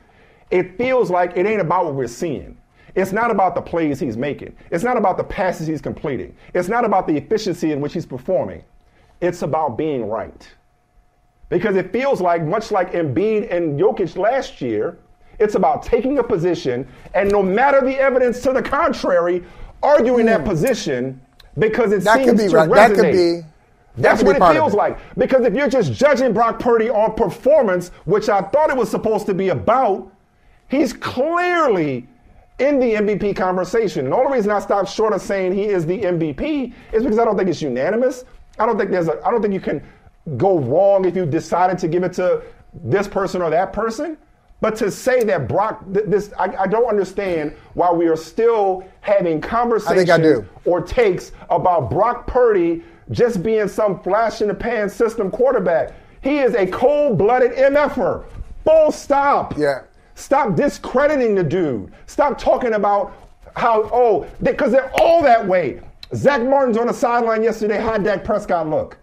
it 0.52 0.78
feels 0.78 1.10
like 1.10 1.36
it 1.38 1.46
ain't 1.46 1.62
about 1.62 1.86
what 1.86 1.96
we're 1.96 2.08
seeing. 2.08 2.58
It's 2.94 3.12
not 3.12 3.32
about 3.32 3.56
the 3.56 3.62
plays 3.62 4.00
he's 4.00 4.18
making. 4.18 4.56
It's 4.72 4.84
not 4.84 4.98
about 4.98 5.18
the 5.18 5.24
passes 5.24 5.68
he's 5.68 5.82
completing. 5.82 6.36
It's 6.54 6.70
not 6.70 6.86
about 6.86 7.08
the 7.08 7.16
efficiency 7.16 7.72
in 7.72 7.82
which 7.82 7.94
he's 7.94 8.06
performing. 8.06 8.64
It's 9.22 9.42
about 9.42 9.78
being 9.78 10.08
right. 10.08 10.48
Because 11.50 11.76
it 11.76 11.92
feels 11.92 12.22
like, 12.22 12.44
much 12.44 12.72
like 12.72 12.94
Embiid 12.94 13.54
and 13.54 13.80
Jokic 13.80 14.18
last 14.18 14.62
year, 14.62 14.98
it's 15.40 15.56
about 15.56 15.84
taking 15.84 16.20
a 16.20 16.24
position 16.24 16.88
and 17.14 17.30
no 17.30 17.44
matter 17.44 17.82
the 17.82 17.98
evidence 18.00 18.42
to 18.42 18.54
the 18.54 18.62
contrary, 18.62 19.44
arguing 19.84 20.26
that 20.26 20.42
hmm. 20.42 20.48
position 20.48 21.22
because 21.58 21.92
it. 21.92 22.04
That 22.04 22.18
seems 22.18 22.32
could 22.32 22.38
be 22.38 22.48
to 22.50 22.56
right. 22.56 22.70
resonate. 22.70 22.76
That 22.76 22.96
could 22.96 23.12
be. 23.12 23.42
That's 23.98 24.22
that 24.22 24.28
could 24.28 24.36
be 24.36 24.40
what 24.40 24.52
it 24.52 24.54
feels 24.56 24.74
like. 24.74 25.00
Because 25.18 25.46
if 25.46 25.54
you're 25.54 25.70
just 25.70 25.94
judging 25.94 26.34
Brock 26.34 26.60
Purdy 26.60 26.90
on 26.90 27.14
performance, 27.16 27.90
which 28.06 28.28
I 28.30 28.42
thought 28.42 28.70
it 28.70 28.76
was 28.76 28.90
supposed 28.90 29.26
to 29.28 29.34
be 29.34 29.50
about, 29.50 30.12
he's 30.68 30.92
clearly 30.92 32.08
in 32.60 32.80
the 32.80 32.94
MVP 32.94 33.36
conversation. 33.36 34.06
And 34.06 34.14
the 34.14 34.18
only 34.18 34.34
reason 34.38 34.52
I 34.52 34.60
stopped 34.60 34.90
short 34.90 35.14
of 35.14 35.22
saying 35.22 35.54
he 35.54 35.66
is 35.66 35.86
the 35.86 36.00
MVP 36.02 36.74
is 36.92 37.04
because 37.04 37.20
I 37.20 37.26
don't 37.26 37.38
think 37.38 37.50
it's 37.50 37.62
unanimous. 37.62 38.26
I 38.60 38.66
don't 38.66 38.78
think 38.78 38.92
there's 38.92 39.08
a 39.08 39.22
I 39.26 39.32
don't 39.32 39.42
think 39.42 39.54
you 39.54 39.60
can 39.60 39.84
go 40.38 40.60
wrong 40.60 41.06
if 41.06 41.16
you 41.16 41.26
decided 41.26 41.78
to 41.80 41.88
give 41.88 42.04
it 42.04 42.14
to 42.14 42.42
this 42.74 43.08
person 43.08 43.42
or 43.42 43.50
that 43.50 43.74
person. 43.74 44.18
But 44.62 44.76
to 44.78 44.90
say 44.90 45.24
that 45.26 45.48
Brock, 45.48 45.84
this, 45.88 46.32
I, 46.40 46.56
I 46.56 46.68
don't 46.68 46.88
understand 46.88 47.54
why 47.74 47.92
we 47.92 48.08
are 48.08 48.16
still 48.16 48.84
having 49.02 49.42
conversations 49.42 50.18
do. 50.18 50.48
or 50.64 50.82
takes 50.82 51.34
about 51.50 51.92
Brock 51.92 52.26
Purdy 52.26 52.84
just 53.12 53.44
being 53.44 53.68
some 53.68 54.00
flash 54.02 54.42
in 54.42 54.48
the 54.48 54.54
pan 54.54 54.90
system 54.90 55.30
quarterback. 55.30 55.94
He 56.22 56.40
is 56.40 56.56
a 56.56 56.66
cold 56.66 57.18
blooded 57.18 57.52
MFer. 57.52 58.26
Full 58.64 58.92
stop. 58.92 59.58
Yeah. 59.58 59.84
Stop 60.16 60.56
discrediting 60.56 61.36
the 61.36 61.44
dude. 61.44 61.92
Stop 62.08 62.38
talking 62.38 62.74
about 62.74 63.14
how, 63.56 63.90
oh, 63.94 64.26
because 64.42 64.72
they're 64.72 64.92
all 65.00 65.22
that 65.22 65.46
way. 65.46 65.82
Zach 66.16 66.42
Martin's 66.42 66.78
on 66.78 66.88
the 66.88 66.94
sideline 66.94 67.44
yesterday. 67.44 67.78
How 67.78 67.98
Dak 67.98 68.24
Prescott 68.24 68.70
look? 68.70 68.98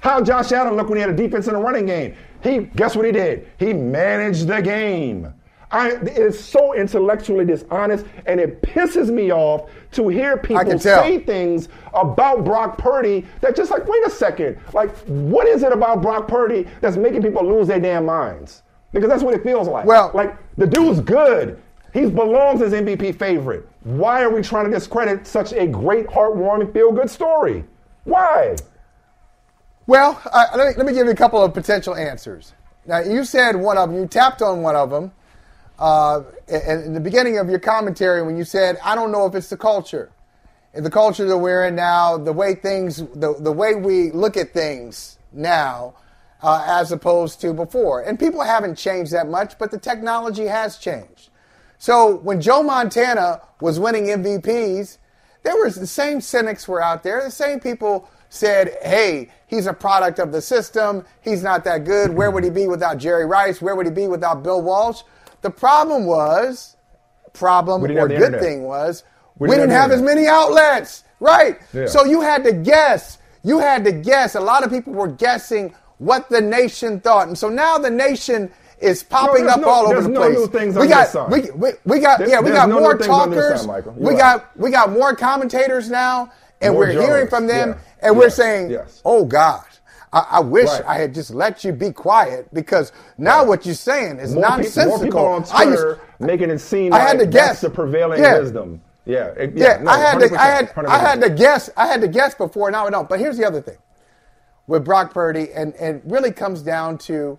How 0.00 0.20
Josh 0.20 0.50
Allen 0.50 0.74
look 0.74 0.88
when 0.88 0.98
he 0.98 1.00
had 1.00 1.10
a 1.10 1.16
defense 1.16 1.46
in 1.46 1.54
a 1.54 1.60
running 1.60 1.86
game? 1.86 2.16
He 2.42 2.60
guess 2.76 2.96
what 2.96 3.06
he 3.06 3.12
did? 3.12 3.48
He 3.58 3.72
managed 3.72 4.46
the 4.48 4.60
game. 4.60 5.32
I, 5.70 5.92
it's 6.02 6.38
so 6.38 6.74
intellectually 6.74 7.46
dishonest, 7.46 8.04
and 8.26 8.38
it 8.38 8.60
pisses 8.60 9.08
me 9.08 9.32
off 9.32 9.70
to 9.92 10.08
hear 10.08 10.36
people 10.36 10.78
say 10.78 11.18
things 11.20 11.68
about 11.94 12.44
Brock 12.44 12.76
Purdy 12.76 13.26
that 13.40 13.56
just 13.56 13.70
like, 13.70 13.86
wait 13.88 14.06
a 14.06 14.10
second, 14.10 14.58
like, 14.74 14.94
what 15.06 15.46
is 15.46 15.62
it 15.62 15.72
about 15.72 16.02
Brock 16.02 16.28
Purdy 16.28 16.66
that's 16.82 16.98
making 16.98 17.22
people 17.22 17.42
lose 17.46 17.68
their 17.68 17.80
damn 17.80 18.04
minds? 18.04 18.62
Because 18.92 19.08
that's 19.08 19.22
what 19.22 19.32
it 19.32 19.42
feels 19.42 19.66
like. 19.66 19.86
Well- 19.86 20.10
like 20.12 20.36
the 20.58 20.66
dude's 20.66 21.00
good. 21.00 21.58
He 21.94 22.08
belongs 22.08 22.60
as 22.62 22.72
MVP 22.72 23.18
favorite. 23.18 23.66
Why 23.82 24.22
are 24.22 24.30
we 24.30 24.42
trying 24.42 24.66
to 24.66 24.70
discredit 24.70 25.26
such 25.26 25.52
a 25.52 25.66
great, 25.66 26.06
heartwarming, 26.06 26.72
feel-good 26.72 27.08
story? 27.10 27.64
Why? 28.04 28.56
Well, 29.92 30.18
uh, 30.32 30.46
let, 30.56 30.68
me, 30.68 30.74
let 30.78 30.86
me 30.86 30.94
give 30.94 31.04
you 31.04 31.12
a 31.12 31.14
couple 31.14 31.44
of 31.44 31.52
potential 31.52 31.94
answers. 31.94 32.54
Now, 32.86 33.00
you 33.00 33.26
said 33.26 33.56
one 33.56 33.76
of 33.76 33.90
them, 33.90 34.00
you 34.00 34.06
tapped 34.06 34.40
on 34.40 34.62
one 34.62 34.74
of 34.74 34.88
them 34.88 35.12
uh, 35.78 36.22
in, 36.48 36.94
the 36.94 37.00
beginning 37.00 37.36
of 37.36 37.50
your 37.50 37.58
commentary 37.58 38.22
when 38.22 38.38
you 38.38 38.44
said, 38.44 38.78
I 38.82 38.94
don't 38.94 39.12
know 39.12 39.26
if 39.26 39.34
it's 39.34 39.50
the 39.50 39.58
culture. 39.58 40.10
The 40.72 40.88
culture 40.88 41.26
that 41.26 41.36
we're 41.36 41.66
in 41.66 41.74
now, 41.74 42.16
the 42.16 42.32
way 42.32 42.54
things, 42.54 43.04
the, 43.14 43.36
the 43.38 43.52
way 43.52 43.74
we 43.74 44.10
look 44.12 44.38
at 44.38 44.54
things 44.54 45.18
now, 45.30 45.92
uh, 46.42 46.64
as 46.66 46.90
opposed 46.90 47.42
to 47.42 47.52
before. 47.52 48.00
And 48.00 48.18
people 48.18 48.40
haven't 48.40 48.76
changed 48.76 49.12
that 49.12 49.28
much, 49.28 49.58
but 49.58 49.70
the 49.70 49.78
technology 49.78 50.46
has 50.46 50.78
changed. 50.78 51.28
So 51.76 52.16
when 52.16 52.40
Joe 52.40 52.62
Montana 52.62 53.42
was 53.60 53.78
winning 53.78 54.04
MVPs, 54.06 54.96
there 55.42 55.56
was 55.62 55.76
the 55.76 55.86
same 55.86 56.22
cynics 56.22 56.66
were 56.66 56.82
out 56.82 57.02
there. 57.02 57.22
The 57.22 57.30
same 57.30 57.60
people 57.60 58.08
said, 58.36 58.78
"Hey, 58.82 59.28
he's 59.46 59.66
a 59.66 59.74
product 59.74 60.18
of 60.18 60.32
the 60.32 60.40
system. 60.40 61.04
He's 61.20 61.42
not 61.42 61.64
that 61.64 61.84
good. 61.84 62.10
Where 62.14 62.30
would 62.30 62.42
he 62.44 62.48
be 62.50 62.66
without 62.66 62.96
Jerry 62.96 63.26
Rice? 63.26 63.60
Where 63.60 63.76
would 63.76 63.84
he 63.84 63.92
be 63.92 64.08
without 64.08 64.42
Bill 64.42 64.62
Walsh?" 64.62 65.02
The 65.42 65.50
problem 65.50 66.06
was, 66.06 66.76
problem 67.34 67.82
or 67.84 67.88
good 67.88 68.10
internet. 68.12 68.40
thing 68.40 68.62
was, 68.64 69.04
We 69.38 69.48
we, 69.48 69.54
didn't 69.56 69.68
didn't 69.68 69.80
have 69.80 69.90
have 69.90 69.98
as 69.98 70.02
many 70.02 70.26
outlets. 70.26 71.04
Right. 71.20 71.58
Yeah. 71.74 71.86
So 71.86 72.04
you 72.04 72.20
had 72.22 72.42
to 72.44 72.52
guess. 72.52 73.18
You 73.44 73.58
had 73.58 73.84
to 73.84 73.92
guess. 73.92 74.34
A 74.34 74.40
lot 74.40 74.64
of 74.64 74.70
people 74.70 74.92
were 74.94 75.08
guessing 75.08 75.74
what 75.98 76.28
the 76.30 76.40
nation 76.40 76.98
thought, 77.00 77.28
and 77.28 77.36
so 77.36 77.48
now 77.50 77.76
the 77.78 77.90
nation 77.90 78.50
is 78.80 79.02
popping 79.02 79.44
there's 79.44 79.56
up 79.56 79.60
no- 79.60 79.68
all 79.68 79.86
over 79.88 80.00
the 80.02 80.08
no 80.08 80.20
place. 80.20 80.36
new 80.38 80.46
things 80.48 80.74
we 80.74 80.88
got 80.88 81.30
we, 81.30 81.50
we, 81.52 81.70
we 81.84 82.00
got 82.00 82.18
There- 82.18 82.28
yeah 82.30 82.40
we 82.40 82.50
got 82.50 82.68
no 82.68 82.80
more 82.80 82.94
new 82.94 82.98
things 82.98 83.10
under 83.14 83.36
the 83.36 83.42
talkers. 83.58 83.84
You're 83.86 83.94
we 83.94 84.10
right. 84.10 84.18
got 84.18 84.56
we 84.58 84.70
got 84.70 84.90
more 84.90 85.14
commentators 85.14 85.88
now, 85.90 86.32
and 86.62 86.74
More 86.74 86.82
we're 86.82 86.92
hearing 86.92 87.28
from 87.28 87.46
them, 87.48 87.70
yeah. 87.70 88.08
and 88.08 88.16
we're 88.18 88.30
saying, 88.30 88.70
yes. 88.70 89.02
"Oh 89.04 89.24
God, 89.24 89.64
I, 90.12 90.26
I 90.32 90.40
wish 90.40 90.68
Right. 90.68 90.84
I 90.86 90.98
had 90.98 91.14
just 91.14 91.32
let 91.32 91.64
you 91.64 91.72
be 91.72 91.92
quiet 91.92 92.52
because 92.54 92.92
now 93.18 93.40
Right. 93.40 93.48
what 93.48 93.66
you're 93.66 93.74
saying 93.76 94.18
is 94.20 94.34
More, 94.34 94.44
pe- 94.44 94.50
nonsensical." 94.50 94.96
more 94.98 95.04
people 95.04 95.26
on 95.26 95.44
Twitter 95.44 96.00
making 96.20 96.50
it 96.50 96.60
seem 96.60 96.92
I 96.94 96.98
like 96.98 97.08
had 97.08 97.18
to 97.20 97.26
guess. 97.26 97.60
the 97.62 97.70
prevailing 97.70 98.22
Yeah. 98.22 98.38
wisdom. 98.38 98.82
Yeah, 99.04 99.26
it- 99.36 99.56
yeah, 99.56 99.78
no, 99.82 99.90
I 99.90 99.98
had 99.98 100.20
to, 100.20 100.36
I 100.40 100.46
had, 100.46 100.68
100%, 100.70 100.86
I 100.88 100.98
had 100.98 101.20
to 101.22 101.30
guess, 101.30 101.70
I 101.76 101.86
had 101.88 102.00
to 102.02 102.08
guess 102.08 102.34
before. 102.36 102.70
Now 102.70 102.86
I 102.86 102.90
don't. 102.90 103.08
But 103.08 103.20
here's 103.20 103.36
the 103.36 103.44
other 103.44 103.60
thing 103.60 103.78
with 104.68 104.84
Brock 104.84 105.12
Purdy, 105.14 105.52
and 105.52 105.74
and 105.76 106.02
really 106.04 106.32
comes 106.32 106.62
down 106.62 106.98
to 106.98 107.38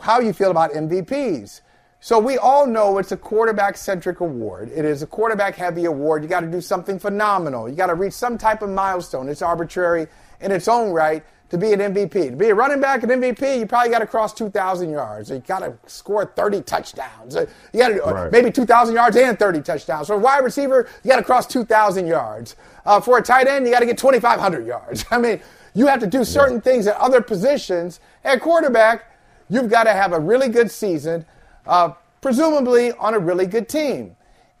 how 0.00 0.20
you 0.20 0.32
feel 0.32 0.50
about 0.50 0.72
MVPs. 0.72 1.62
So 2.04 2.18
we 2.18 2.36
all 2.36 2.66
know 2.66 2.98
it's 2.98 3.12
a 3.12 3.16
quarterback 3.16 3.78
centric 3.78 4.20
award. 4.20 4.70
It 4.74 4.84
is 4.84 5.02
a 5.02 5.06
quarterback 5.06 5.54
heavy 5.54 5.86
award. 5.86 6.22
You 6.22 6.28
got 6.28 6.40
to 6.40 6.46
do 6.46 6.60
something 6.60 6.98
phenomenal. 6.98 7.66
You 7.66 7.74
got 7.74 7.86
to 7.86 7.94
reach 7.94 8.12
some 8.12 8.36
type 8.36 8.60
of 8.60 8.68
milestone. 8.68 9.26
It's 9.26 9.40
arbitrary 9.40 10.08
in 10.42 10.52
its 10.52 10.68
own 10.68 10.90
right 10.90 11.24
to 11.48 11.56
be 11.56 11.72
an 11.72 11.80
MVP. 11.80 12.28
To 12.28 12.36
be 12.36 12.50
a 12.50 12.54
running 12.54 12.78
back, 12.78 13.04
an 13.04 13.08
MVP, 13.08 13.58
you 13.58 13.66
probably 13.66 13.90
got 13.90 14.00
to 14.00 14.06
cross 14.06 14.34
2,000 14.34 14.90
yards. 14.90 15.30
You 15.30 15.38
got 15.38 15.60
to 15.60 15.78
score 15.86 16.26
30 16.26 16.60
touchdowns. 16.60 17.36
Uh, 17.36 17.46
You 17.72 17.80
got 17.80 17.88
to 17.88 18.00
Right. 18.02 18.30
maybe 18.30 18.50
2,000 18.50 18.94
yards 18.94 19.16
and 19.16 19.38
30 19.38 19.62
touchdowns. 19.62 20.08
For 20.08 20.12
a 20.16 20.18
wide 20.18 20.44
receiver, 20.44 20.86
you 21.04 21.08
got 21.08 21.16
to 21.16 21.24
cross 21.24 21.46
2,000 21.46 22.06
yards. 22.06 22.54
Uh, 22.84 23.00
for 23.00 23.16
a 23.16 23.22
tight 23.22 23.46
end, 23.46 23.64
you 23.64 23.72
got 23.72 23.80
to 23.80 23.86
get 23.86 23.96
2,500 23.96 24.66
yards. 24.66 25.06
I 25.10 25.16
mean, 25.16 25.40
you 25.72 25.86
have 25.86 26.00
to 26.00 26.06
do 26.06 26.22
certain 26.22 26.60
things 26.60 26.86
at 26.86 26.98
other 26.98 27.22
positions. 27.22 27.98
At 28.26 28.42
quarterback, 28.42 29.06
you've 29.48 29.70
got 29.70 29.84
to 29.84 29.92
have 29.94 30.12
a 30.12 30.20
really 30.20 30.50
good 30.50 30.70
season, 30.70 31.24
uh, 31.66 31.92
presumably 32.20 32.92
on 32.92 33.14
a 33.14 33.18
really 33.18 33.46
good 33.46 33.68
team. 33.68 34.16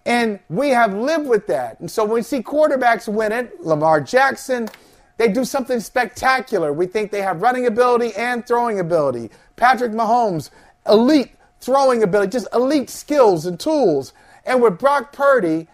And 0.06 0.38
we 0.50 0.70
have 0.70 0.92
lived 0.94 1.26
with 1.26 1.46
that. 1.46 1.80
And 1.80 1.90
so 1.90 2.04
when 2.04 2.14
we 2.14 2.22
see 2.22 2.42
quarterbacks 2.42 3.08
win 3.08 3.32
it, 3.32 3.64
Lamar 3.64 4.00
Jackson, 4.00 4.68
they 5.16 5.28
do 5.28 5.44
something 5.44 5.80
spectacular. 5.80 6.72
We 6.72 6.86
think 6.86 7.10
they 7.10 7.22
have 7.22 7.40
running 7.40 7.66
ability 7.66 8.14
and 8.14 8.46
throwing 8.46 8.80
ability. 8.80 9.30
Patrick 9.56 9.92
Mahomes, 9.92 10.50
elite 10.86 11.32
throwing 11.60 12.02
ability, 12.02 12.32
just 12.32 12.48
elite 12.52 12.90
skills 12.90 13.46
and 13.46 13.58
tools. 13.58 14.12
And 14.44 14.60
with 14.60 14.78
Brock 14.78 15.12
Purdy, 15.12 15.68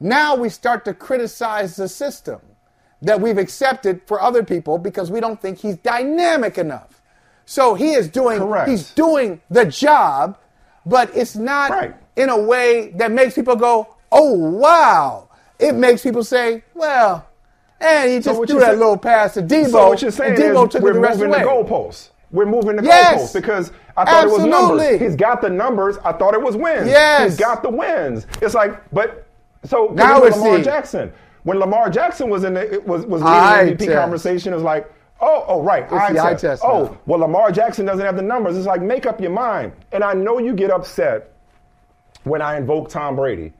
now 0.00 0.34
we 0.34 0.48
start 0.48 0.84
to 0.84 0.92
criticize 0.92 1.76
the 1.76 1.88
system 1.88 2.40
that 3.00 3.20
we've 3.20 3.38
accepted 3.38 4.02
for 4.06 4.20
other 4.20 4.42
people 4.42 4.78
because 4.78 5.10
we 5.10 5.20
don't 5.20 5.40
think 5.40 5.58
he's 5.58 5.76
dynamic 5.76 6.58
enough. 6.58 7.00
So 7.46 7.74
he 7.74 7.92
is 7.92 8.08
doing 8.08 8.38
Correct. 8.38 8.68
he's 8.68 8.90
doing 8.92 9.40
the 9.50 9.64
job, 9.64 10.38
but 10.86 11.10
it's 11.14 11.36
not 11.36 11.70
Right. 11.70 11.94
in 12.16 12.28
a 12.28 12.38
way 12.40 12.92
that 12.96 13.10
makes 13.10 13.34
people 13.34 13.56
go, 13.56 13.88
"Oh 14.10 14.32
wow." 14.34 15.28
It 15.58 15.74
makes 15.74 16.02
people 16.02 16.24
say, 16.24 16.62
"Well, 16.74 17.24
and 17.80 18.10
he 18.10 18.18
just 18.20 18.38
what 18.38 18.48
threw 18.48 18.58
that 18.60 18.66
saying- 18.68 18.78
little 18.78 18.96
pass 18.96 19.34
to 19.34 19.42
Debo, 19.42 19.70
So 19.70 19.88
what 19.88 20.02
you're 20.02 20.10
saying 20.10 20.34
and 20.34 20.42
Debo 20.42 20.66
is 20.66 20.72
took 20.72 20.82
we're 20.82 20.92
the 20.94 21.00
moving 21.00 21.30
the 21.30 21.38
the 21.38 21.44
goalposts. 21.44 22.08
We're 22.32 22.46
moving 22.46 22.76
the 22.76 22.82
Yes. 22.84 23.22
goalposts 23.22 23.34
because 23.34 23.72
I 23.96 24.04
thought 24.04 24.24
it 24.24 24.30
was 24.30 24.40
Absolutely. 24.44 24.78
numbers. 24.84 25.00
He's 25.00 25.16
got 25.16 25.40
the 25.42 25.50
numbers. 25.50 25.98
I 26.04 26.12
thought 26.12 26.32
it 26.34 26.42
was 26.42 26.56
wins. 26.56 26.88
Yes. 26.88 27.22
He's 27.32 27.36
got 27.38 27.62
the 27.62 27.68
wins. 27.68 28.26
It's 28.40 28.54
like, 28.54 28.74
but 28.92 29.26
so 29.64 29.90
Now 29.94 30.20
we're 30.20 30.30
Lamar 30.30 30.58
Jackson. 30.60 31.12
When 31.44 31.58
Lamar 31.58 31.90
Jackson 31.90 32.30
was 32.30 32.44
in 32.44 32.54
the, 32.54 32.72
it 32.72 32.86
was 32.86 33.04
was 33.04 33.20
leading 33.22 33.76
the 33.76 33.84
MVP 33.84 33.94
conversation, 33.94 34.52
it 34.52 34.56
was 34.56 34.64
like, 34.64 34.90
oh, 35.22 35.44
oh, 35.48 35.62
right, 35.62 35.84
It's 35.84 35.90
the 35.92 35.96
eye 36.22 36.30
test. 36.30 36.40
test 36.42 36.62
Oh, 36.64 36.84
now. 36.84 36.98
well, 37.06 37.20
Lamar 37.20 37.50
Jackson 37.52 37.86
doesn't 37.86 38.04
have 38.04 38.16
the 38.16 38.22
numbers. 38.22 38.56
It's 38.56 38.66
like 38.66 38.82
make 38.82 39.06
up 39.06 39.20
your 39.20 39.30
mind. 39.30 39.72
And 39.92 40.04
I 40.04 40.12
know 40.12 40.38
you 40.38 40.52
get 40.54 40.70
upset 40.70 41.32
when 42.24 42.42
I 42.42 42.56
invoke 42.56 42.88
Tom 42.90 43.16
Brady. 43.16 43.52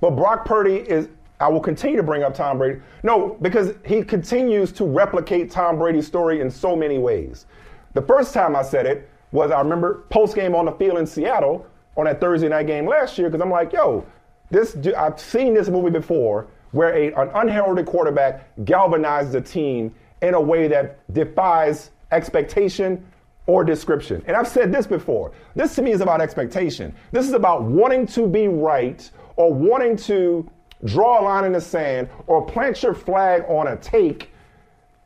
But 0.00 0.10
Brock 0.12 0.44
Purdy 0.44 0.76
is, 0.76 1.08
I 1.40 1.48
will 1.48 1.60
continue 1.60 1.96
to 1.96 2.02
bring 2.02 2.22
up 2.22 2.34
Tom 2.34 2.58
Brady. 2.58 2.80
No, 3.02 3.36
because 3.42 3.74
he 3.84 4.02
continues 4.02 4.72
to 4.72 4.84
replicate 4.84 5.50
Tom 5.50 5.78
Brady's 5.78 6.06
story 6.06 6.40
in 6.40 6.50
so 6.50 6.74
many 6.76 6.98
ways. 6.98 7.46
The 7.94 8.02
first 8.02 8.32
time 8.32 8.54
I 8.56 8.62
said 8.62 8.86
it 8.86 9.08
was 9.32 9.50
I 9.50 9.60
remember 9.60 10.04
post 10.10 10.34
game 10.34 10.54
on 10.54 10.64
the 10.66 10.72
field 10.72 10.98
in 10.98 11.06
Seattle 11.06 11.66
on 11.96 12.04
that 12.04 12.20
Thursday 12.20 12.48
night 12.48 12.66
game 12.66 12.86
last 12.86 13.18
year 13.18 13.28
because 13.28 13.42
I'm 13.42 13.50
like, 13.50 13.72
yo, 13.72 14.06
this 14.50 14.76
I've 14.96 15.20
seen 15.20 15.52
this 15.54 15.68
movie 15.68 15.90
before 15.90 16.46
where 16.72 16.94
a, 16.94 17.12
an 17.14 17.30
unheralded 17.34 17.86
quarterback 17.86 18.54
galvanizes 18.64 19.34
a 19.34 19.40
team 19.40 19.94
in 20.22 20.34
a 20.34 20.40
way 20.40 20.68
that 20.68 20.98
defies 21.12 21.90
expectation 22.12 23.04
or 23.46 23.64
description. 23.64 24.22
And 24.26 24.36
I've 24.36 24.48
said 24.48 24.72
this 24.72 24.86
before. 24.86 25.32
This 25.54 25.74
to 25.76 25.82
me 25.82 25.92
is 25.92 26.00
about 26.00 26.20
expectation. 26.20 26.94
This 27.12 27.26
is 27.26 27.32
about 27.32 27.62
wanting 27.62 28.06
to 28.08 28.26
be 28.26 28.46
right 28.46 29.10
or 29.36 29.52
wanting 29.52 29.96
to 29.96 30.48
draw 30.84 31.20
a 31.20 31.22
line 31.22 31.44
in 31.44 31.52
the 31.52 31.60
sand 31.60 32.08
or 32.26 32.44
plant 32.44 32.82
your 32.82 32.94
flag 32.94 33.42
on 33.48 33.68
a 33.68 33.76
take 33.76 34.30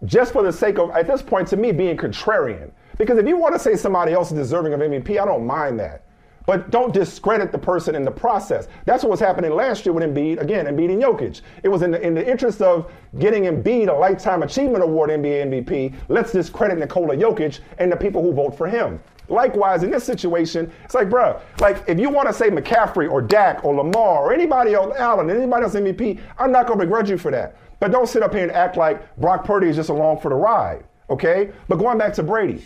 just 0.05 0.33
for 0.33 0.43
the 0.43 0.53
sake 0.53 0.79
of, 0.79 0.91
at 0.91 1.07
this 1.07 1.23
point, 1.23 1.47
to 1.49 1.57
me, 1.57 1.71
being 1.71 1.97
contrarian. 1.97 2.71
Because 2.99 3.19
if 3.19 3.27
you 3.27 3.37
want 3.37 3.55
to 3.55 3.59
say 3.59 3.77
somebody 3.77 4.13
else 4.13 4.33
is 4.33 4.39
deserving 4.39 4.73
of 4.75 4.81
MVP, 4.81 5.21
I 5.21 5.25
don't 5.25 5.47
mind 5.47 5.79
that. 5.79 6.03
But 6.47 6.71
don't 6.71 6.93
discredit 6.93 7.53
the 7.53 7.59
person 7.59 7.95
in 7.95 8.05
the 8.05 8.11
process. 8.11 8.69
That's 8.85 9.05
what 9.05 9.11
was 9.11 9.21
happening 9.21 9.53
last 9.53 9.87
year 9.87 9.93
with 9.93 10.05
Embiid, 10.05 10.41
again, 10.41 10.67
Embiid 10.67 10.93
and 10.93 11.03
Jokic. 11.03 11.41
It 11.63 11.69
was 11.69 11.83
in 11.83 11.93
the, 11.93 12.01
in 12.01 12.15
the 12.15 12.29
interest 12.29 12.61
of 12.61 12.91
getting 13.19 13.45
Embiid 13.45 13.89
a 13.89 13.93
Lifetime 13.93 14.43
Achievement 14.43 14.83
Award 14.83 15.11
NBA 15.11 15.67
MVP. 15.67 15.95
Let's 16.09 16.33
discredit 16.33 16.79
Nikola 16.79 17.17
Jokic 17.17 17.61
and 17.79 17.93
the 17.93 17.97
people 17.97 18.23
who 18.23 18.33
vote 18.33 18.57
for 18.57 18.69
him. 18.69 19.01
Likewise, 19.29 19.83
in 19.83 19.91
this 19.91 20.05
situation, 20.05 20.71
it's 20.85 20.95
like, 20.95 21.09
bruh, 21.09 21.41
like 21.61 21.83
if 21.87 21.99
you 21.99 22.11
want 22.11 22.29
to 22.29 22.35
say 22.35 22.51
McCaffrey 22.51 23.11
or 23.11 23.23
Dak 23.23 23.65
or 23.65 23.75
Lamar 23.75 24.25
or 24.25 24.33
anybody 24.35 24.75
else, 24.75 24.95
Allen, 24.99 25.31
anybody 25.31 25.63
else 25.63 25.75
MVP, 25.75 26.21
I'm 26.39 26.51
not 26.51 26.67
going 26.67 26.79
to 26.79 26.85
begrudge 26.85 27.09
you 27.09 27.17
for 27.17 27.31
that. 27.31 27.57
But 27.79 27.93
don't 27.93 28.09
sit 28.09 28.23
up 28.23 28.33
here 28.33 28.43
and 28.43 28.53
act 28.53 28.77
like 28.77 29.17
Brock 29.17 29.45
Purdy 29.45 29.69
is 29.69 29.77
just 29.77 29.89
along 29.89 30.21
for 30.21 30.29
the 30.29 30.35
ride, 30.35 30.85
okay? 31.09 31.51
But 31.69 31.77
going 31.77 31.99
back 31.99 32.13
to 32.15 32.23
Brady, 32.23 32.63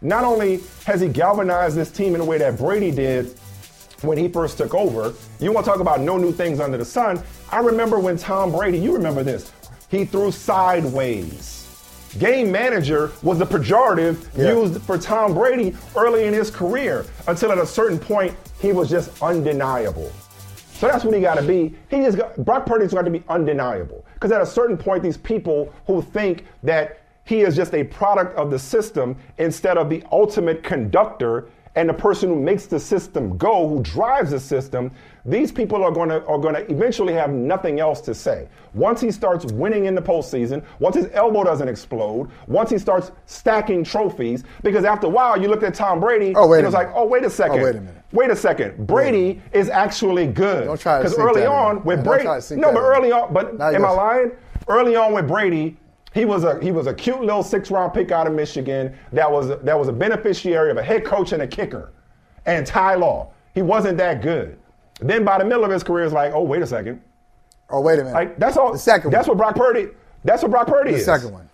not 0.00 0.24
only 0.24 0.60
has 0.84 1.00
he 1.00 1.08
galvanized 1.08 1.76
this 1.76 1.90
team 1.90 2.14
in 2.14 2.20
a 2.20 2.24
way 2.24 2.38
that 2.38 2.56
Brady 2.56 2.90
did 2.90 3.34
when 4.02 4.16
he 4.16 4.28
first 4.28 4.56
took 4.58 4.74
over, 4.74 5.12
you 5.40 5.50
want 5.52 5.64
to 5.66 5.70
talk 5.72 5.80
about 5.80 6.00
no 6.00 6.16
new 6.16 6.32
things 6.32 6.60
under 6.60 6.78
the 6.78 6.84
sun. 6.84 7.20
I 7.50 7.58
remember 7.58 7.98
when 7.98 8.16
Tom 8.16 8.52
Brady, 8.52 8.78
you 8.78 8.92
remember 8.92 9.22
this, 9.24 9.52
he 9.90 10.04
threw 10.04 10.30
sideways. 10.30 11.54
Game 12.18 12.50
manager 12.50 13.10
was 13.22 13.38
the 13.38 13.44
pejorative 13.46 14.24
Yeah. 14.36 14.52
used 14.52 14.80
for 14.82 14.96
Tom 14.98 15.34
Brady 15.34 15.76
early 15.96 16.24
in 16.24 16.32
his 16.32 16.50
career 16.50 17.04
until 17.26 17.52
at 17.52 17.58
a 17.58 17.66
certain 17.66 17.98
point 17.98 18.34
he 18.60 18.72
was 18.72 18.88
just 18.88 19.10
undeniable. 19.22 20.10
So 20.74 20.86
that's 20.86 21.04
what 21.04 21.12
he 21.14 21.20
got 21.20 21.34
to 21.38 21.42
be. 21.42 21.74
He 21.90 21.98
just 21.98 22.16
got, 22.16 22.36
Brock 22.44 22.64
Purdy's 22.64 22.94
got 22.94 23.04
to 23.04 23.10
be 23.10 23.22
undeniable 23.28 24.04
because 24.14 24.30
at 24.30 24.40
a 24.40 24.46
certain 24.46 24.76
point, 24.78 25.02
these 25.02 25.16
people 25.16 25.72
who 25.86 26.00
think 26.02 26.44
that 26.62 27.00
he 27.28 27.42
is 27.42 27.54
just 27.54 27.74
a 27.74 27.84
product 27.84 28.34
of 28.38 28.50
the 28.50 28.58
system 28.58 29.14
instead 29.36 29.76
of 29.76 29.90
the 29.90 30.02
ultimate 30.10 30.62
conductor 30.62 31.48
and 31.74 31.86
the 31.90 31.92
person 31.94 32.30
who 32.30 32.34
makes 32.40 32.64
the 32.66 32.80
system 32.80 33.36
go, 33.36 33.68
who 33.68 33.82
drives 33.82 34.30
the 34.30 34.40
system, 34.40 34.90
these 35.26 35.52
people 35.52 35.84
are 35.84 35.92
going 35.92 36.08
to 36.08 36.24
are 36.24 36.38
going 36.38 36.54
to 36.54 36.68
eventually 36.72 37.12
have 37.12 37.30
nothing 37.30 37.80
else 37.80 38.00
to 38.00 38.14
say. 38.14 38.48
Once 38.72 38.98
he 39.02 39.10
starts 39.10 39.44
winning 39.52 39.84
in 39.84 39.94
the 39.94 40.00
postseason, 40.00 40.64
once 40.78 40.96
his 40.96 41.08
elbow 41.12 41.44
doesn't 41.44 41.68
explode, 41.68 42.30
once 42.46 42.70
he 42.70 42.78
starts 42.78 43.12
stacking 43.26 43.84
trophies, 43.84 44.42
because 44.62 44.84
after 44.84 45.06
a 45.06 45.10
while 45.10 45.40
you 45.40 45.48
look 45.48 45.62
at 45.62 45.74
Tom 45.74 46.00
Brady, 46.00 46.32
Oh, 46.34 46.48
wait 46.48 46.58
and 46.58 46.64
a 46.64 46.68
it's 46.68 46.74
like, 46.74 46.88
oh 46.94 47.04
wait 47.06 47.24
a 47.24 47.30
second, 47.30 47.60
Oh, 47.60 47.64
wait 47.64 47.76
a 47.76 47.80
minute. 47.80 48.02
wait 48.12 48.30
a 48.30 48.36
second, 48.36 48.86
Brady 48.86 49.40
is 49.52 49.68
actually 49.68 50.26
good. 50.26 50.64
Don't 50.64 50.80
try 50.80 50.96
to 50.96 51.04
because 51.04 51.18
early 51.18 51.42
that 51.42 51.46
in. 51.46 51.52
on 51.52 51.84
with 51.84 51.98
Yeah, 51.98 52.04
Brady, 52.04 52.24
try 52.24 52.36
to 52.36 52.42
sneak 52.42 52.60
no, 52.60 52.72
but 52.72 52.80
early 52.80 53.12
on, 53.12 53.32
but 53.34 53.60
am 53.60 53.84
I 53.84 53.90
lying? 53.90 54.30
Early 54.66 54.96
on 54.96 55.12
with 55.12 55.28
Brady, 55.28 55.76
he 56.14 56.24
was 56.24 56.44
a 56.44 56.58
he 56.60 56.72
was 56.72 56.86
a 56.86 56.94
cute 56.94 57.20
little 57.20 57.42
six 57.42 57.70
round 57.70 57.92
pick 57.94 58.10
out 58.10 58.26
of 58.26 58.32
Michigan 58.32 58.96
that 59.12 59.30
was 59.30 59.48
that 59.48 59.78
was 59.78 59.88
a 59.88 59.92
beneficiary 59.92 60.70
of 60.70 60.76
a 60.76 60.82
head 60.82 61.04
coach 61.04 61.32
and 61.32 61.42
a 61.42 61.46
kicker, 61.46 61.92
and 62.46 62.66
Ty 62.66 62.94
Law. 62.96 63.30
He 63.54 63.62
wasn't 63.62 63.98
that 63.98 64.22
good. 64.22 64.58
Then 65.00 65.24
by 65.24 65.38
the 65.38 65.44
middle 65.44 65.64
of 65.64 65.70
his 65.70 65.82
career, 65.82 66.04
it's 66.04 66.14
like, 66.14 66.32
oh 66.34 66.42
wait 66.42 66.62
a 66.62 66.66
second, 66.66 67.00
Oh, 67.70 67.80
wait 67.80 67.94
a 67.98 68.04
minute. 68.04 68.14
like 68.14 68.38
that's 68.38 68.56
all. 68.56 68.72
The 68.72 68.78
second 68.78 69.10
That's 69.10 69.28
one. 69.28 69.36
what 69.36 69.54
Brock 69.54 69.56
Purdy. 69.56 69.88
That's 70.24 70.42
what 70.42 70.50
Brock 70.50 70.66
Purdy 70.66 70.92
the 70.92 70.96
is. 70.98 71.04
second 71.04 71.32
one. 71.32 71.48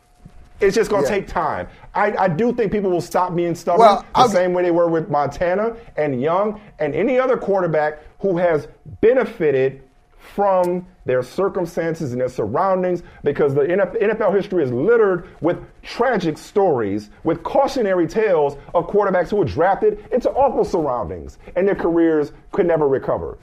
It's 0.61 0.75
just 0.77 0.89
going 0.89 1.05
to 1.05 1.11
Yeah. 1.11 1.17
take 1.17 1.27
time. 1.27 1.67
I, 1.95 2.13
I 2.17 2.29
do 2.29 2.53
think 2.55 2.71
people 2.71 2.89
will 2.91 3.01
stop 3.01 3.35
being 3.35 3.55
stubborn 3.57 3.81
Well, 3.81 3.97
the 4.01 4.07
I'll- 4.15 4.29
same 4.29 4.53
way 4.55 4.63
they 4.63 4.71
were 4.71 4.89
with 4.89 5.11
Montana 5.11 5.77
and 5.97 6.23
Young 6.23 6.61
and 6.79 6.95
any 6.95 7.19
other 7.19 7.37
quarterback 7.37 7.99
who 8.21 8.37
has 8.39 8.69
benefited 9.01 9.83
from 10.25 10.87
their 11.05 11.22
circumstances 11.22 12.12
and 12.12 12.20
their 12.20 12.29
surroundings 12.29 13.03
because 13.22 13.55
the 13.55 13.61
NFL, 13.62 14.35
history 14.35 14.64
is 14.64 14.72
littered 14.72 15.29
with 15.41 15.59
tragic 15.83 16.39
stories, 16.39 17.11
with 17.25 17.43
cautionary 17.43 18.07
tales 18.07 18.57
of 18.75 18.87
quarterbacks 18.89 19.29
who 19.29 19.37
were 19.37 19.45
drafted 19.45 20.05
into 20.12 20.31
awful 20.31 20.64
surroundings 20.64 21.39
and 21.57 21.68
their 21.68 21.75
careers 21.75 22.33
could 22.53 22.66
never 22.66 22.89
recover. 22.89 23.39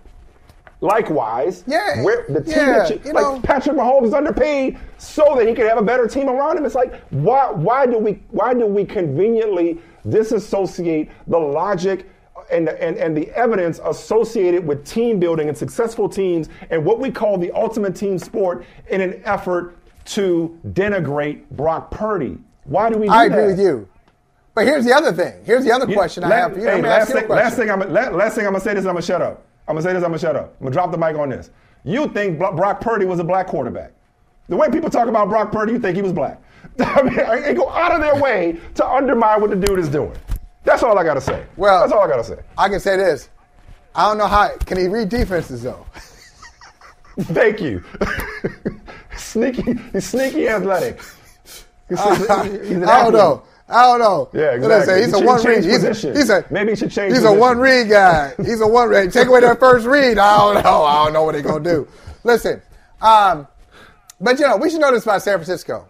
Likewise, 0.84 1.64
Yeah, 1.68 2.02
the 2.28 2.42
team 2.44 2.54
yeah, 2.56 2.66
that 2.80 2.90
you, 2.90 3.00
you 3.06 3.14
like 3.14 3.24
know. 3.24 3.40
Patrick 3.42 3.76
Mahomes 3.76 4.08
is 4.08 4.14
underpaid 4.16 4.80
so 4.98 5.36
that 5.38 5.48
he 5.48 5.54
could 5.54 5.68
have 5.68 5.78
a 5.78 5.84
better 5.84 6.08
team 6.08 6.28
around 6.28 6.58
him. 6.58 6.66
It's 6.66 6.74
like 6.74 7.00
why 7.12 7.52
why 7.52 7.86
do 7.86 8.00
we 8.00 8.24
why 8.32 8.56
do 8.56 8.66
we 8.66 8.84
conveniently 8.84 9.80
disassociate 10.10 11.12
the 11.28 11.38
logic 11.38 12.10
and 12.52 12.68
the, 12.68 12.84
and, 12.84 12.98
and 12.98 13.16
the 13.16 13.30
evidence 13.32 13.80
associated 13.84 14.66
with 14.66 14.86
team 14.86 15.20
building 15.20 15.48
and 15.50 15.58
successful 15.58 16.08
teams 16.10 16.50
and 16.70 16.84
what 16.84 17.00
we 17.00 17.10
call 17.12 17.38
the 17.38 17.52
ultimate 17.52 17.96
team 17.96 18.18
sport 18.20 18.66
in 18.90 19.02
an 19.02 19.22
effort 19.26 19.78
to 20.06 20.58
denigrate 20.70 21.44
Brock 21.52 21.92
Purdy? 21.92 22.38
Why 22.66 22.90
do 22.90 22.98
we 22.98 23.08
do 23.08 23.12
I 23.12 23.28
that? 23.28 23.38
agree 23.38 23.48
with 23.52 23.60
you. 23.60 23.88
But 24.54 24.66
here's 24.68 24.84
the 24.86 24.94
other 24.94 25.14
thing. 25.14 25.34
Here's 25.46 25.64
the 25.64 25.72
other 25.72 25.88
question 25.92 26.24
I 26.24 26.36
have 26.36 26.54
for 26.54 26.60
you. 26.60 26.66
hey, 26.68 26.82
last, 26.82 27.12
thing, 27.12 27.28
last 27.30 27.56
thing 27.56 27.72
I'm 27.72 27.80
la- 27.80 28.10
last 28.10 28.36
thing 28.36 28.46
I'm 28.46 28.52
gonna 28.52 28.64
say 28.64 28.74
this. 28.74 28.86
I'm 28.86 28.94
gonna 28.94 29.02
shut 29.02 29.22
up. 29.22 29.46
I'm 29.68 29.76
gonna 29.76 29.82
say 29.82 29.94
this. 29.94 30.04
I'm 30.04 30.10
gonna 30.10 30.20
shut 30.20 30.36
up. 30.36 30.56
I'm 30.60 30.66
gonna 30.66 30.74
drop 30.74 30.92
the 30.92 30.98
mic 30.98 31.16
on 31.16 31.30
this. 31.30 31.52
You 31.84 32.10
think 32.10 32.38
Brock 32.38 32.82
Purdy 32.82 33.06
was 33.06 33.20
a 33.20 33.24
black 33.24 33.48
quarterback? 33.48 33.94
The 34.50 34.58
way 34.58 34.70
people 34.70 34.90
talk 34.90 35.08
about 35.08 35.30
Brock 35.30 35.52
Purdy, 35.52 35.72
you 35.72 35.80
think 35.80 35.96
he 35.96 36.02
was 36.02 36.12
black. 36.12 36.42
I 36.80 37.02
mean, 37.02 37.16
they 37.44 37.54
go 37.54 37.70
out 37.70 37.94
of 37.94 38.02
their 38.02 38.22
way 38.22 38.60
to 38.76 38.86
undermine 38.86 39.40
what 39.40 39.50
the 39.50 39.56
dude 39.56 39.80
is 39.80 39.88
doing. 39.88 40.14
That's 40.64 40.84
all 40.84 40.98
I 40.98 41.04
gotta 41.04 41.22
say. 41.22 41.46
Well, 41.58 41.82
that's 41.82 41.92
all 41.92 42.02
I 42.02 42.08
gotta 42.08 42.24
say. 42.24 42.38
I 42.58 42.70
can 42.70 42.80
say 42.80 42.96
this. 42.98 43.30
I 43.96 44.08
don't 44.08 44.18
know 44.18 44.28
how. 44.28 44.56
Can 44.60 44.78
he 44.78 44.88
read 44.88 45.10
defenses 45.10 45.64
though? 45.64 45.86
Thank 47.20 47.60
you. 47.62 47.84
sneaky, 49.18 49.74
he's 49.92 50.06
sneaky 50.10 50.48
athletic. 50.48 51.02
He's, 51.90 52.00
I, 52.00 52.14
he's 52.16 52.30
I 52.30 52.30
don't 52.30 52.84
athlete. 52.84 53.14
know. 53.14 53.44
I 53.68 53.82
don't 53.84 54.00
know. 54.00 54.30
Yeah, 54.34 54.52
exactly. 54.56 55.02
he's 55.04 55.16
He 55.16 55.22
a 55.22 55.26
one 55.26 55.44
read. 55.44 55.64
He's 55.64 55.84
a, 55.84 56.12
he's 56.14 56.30
a 56.30 56.46
Maybe 56.50 56.72
he 56.72 56.76
should 56.76 56.92
change 56.92 57.14
He's 57.14 57.22
position. 57.22 57.38
a 57.38 57.40
one 57.40 57.58
read 57.58 57.90
guy. 57.90 58.34
He's 58.38 58.60
a 58.62 58.68
one 58.68 58.90
read. 58.90 59.12
Take 59.14 59.28
away 59.28 59.40
that 59.42 59.60
first 59.60 59.86
read. 59.86 60.18
I 60.18 60.38
don't 60.38 60.64
know. 60.64 60.84
I 60.84 61.04
don't 61.06 61.14
know 61.14 61.24
what 61.24 61.34
they're 61.34 61.42
gonna 61.42 61.64
do. 61.64 61.88
Listen, 62.24 62.62
um, 63.02 63.48
but 64.20 64.40
you 64.40 64.48
know 64.48 64.58
we 64.58 64.70
should 64.70 64.82
know 64.82 64.92
this 64.92 65.04
about 65.04 65.22
San 65.22 65.36
Francisco. 65.38 65.88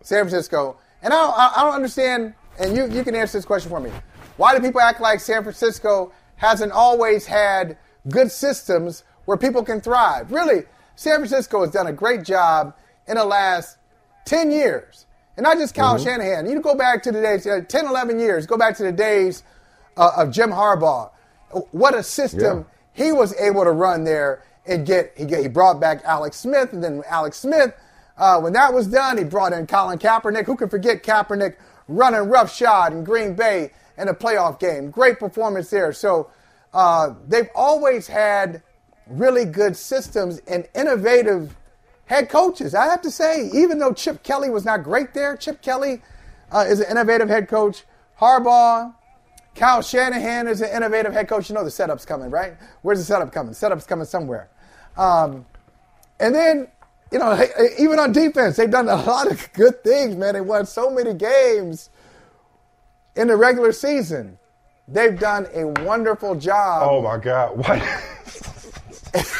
San 0.00 0.20
Francisco, 0.24 0.76
and 1.02 1.12
I 1.12 1.16
don't, 1.16 1.34
I 1.38 1.52
I 1.56 1.62
don't 1.64 1.74
understand. 1.74 2.34
And 2.58 2.76
you 2.76 2.88
you 2.90 3.04
can 3.04 3.14
answer 3.14 3.38
this 3.38 3.44
question 3.44 3.70
for 3.70 3.80
me. 3.80 3.90
Why 4.36 4.54
do 4.54 4.60
people 4.62 4.80
act 4.80 5.00
like 5.00 5.20
San 5.20 5.42
Francisco 5.42 6.12
hasn't 6.36 6.72
always 6.72 7.26
had 7.26 7.76
good 8.08 8.30
systems 8.30 9.04
where 9.26 9.36
people 9.36 9.62
can 9.62 9.80
thrive. 9.80 10.32
Really, 10.32 10.62
San 10.96 11.16
Francisco 11.16 11.60
has 11.60 11.70
done 11.70 11.86
a 11.86 11.92
great 11.92 12.24
job 12.24 12.74
in 13.06 13.16
the 13.16 13.24
last 13.24 13.76
10 14.24 14.50
years. 14.50 15.06
And 15.36 15.44
not 15.44 15.58
just 15.58 15.74
Kyle 15.74 15.96
mm-hmm. 15.96 16.04
Shanahan. 16.04 16.48
You 16.48 16.60
go 16.60 16.74
back 16.74 17.02
to 17.04 17.12
the 17.12 17.20
days, 17.20 17.46
uh, 17.46 17.60
10, 17.68 17.86
11 17.86 18.18
years, 18.18 18.46
go 18.46 18.56
back 18.56 18.76
to 18.78 18.82
the 18.82 18.92
days 18.92 19.42
uh, 19.96 20.12
of 20.16 20.32
Jim 20.32 20.50
Harbaugh. 20.50 21.10
What 21.72 21.94
a 21.94 22.02
system 22.02 22.66
yeah. 22.94 23.04
he 23.04 23.12
was 23.12 23.34
able 23.38 23.64
to 23.64 23.70
run 23.70 24.04
there 24.04 24.42
and 24.66 24.86
get. 24.86 25.12
He, 25.16 25.24
get, 25.24 25.42
he 25.42 25.48
brought 25.48 25.80
back 25.80 26.02
Alex 26.04 26.36
Smith, 26.36 26.74
and 26.74 26.84
then 26.84 27.02
Alex 27.08 27.38
Smith, 27.38 27.74
uh, 28.18 28.38
when 28.40 28.52
that 28.52 28.74
was 28.74 28.86
done, 28.86 29.16
he 29.16 29.24
brought 29.24 29.54
in 29.54 29.66
Colin 29.66 29.98
Kaepernick. 29.98 30.44
Who 30.44 30.56
can 30.56 30.68
forget 30.68 31.02
Kaepernick 31.02 31.56
running 31.88 32.28
roughshod 32.28 32.92
in 32.92 33.04
Green 33.04 33.34
Bay 33.34 33.72
in 33.96 34.08
a 34.08 34.14
playoff 34.14 34.60
game? 34.60 34.90
Great 34.90 35.18
performance 35.18 35.70
there. 35.70 35.92
So 35.92 36.30
uh, 36.72 37.14
they've 37.26 37.48
always 37.54 38.06
had 38.06 38.62
really 39.06 39.44
good 39.44 39.76
systems 39.76 40.40
and 40.46 40.68
innovative 40.74 41.56
head 42.04 42.28
coaches. 42.28 42.74
I 42.74 42.86
have 42.86 43.02
to 43.02 43.10
say, 43.10 43.50
even 43.52 43.78
though 43.78 43.92
Chip 43.92 44.22
Kelly 44.22 44.50
was 44.50 44.64
not 44.64 44.82
great 44.82 45.14
there, 45.14 45.36
Chip 45.36 45.62
Kelly 45.62 46.02
uh, 46.52 46.64
is 46.68 46.80
an 46.80 46.90
innovative 46.90 47.28
head 47.28 47.48
coach. 47.48 47.84
Harbaugh, 48.20 48.94
Kyle 49.54 49.82
Shanahan 49.82 50.48
is 50.48 50.60
an 50.60 50.70
innovative 50.74 51.12
head 51.12 51.28
coach. 51.28 51.48
You 51.48 51.54
know 51.54 51.64
the 51.64 51.70
setup's 51.70 52.04
coming, 52.04 52.30
right? 52.30 52.54
Where's 52.82 52.98
the 52.98 53.04
setup 53.04 53.32
coming? 53.32 53.54
Setup's 53.54 53.86
coming 53.86 54.06
somewhere. 54.06 54.48
Um, 54.96 55.46
and 56.20 56.34
then, 56.34 56.68
you 57.10 57.18
know, 57.18 57.46
even 57.78 57.98
on 57.98 58.12
defense, 58.12 58.56
they've 58.56 58.70
done 58.70 58.88
a 58.88 58.96
lot 58.96 59.30
of 59.30 59.52
good 59.54 59.82
things, 59.82 60.16
man. 60.16 60.34
They 60.34 60.40
won 60.40 60.66
so 60.66 60.90
many 60.90 61.14
games 61.14 61.90
in 63.16 63.28
the 63.28 63.36
regular 63.36 63.72
season. 63.72 64.38
They've 64.86 65.18
done 65.18 65.46
a 65.52 65.66
wonderful 65.84 66.34
job. 66.34 66.88
Oh 66.90 67.02
my 67.02 67.18
God! 67.18 67.56
What? 69.14 69.34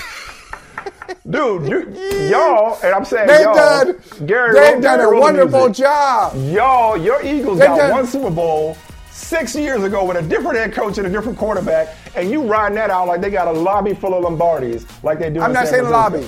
Dude, 1.30 1.68
you, 1.68 2.28
y'all, 2.30 2.78
and 2.82 2.94
I'm 2.94 3.04
saying 3.04 3.26
they've 3.26 3.40
y'all, 3.40 3.54
done, 3.54 4.00
Gary, 4.24 4.54
they've 4.54 4.82
done 4.82 5.00
a 5.00 5.18
wonderful 5.18 5.66
music. 5.66 5.84
job. 5.84 6.34
Y'all, 6.50 6.96
your 6.96 7.22
Eagles 7.22 7.58
they've 7.58 7.68
got 7.68 7.76
done, 7.76 7.90
one 7.90 8.06
Super 8.06 8.30
Bowl 8.30 8.76
six 9.10 9.54
years 9.54 9.82
ago 9.84 10.04
with 10.06 10.16
a 10.16 10.22
different 10.22 10.56
head 10.56 10.72
coach 10.72 10.96
and 10.96 11.06
a 11.06 11.10
different 11.10 11.36
quarterback, 11.36 11.94
and 12.14 12.30
you 12.30 12.42
riding 12.42 12.76
that 12.76 12.88
out 12.90 13.08
like 13.08 13.20
they 13.20 13.30
got 13.30 13.46
a 13.46 13.52
lobby 13.52 13.92
full 13.94 14.14
of 14.14 14.24
Lombardis, 14.24 14.86
like 15.02 15.18
they 15.18 15.28
do. 15.28 15.40
I'm 15.40 15.52
not 15.52 15.66
San 15.66 15.80
saying 15.80 15.90
lobby. 15.90 16.26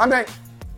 I'm 0.00 0.08
not. 0.08 0.26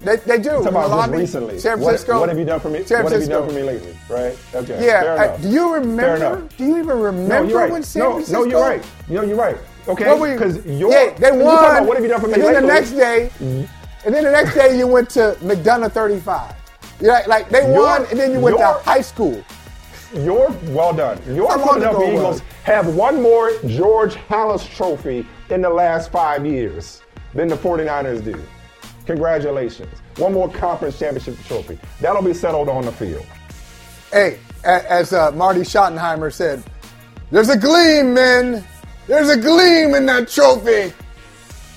They, 0.01 0.17
they 0.17 0.39
do. 0.39 0.51
Talk 0.51 0.67
about 0.67 0.91
lobby. 0.91 1.19
recently. 1.19 1.61
San 1.61 1.79
Francisco. 1.79 2.15
What, 2.15 2.21
what, 2.21 2.29
have 2.31 2.39
you 2.39 2.45
done 2.45 2.59
for 2.59 2.71
me? 2.71 2.83
San 2.83 3.05
what 3.05 3.13
have 3.13 3.23
you 3.23 3.29
done 3.29 3.49
for 3.49 3.55
me 3.55 3.63
lately? 3.63 3.97
Right. 4.11 4.37
Okay. 4.53 4.85
Yeah. 4.85 5.37
do 5.41 5.49
you 5.49 5.73
remember? 5.73 6.49
Do 6.57 6.65
you 6.67 6.79
even 6.79 6.99
remember 6.99 7.49
no, 7.49 7.57
right. 7.57 7.71
when 7.71 7.85
San 7.85 8.03
no, 8.03 8.13
Francisco? 8.15 8.41
No, 8.41 8.51
you're 8.51 8.61
right. 8.61 8.85
No, 9.09 9.23
you're 9.23 9.37
right. 9.37 9.57
Okay. 9.87 10.33
Because 10.33 10.67
you're. 10.67 10.91
Yeah, 10.91 11.15
they 11.15 11.31
won. 11.31 11.41
About, 11.41 11.87
what 11.87 11.97
have 11.97 12.05
you 12.05 12.11
done 12.11 12.21
for 12.21 12.27
me 12.27 12.35
and 12.35 12.43
lately? 12.43 12.55
then 12.55 12.67
the 12.67 12.75
next 12.75 12.91
day, 12.91 13.31
mm. 13.39 13.69
and 14.05 14.15
then 14.15 14.25
the 14.25 14.33
next 14.33 14.55
day 14.55 14.77
you 14.77 14.89
went 14.89 15.09
to 15.11 15.37
McDonogh 15.41 15.93
35. 15.93 16.55
Yeah, 17.01 17.23
like 17.29 17.49
they 17.49 17.71
won, 17.71 18.05
and 18.07 18.19
then 18.19 18.33
you 18.33 18.41
went 18.41 18.59
to 18.59 18.81
high 18.85 19.01
school. 19.01 19.45
Your 20.15 20.51
well 20.67 20.93
done. 20.93 21.21
Your 21.33 21.57
Philadelphia 21.59 22.13
Eagles 22.13 22.41
have 22.65 22.95
one 22.95 23.23
more 23.23 23.53
George 23.67 24.15
Halas 24.15 24.69
Trophy 24.77 25.27
in 25.51 25.63
the 25.63 25.71
last 25.71 26.11
five 26.11 26.45
years 26.45 27.03
than 27.35 27.49
the 27.49 27.57
49ers 27.57 28.23
do. 28.23 28.41
Congratulations. 29.07 29.93
One 30.17 30.33
more 30.33 30.49
conference 30.51 30.99
championship 30.99 31.37
trophy. 31.47 31.79
That'll 32.01 32.23
be 32.23 32.35
settled 32.35 32.69
on 32.69 32.85
the 32.85 32.93
field. 32.93 33.27
Hey, 34.13 34.39
as 34.65 35.13
uh, 35.13 35.33
Marty 35.33 35.61
Schottenheimer 35.61 36.33
said, 36.33 36.63
there's 37.31 37.49
a 37.49 37.59
gleam, 37.59 38.15
men. 38.15 38.65
There's 39.07 39.31
a 39.31 39.37
gleam 39.37 39.95
in 39.95 40.07
that 40.07 40.29
trophy. 40.29 40.93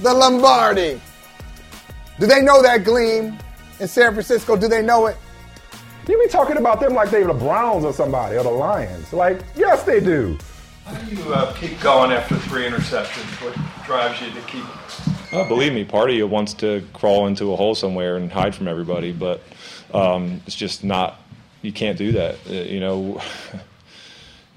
The 0.02 0.14
Lombardi. 0.14 1.02
Do 2.20 2.28
they 2.28 2.42
know 2.42 2.62
that 2.62 2.84
gleam 2.84 3.38
in 3.80 3.88
San 3.88 4.12
Francisco? 4.14 4.56
Do 4.56 4.68
they 4.68 4.82
know 4.82 5.08
it? 5.08 5.18
You 6.08 6.22
be 6.22 6.28
talking 6.28 6.58
about 6.58 6.80
them 6.80 6.94
like 6.94 7.10
they're 7.10 7.26
the 7.26 7.34
Browns 7.34 7.84
or 7.84 7.94
somebody 7.94 8.38
or 8.38 8.44
the 8.44 8.52
Lions. 8.52 9.12
Like, 9.12 9.42
yes, 9.56 9.84
they 9.84 10.00
do. 10.00 10.38
How 10.86 10.94
do 10.94 11.16
you 11.16 11.34
uh, 11.34 11.52
keep 11.54 11.80
going 11.82 12.12
after 12.12 12.36
three 12.36 12.64
interceptions? 12.68 13.44
What 13.44 13.58
drives 13.86 14.22
you 14.22 14.30
to 14.30 14.42
keep? 14.42 14.64
Uh, 15.36 15.48
believe 15.48 15.74
me, 15.74 15.84
part 15.84 16.10
of 16.10 16.16
you 16.16 16.26
wants 16.28 16.54
to 16.56 16.86
crawl 16.94 17.28
into 17.28 17.52
a 17.52 17.56
hole 17.56 17.76
somewhere 17.76 18.16
and 18.16 18.32
hide 18.32 18.56
from 18.56 18.68
everybody, 18.68 19.12
but 19.12 19.42
um, 19.94 20.42
it's 20.46 20.56
just 20.56 20.84
not. 20.84 21.20
You 21.62 21.74
can't 21.74 21.98
do 21.98 22.14
that. 22.14 22.38
Uh, 22.50 22.54
you 22.54 22.80
know. 22.80 23.22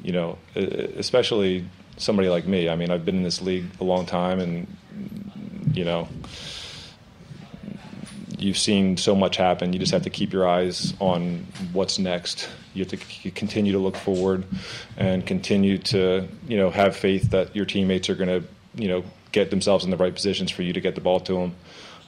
you 0.02 0.12
know, 0.12 0.38
especially 0.54 1.64
somebody 1.96 2.28
like 2.28 2.46
me. 2.46 2.68
I 2.68 2.76
mean, 2.76 2.90
I've 2.90 3.04
been 3.04 3.16
in 3.16 3.24
this 3.24 3.42
league 3.42 3.66
a 3.80 3.84
long 3.84 4.06
time, 4.06 4.38
and 4.38 4.68
you 5.74 5.84
know 5.84 6.08
you've 8.38 8.58
seen 8.58 8.96
so 8.96 9.14
much 9.14 9.36
happen. 9.36 9.72
You 9.72 9.78
just 9.78 9.92
have 9.92 10.02
to 10.02 10.10
keep 10.10 10.32
your 10.32 10.48
eyes 10.48 10.94
on 11.00 11.46
what's 11.72 11.98
next. 11.98 12.48
You 12.72 12.84
have 12.84 12.90
to 12.90 12.96
c- 12.96 13.30
continue 13.32 13.72
to 13.72 13.78
look 13.78 13.96
forward 13.96 14.44
and 14.96 15.26
continue 15.26 15.78
to, 15.78 16.28
you 16.46 16.56
know, 16.56 16.70
have 16.70 16.96
faith 16.96 17.30
that 17.30 17.54
your 17.54 17.66
teammates 17.66 18.08
are 18.08 18.14
going 18.14 18.28
to, 18.28 18.48
you 18.76 18.88
know, 18.88 19.04
get 19.32 19.50
themselves 19.50 19.84
in 19.84 19.90
the 19.90 19.96
right 19.96 20.14
positions 20.14 20.50
for 20.50 20.62
you 20.62 20.72
to 20.72 20.80
get 20.80 20.94
the 20.94 21.00
ball 21.00 21.20
to 21.20 21.34
them. 21.34 21.54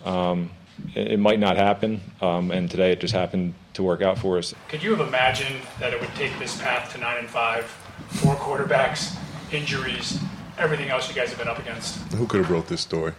Um, 0.05 0.51
it, 0.95 1.13
it, 1.13 1.19
might 1.19 1.39
not 1.39 1.57
happen, 1.57 2.01
um, 2.21 2.51
and 2.51 2.71
today 2.71 2.93
it 2.93 3.01
just 3.01 3.15
happened 3.15 3.55
to 3.75 3.83
work 3.83 4.03
out 4.03 4.19
for 4.19 4.39
us. 4.39 4.55
Could 4.69 4.83
you 4.83 4.95
have 4.95 5.07
imagined 5.07 5.61
that 5.79 5.93
it 5.93 6.01
would 6.01 6.15
take 6.15 6.37
this 6.39 6.61
path 6.61 6.93
to 6.93 6.99
nine 6.99 7.19
and 7.19 7.29
five, 7.29 7.65
four 8.09 8.35
quarterbacks, 8.37 9.17
injuries, 9.53 10.19
everything 10.59 10.89
else 10.89 11.09
you 11.09 11.15
guys 11.15 11.29
have 11.31 11.39
been 11.39 11.49
up 11.49 11.59
against? 11.59 11.99
Who 12.13 12.27
could 12.27 12.41
have 12.41 12.51
wrote 12.51 12.69
this 12.69 12.81
story? 12.81 13.13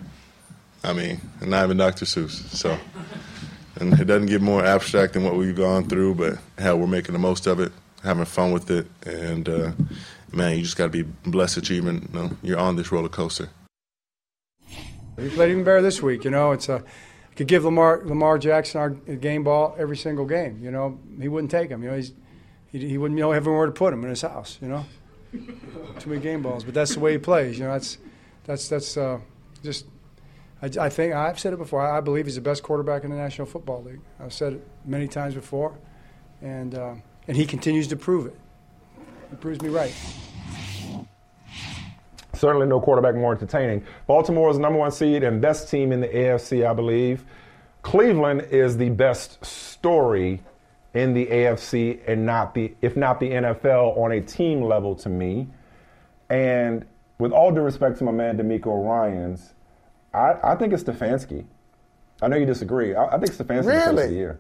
I 0.84 0.94
mean, 0.94 1.22
not 1.42 1.66
even 1.66 1.78
Dr. 1.78 2.06
Seuss. 2.06 2.32
So, 2.50 2.78
and 3.80 4.00
it 4.00 4.06
doesn't 4.06 4.28
get 4.28 4.42
more 4.42 4.66
abstract 4.66 5.14
than 5.14 5.24
what 5.24 5.36
we've 5.36 5.56
gone 5.56 5.88
through, 5.88 6.16
but 6.16 6.40
hell, 6.58 6.80
we're 6.80 6.88
making 6.88 7.14
the 7.14 7.20
most 7.20 7.46
of 7.46 7.60
it, 7.60 7.72
having 8.04 8.26
fun 8.26 8.52
with 8.52 8.72
it, 8.72 8.88
and 9.06 9.48
uh, 9.48 9.72
man, 10.32 10.58
you 10.58 10.64
just 10.64 10.78
got 10.78 10.92
to 10.92 11.04
be 11.04 11.04
blessed 11.04 11.58
achievement. 11.58 12.10
You 12.12 12.20
know, 12.20 12.32
you're 12.42 12.60
on 12.60 12.76
this 12.76 12.92
roller 12.92 13.10
coaster. 13.10 13.50
We 15.18 15.30
played 15.30 15.52
even 15.52 15.64
better 15.64 15.82
this 15.82 16.02
week. 16.02 16.24
You 16.24 16.32
know, 16.32 16.52
it's 16.52 16.70
a 16.70 16.84
I 17.32 17.34
could 17.36 17.48
give 17.48 17.64
Lamar 17.64 18.02
Lamar 18.04 18.38
Jackson 18.38 18.80
our 18.80 18.90
game 18.90 19.44
ball 19.44 19.76
every 19.78 19.98
single 19.98 20.26
game. 20.26 20.60
You 20.62 20.72
know, 20.72 21.00
he 21.20 21.28
wouldn't 21.28 21.52
take 21.52 21.70
him. 21.70 21.84
You 21.84 21.90
know, 21.90 21.96
he's 21.96 22.14
he, 22.72 22.90
he 22.90 22.98
wouldn't 22.98 23.20
know 23.20 23.32
everywhere 23.32 23.66
to 23.66 23.72
put 23.72 23.94
him 23.94 24.04
in 24.04 24.10
his 24.10 24.22
house. 24.22 24.58
You 24.62 24.68
know, 24.68 24.86
too 26.00 26.10
many 26.10 26.22
game 26.22 26.42
balls. 26.42 26.64
But 26.64 26.74
that's 26.74 26.94
the 26.94 27.00
way 27.00 27.14
he 27.14 27.18
plays. 27.18 27.58
You 27.58 27.66
know, 27.66 27.74
that's 27.74 27.98
that's 28.46 28.68
that's 28.68 28.98
uh, 28.98 29.20
just 29.64 29.86
I, 30.62 30.70
I, 30.80 30.90
think 30.90 31.14
I've 31.14 31.40
said 31.40 31.54
it 31.54 31.58
before. 31.58 31.82
I 31.82 32.02
believe 32.02 32.26
he's 32.26 32.36
the 32.36 32.42
best 32.42 32.64
quarterback 32.64 33.04
in 33.04 33.10
the 33.10 33.16
National 33.16 33.48
Football 33.48 33.84
League. 33.84 34.02
I've 34.20 34.34
said 34.34 34.54
it 34.54 34.68
many 34.86 35.08
times 35.08 35.34
before, 35.34 35.78
and 36.42 36.76
uh, 36.76 36.96
and 37.28 37.38
he 37.38 37.46
continues 37.46 37.88
to 37.88 37.96
prove 37.96 38.28
it. 38.28 38.36
He 39.30 39.36
proves 39.38 39.62
me 39.62 39.70
right. 39.70 39.94
Certainly, 42.42 42.66
no 42.66 42.82
quarterback 42.82 43.14
more 43.14 43.34
entertaining. 43.34 43.84
Baltimore 44.08 44.50
is 44.50 44.56
the 44.56 44.64
number 44.64 44.80
one 44.80 44.90
seed 44.90 45.22
and 45.22 45.40
best 45.40 45.70
team 45.70 45.92
in 45.92 46.02
the 46.02 46.08
AFC, 46.08 46.68
I 46.68 46.74
believe. 46.74 47.24
Cleveland 47.84 48.48
is 48.50 48.78
the 48.78 48.90
best 48.90 49.46
story 49.46 50.42
in 50.96 51.14
the 51.14 51.28
AFC 51.28 52.00
and 52.08 52.26
not 52.26 52.56
the, 52.56 52.74
if 52.82 52.98
not 52.98 53.20
the 53.20 53.30
NFL, 53.30 53.96
on 53.96 54.12
a 54.12 54.22
team 54.22 54.64
level 54.64 54.96
to 54.96 55.08
me. 55.08 55.50
And 56.32 56.84
with 57.20 57.32
all 57.32 57.52
due 57.52 57.62
respect 57.62 58.00
to 58.00 58.06
my 58.06 58.12
man 58.12 58.40
DeMeco 58.40 58.88
Ryans, 58.88 59.54
I, 60.12 60.34
I 60.44 60.56
think 60.56 60.74
it's 60.74 60.82
Stefanski. 60.82 61.46
I 62.24 62.28
know 62.28 62.38
you 62.38 62.48
disagree. 62.48 62.96
I, 62.96 63.06
I 63.06 63.20
think 63.20 63.34
Stefanski 63.34 63.68
really? 63.68 64.02
the 64.02 64.08
the 64.08 64.14
year. 64.16 64.40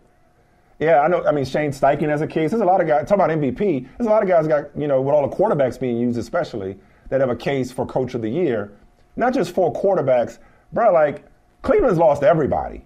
Yeah, 0.79 1.01
I 1.01 1.07
know. 1.07 1.23
I 1.23 1.33
mean, 1.33 1.45
Shane 1.45 1.69
Steichen 1.69 2.09
as 2.09 2.21
a 2.21 2.27
case. 2.27 2.49
There's 2.49 2.63
a 2.63 2.65
lot 2.65 2.81
of 2.81 2.87
guys. 2.87 3.07
Talk 3.07 3.17
about 3.17 3.29
MVP. 3.29 3.87
There's 3.95 4.07
a 4.07 4.09
lot 4.09 4.23
of 4.23 4.27
guys 4.27 4.47
got 4.47 4.75
you 4.75 4.87
know 4.87 5.03
with 5.03 5.13
all 5.13 5.29
the 5.29 5.35
quarterbacks 5.35 5.79
being 5.79 5.99
used, 5.99 6.17
especially 6.17 6.79
that 7.11 7.19
have 7.19 7.29
a 7.29 7.35
case 7.35 7.71
for 7.71 7.85
Coach 7.85 8.15
of 8.15 8.21
the 8.21 8.29
Year. 8.29 8.71
Not 9.15 9.33
just 9.33 9.53
four 9.53 9.71
quarterbacks, 9.71 10.39
bro. 10.73 10.91
Like 10.91 11.25
Cleveland's 11.61 11.99
lost 11.99 12.23
everybody. 12.23 12.83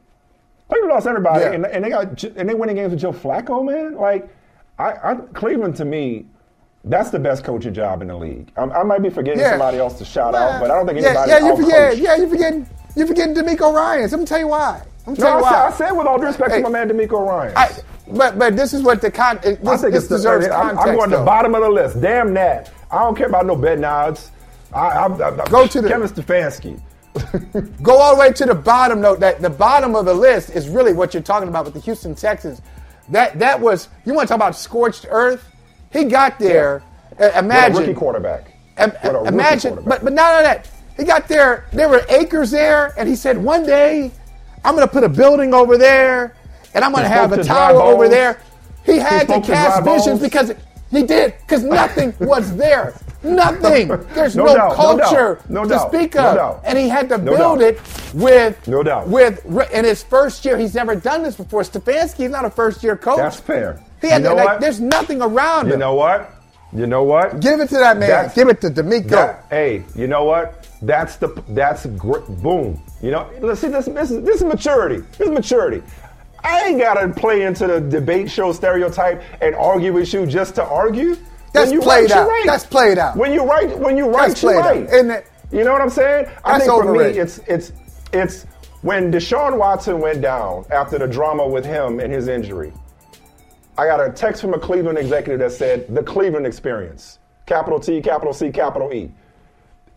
Cleveland 0.68 0.94
lost 0.94 1.08
everybody, 1.08 1.42
yeah. 1.42 1.52
and, 1.52 1.66
and, 1.68 1.86
they 1.86 1.90
got 1.90 2.24
and 2.24 2.50
they 2.50 2.56
winning 2.56 2.76
games 2.76 2.90
with 2.90 3.00
Joe 3.00 3.14
Flacco, 3.14 3.64
man. 3.64 3.96
Like, 3.96 4.28
I, 4.80 4.94
I, 5.12 5.16
Cleveland 5.34 5.76
to 5.76 5.86
me, 5.86 6.26
that's 6.84 7.12
the 7.12 7.20
best 7.20 7.44
coaching 7.44 7.74
job 7.74 8.02
in 8.02 8.08
the 8.08 8.18
league. 8.18 8.52
I, 8.58 8.64
I 8.64 8.84
might 8.84 9.04
be 9.04 9.12
forgetting 9.12 9.42
yeah. 9.42 9.52
somebody 9.52 9.78
else 9.78 10.00
to 10.00 10.06
shout 10.06 10.34
out, 10.34 10.60
but 10.60 10.72
I 10.72 10.76
don't 10.76 10.88
think 10.88 11.06
anybody. 11.06 11.30
Yeah, 11.30 11.38
yeah, 11.38 11.48
you 11.48 11.56
forget. 11.56 11.98
Yeah, 11.98 12.16
you're 12.16 12.30
forgetting. 12.30 12.70
You're 12.96 13.08
forgetting 13.08 13.36
DeMeco 13.36 13.74
Ryans. 13.74 14.12
I'm 14.12 14.22
gonna 14.22 14.28
tell 14.28 14.40
you 14.40 14.48
why. 14.48 14.82
I'm 15.08 15.14
no, 15.14 15.28
I, 15.28 15.41
why. 15.41 15.49
Said, 15.49 15.60
I 15.60 15.72
said 15.72 15.91
with 15.91 16.08
all 16.08 16.18
due 16.18 16.26
respect 16.26 16.51
hey, 16.51 16.58
to 16.58 16.64
my 16.64 16.70
man 16.70 16.89
DeMeco 16.89 17.28
Ryans. 17.28 17.82
but 18.12 18.38
but 18.38 18.56
this 18.56 18.74
is 18.74 18.82
what 18.82 19.01
the 19.01 19.12
con. 19.12 19.39
This, 19.43 19.60
I 19.66 19.78
think 19.78 19.93
this 19.93 20.08
deserves 20.08 20.45
the, 20.45 20.51
context. 20.51 20.82
I'm, 20.82 20.89
I'm 20.89 20.95
going 20.95 21.10
to 21.12 21.18
the 21.18 21.24
bottom 21.24 21.56
of 21.56 21.62
the 21.62 21.70
list. 21.70 22.01
Damn 22.01 22.34
that. 22.34 22.72
I 22.91 22.99
don't 22.99 23.16
care 23.16 23.28
about 23.28 23.45
no 23.45 23.56
bed 23.56 23.80
nods. 23.80 24.32
I, 24.74 24.80
I, 24.80 25.06
I, 25.06 25.45
Go 25.49 25.68
to 25.68 25.82
the 25.82 25.88
Kevin 25.89 26.08
Stefanski. 26.08 26.82
Go 27.82 27.97
all 27.97 28.16
the 28.16 28.20
way 28.20 28.32
to 28.34 28.45
the 28.45 28.56
bottom 28.56 28.99
note. 28.99 29.20
That 29.20 29.41
the 29.41 29.49
bottom 29.49 29.95
of 29.95 30.06
the 30.06 30.14
list 30.14 30.49
is 30.49 30.68
really 30.68 30.93
what 30.93 31.14
you're 31.14 31.24
talking 31.24 31.47
about 31.47 31.66
with 31.66 31.74
the 31.74 31.80
Houston 31.82 32.16
Texans. 32.16 32.62
That 33.10 33.38
that 33.39 33.60
was 33.60 33.89
you 34.06 34.14
want 34.14 34.28
to 34.28 34.32
talk 34.32 34.38
about 34.38 34.56
scorched 34.56 35.06
earth. 35.10 35.45
He 35.93 36.06
got 36.06 36.39
there. 36.39 36.84
Yeah. 37.20 37.28
Uh, 37.28 37.39
imagine 37.39 37.78
rookie 37.78 37.93
quarterback. 37.93 38.53
Im- 38.80 38.89
What 38.89 39.06
a 39.06 39.18
rookie 39.20 39.28
imagine, 39.30 39.74
quarterback. 39.76 39.99
but 39.99 40.03
but 40.03 40.14
not 40.14 40.32
only 40.32 40.43
that, 40.43 40.68
he 40.97 41.06
got 41.06 41.28
there. 41.28 41.66
There 41.72 41.88
were 41.88 42.03
acres 42.10 42.51
there, 42.51 42.93
and 42.97 43.08
he 43.08 43.16
said, 43.16 43.38
"One 43.38 43.66
day, 43.66 44.12
I'm 44.66 44.76
going 44.76 44.88
to 44.88 44.91
put 44.91 45.03
a 45.03 45.09
building 45.09 45.53
over 45.53 45.78
there, 45.78 46.36
and 46.74 46.84
I'm 46.84 46.91
going 46.91 47.03
to 47.03 47.09
have 47.09 47.32
a 47.32 47.43
tower 47.43 47.82
over 47.82 48.09
there." 48.09 48.39
He 48.86 48.97
had 48.97 49.28
to 49.28 49.41
cast 49.41 49.84
visions 49.84 50.20
because 50.20 50.53
he 50.91 51.03
did, 51.03 51.34
because 51.41 51.63
nothing 51.63 52.13
was 52.20 52.55
there. 52.55 52.93
Nothing. 53.24 53.88
There's 54.13 54.36
No 54.36 54.45
no, 54.45 54.53
doubt, 54.55 54.78
no 54.78 54.97
doubt, 54.97 55.01
culture 55.09 55.39
no 55.49 55.63
to 55.63 55.70
doubt, 55.70 55.88
speak 55.91 56.13
no 56.13 56.22
of, 56.38 56.61
and 56.63 56.78
he 56.78 56.88
had 56.88 57.09
to 57.09 57.18
build 57.18 57.61
it 57.61 57.80
with 58.13 58.68
No 58.68 58.84
doubt. 58.84 59.07
with 59.07 59.43
in 59.72 59.84
his 59.84 60.03
first 60.03 60.45
year. 60.45 60.57
He's 60.59 60.76
never 60.76 60.95
done 60.95 61.24
this 61.24 61.36
before. 61.36 61.63
Stefanski's 61.63 62.30
not 62.30 62.45
a 62.45 62.51
first 62.51 62.84
year 62.84 62.95
coach. 62.95 63.18
That's 63.18 63.39
fair. 63.39 63.82
He 63.99 64.09
had 64.09 64.22
You 64.22 64.30
know 64.30 64.36
like, 64.36 64.59
there's 64.59 64.80
nothing 64.80 65.24
around 65.24 65.68
You 65.68 65.74
him. 65.74 65.80
know 65.80 65.95
what? 65.95 66.30
You 66.72 66.86
know 66.86 67.01
what? 67.03 67.39
Give 67.39 67.59
it 67.61 67.70
to 67.70 67.76
that 67.78 67.97
man. 67.97 68.09
That's- 68.09 68.36
Give 68.36 68.47
it 68.49 68.61
to 68.61 68.70
DeMeco. 68.70 69.09
That- 69.09 69.45
hey, 69.49 69.84
you 69.95 70.05
know 70.05 70.26
what? 70.26 70.64
That's 70.82 71.16
the 71.18 71.28
that's 71.50 71.86
gr- 71.86 72.20
boom. 72.20 72.82
You 73.02 73.12
know, 73.12 73.30
let's 73.42 73.62
see 73.62 73.68
this. 73.68 73.86
This 73.86 74.12
is 74.12 74.24
this 74.24 74.38
is 74.38 74.44
maturity. 74.44 75.04
This 75.18 75.28
is 75.28 75.30
maturity. 75.30 75.82
I 76.44 76.68
ain't 76.68 76.80
gotta 76.80 77.10
play 77.10 77.44
into 77.44 77.66
the 77.66 77.80
debate 77.80 78.30
show 78.30 78.52
stereotype 78.52 79.24
and 79.42 79.56
argue 79.56 79.94
with 79.94 80.14
you 80.14 80.26
just 80.26 80.56
to 80.56 80.64
argue. 80.64 81.18
That's 81.54 81.72
you 81.72 81.82
played 81.82 82.12
right, 82.12 82.20
out. 82.20 82.28
right. 82.28 82.44
That's 82.46 82.66
played 82.66 82.98
out. 82.98 83.16
When 83.16 83.32
you 83.32 83.44
write, 83.44 83.80
when 83.80 83.98
you 83.98 84.08
write, 84.10 84.30
That's 84.30 84.44
you're 84.44 84.62
played 84.62 84.66
out. 84.66 84.76
right. 84.76 84.94
Isn't 84.94 85.12
it? 85.12 85.28
You 85.52 85.64
know 85.64 85.72
what 85.72 85.82
I'm 85.82 85.90
saying? 85.90 86.28
I 86.44 86.60
think 86.60 86.72
for 86.72 86.92
me, 86.94 87.06
it's 87.06 87.40
it's 87.48 87.72
it's 88.12 88.44
when 88.82 89.12
Deshaun 89.12 89.58
Watson 89.58 90.00
went 90.00 90.22
down 90.22 90.66
after 90.70 91.00
the 91.00 91.08
drama 91.08 91.48
with 91.48 91.66
him 91.66 92.00
and 92.00 92.12
his 92.12 92.28
injury. 92.28 92.74
I 93.78 93.88
got 93.88 94.06
a 94.06 94.12
text 94.12 94.42
from 94.42 94.54
a 94.54 94.60
Cleveland 94.60 94.98
executive 94.98 95.40
that 95.40 95.52
said 95.52 95.94
the 95.94 96.04
Cleveland 96.04 96.46
experience, 96.46 97.20
capital 97.46 97.80
T, 97.80 98.02
capital 98.02 98.34
C, 98.34 98.52
capital 98.52 98.94
E. 98.94 99.12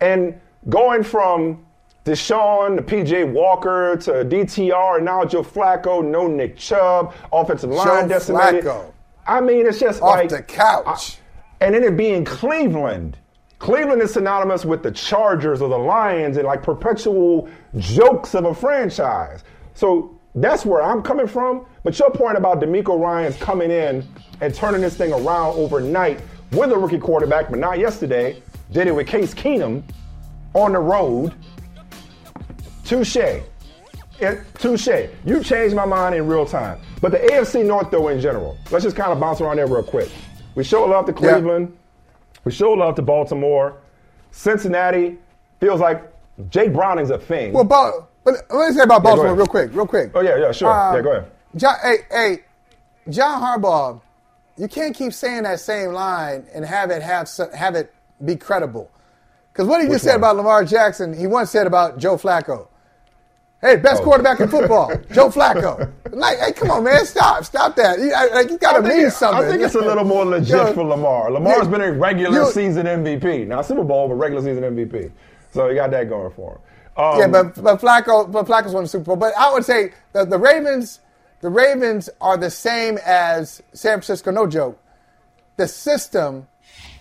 And 0.00 0.40
going 0.68 1.02
from 1.02 1.64
Deshaun 2.04 2.76
to 2.76 2.82
PJ 2.82 3.32
Walker 3.32 3.96
to 3.96 4.10
DTR 4.24 4.96
and 4.96 5.04
now 5.04 5.24
Joe 5.24 5.42
Flacco, 5.42 6.04
no 6.04 6.26
Nick 6.26 6.56
Chubb, 6.56 7.14
offensive 7.32 7.70
line 7.70 8.04
Joe 8.04 8.08
decimated. 8.08 8.64
Flacco. 8.64 8.92
I 9.26 9.40
mean, 9.40 9.66
it's 9.66 9.78
just 9.78 10.00
Off 10.00 10.10
like 10.16 10.30
the 10.30 10.42
couch. 10.42 11.18
and 11.60 11.74
then 11.74 11.84
it 11.84 11.96
being 11.96 12.24
Cleveland. 12.24 13.18
Cleveland 13.58 14.00
is 14.00 14.12
synonymous 14.14 14.64
with 14.64 14.82
the 14.82 14.90
Chargers 14.90 15.60
or 15.60 15.68
the 15.68 15.78
Lions 15.78 16.36
and 16.36 16.46
like 16.46 16.62
perpetual 16.62 17.48
jokes 17.76 18.34
of 18.34 18.44
a 18.44 18.54
franchise. 18.54 19.42
So 19.74 20.18
that's 20.34 20.64
where 20.64 20.82
I'm 20.82 21.02
coming 21.02 21.26
from. 21.26 21.66
But 21.82 21.98
your 21.98 22.10
point 22.10 22.38
about 22.38 22.60
DeMeco 22.60 22.98
Ryans 23.00 23.36
coming 23.36 23.70
in 23.70 24.06
and 24.40 24.54
turning 24.54 24.80
this 24.80 24.96
thing 24.96 25.12
around 25.12 25.56
overnight 25.56 26.20
with 26.52 26.70
a 26.72 26.78
rookie 26.78 26.98
quarterback, 26.98 27.50
but 27.50 27.58
not 27.58 27.78
yesterday, 27.78 28.40
did 28.72 28.86
it 28.86 28.94
with 28.94 29.06
Case 29.08 29.34
Keenum 29.34 29.82
on 30.58 30.72
the 30.72 30.78
road. 30.78 31.34
Touche. 32.84 33.16
It, 33.16 34.40
touche. 34.54 34.88
You 35.24 35.42
changed 35.44 35.76
my 35.76 35.84
mind 35.84 36.14
in 36.14 36.26
real 36.26 36.44
time. 36.46 36.80
But 37.00 37.12
the 37.12 37.18
AFC 37.18 37.64
North, 37.64 37.90
though, 37.90 38.08
in 38.08 38.20
general, 38.20 38.56
let's 38.70 38.84
just 38.84 38.96
kind 38.96 39.12
of 39.12 39.20
bounce 39.20 39.40
around 39.40 39.56
there 39.56 39.66
real 39.66 39.82
quick. 39.82 40.10
We 40.54 40.64
show 40.64 40.84
love 40.84 41.06
to 41.06 41.12
Yeah. 41.12 41.18
Cleveland. 41.34 41.76
We 42.44 42.50
show 42.52 42.72
love 42.72 42.96
to 42.96 43.02
Baltimore. 43.02 43.74
Cincinnati 44.32 45.18
feels 45.60 45.80
like 45.80 46.02
Jake 46.50 46.72
Browning's 46.72 47.10
a 47.10 47.18
thing. 47.18 47.52
Well, 47.52 47.64
Ba- 47.64 48.06
but 48.24 48.34
let 48.50 48.68
me 48.70 48.74
say 48.76 48.82
about 48.82 48.94
Yeah, 48.96 48.98
Baltimore 49.00 49.26
ahead. 49.26 49.38
real 49.38 49.46
quick, 49.46 49.70
real 49.72 49.86
quick. 49.86 50.10
Oh, 50.14 50.20
yeah, 50.20 50.36
yeah, 50.36 50.52
sure. 50.52 50.68
Um, 50.72 50.96
yeah, 50.96 51.02
go 51.02 51.10
ahead. 51.12 51.30
John, 51.56 51.74
hey, 51.82 51.96
hey, 52.10 52.38
John 53.08 53.40
Harbaugh, 53.40 54.00
you 54.56 54.68
can't 54.68 54.94
keep 54.94 55.12
saying 55.12 55.44
that 55.44 55.60
same 55.60 55.92
line 55.92 56.46
and 56.52 56.64
have 56.64 56.90
it 56.90 57.02
have 57.02 57.28
have 57.54 57.74
it 57.74 57.94
be 58.24 58.34
credible. 58.36 58.90
Because 59.58 59.68
what 59.68 59.80
he 59.80 59.88
Which 59.88 59.94
just 59.96 60.04
said 60.04 60.10
one? 60.12 60.18
about 60.20 60.36
Lamar 60.36 60.64
Jackson, 60.64 61.12
he 61.12 61.26
once 61.26 61.50
said 61.50 61.66
about 61.66 61.98
Joe 61.98 62.16
Flacco. 62.16 62.68
Hey, 63.60 63.74
best 63.74 64.02
Oh. 64.02 64.04
quarterback 64.04 64.38
in 64.38 64.46
football, 64.48 64.92
Joe 65.12 65.30
Flacco. 65.30 65.90
Like, 66.12 66.38
hey, 66.38 66.52
come 66.52 66.70
on, 66.70 66.84
man, 66.84 67.04
stop, 67.04 67.44
stop 67.44 67.74
that. 67.74 67.98
You, 67.98 68.12
like, 68.12 68.48
you 68.50 68.56
got 68.58 68.74
to 68.74 68.78
I 68.78 68.88
mean 68.88 69.06
it- 69.06 69.10
something. 69.10 69.44
I 69.44 69.50
think 69.50 69.62
it's 69.62 69.74
a 69.74 69.80
little 69.80 70.04
more 70.04 70.24
legit 70.24 70.50
Yo, 70.50 70.72
for 70.74 70.84
Lamar. 70.84 71.32
Lamar's 71.32 71.64
you- 71.64 71.72
been 71.72 71.80
a 71.80 71.90
regular 71.90 72.44
you- 72.44 72.52
season 72.52 72.86
MVP. 72.86 73.48
Not 73.48 73.66
Super 73.66 73.82
Bowl, 73.82 74.06
but 74.06 74.14
regular 74.14 74.44
season 74.44 74.62
MVP. 74.62 75.10
So 75.52 75.68
he 75.68 75.74
got 75.74 75.90
that 75.90 76.08
going 76.08 76.30
for 76.36 76.52
him. 76.52 76.58
Um, 77.04 77.18
yeah, 77.18 77.26
but 77.26 77.60
but 77.60 77.80
Flacco, 77.80 78.30
but 78.30 78.46
Flacco's 78.46 78.74
won 78.74 78.84
the 78.84 78.88
Super 78.88 79.06
Bowl. 79.06 79.16
But 79.16 79.32
I 79.36 79.52
would 79.52 79.64
say 79.64 79.90
the, 80.12 80.24
the 80.24 80.38
Ravens, 80.38 81.00
the 81.40 81.48
Ravens 81.48 82.08
are 82.20 82.36
the 82.36 82.50
same 82.50 82.96
as 83.04 83.60
San 83.72 83.94
Francisco. 83.94 84.30
No 84.30 84.46
joke. 84.46 84.78
The 85.56 85.66
system 85.66 86.46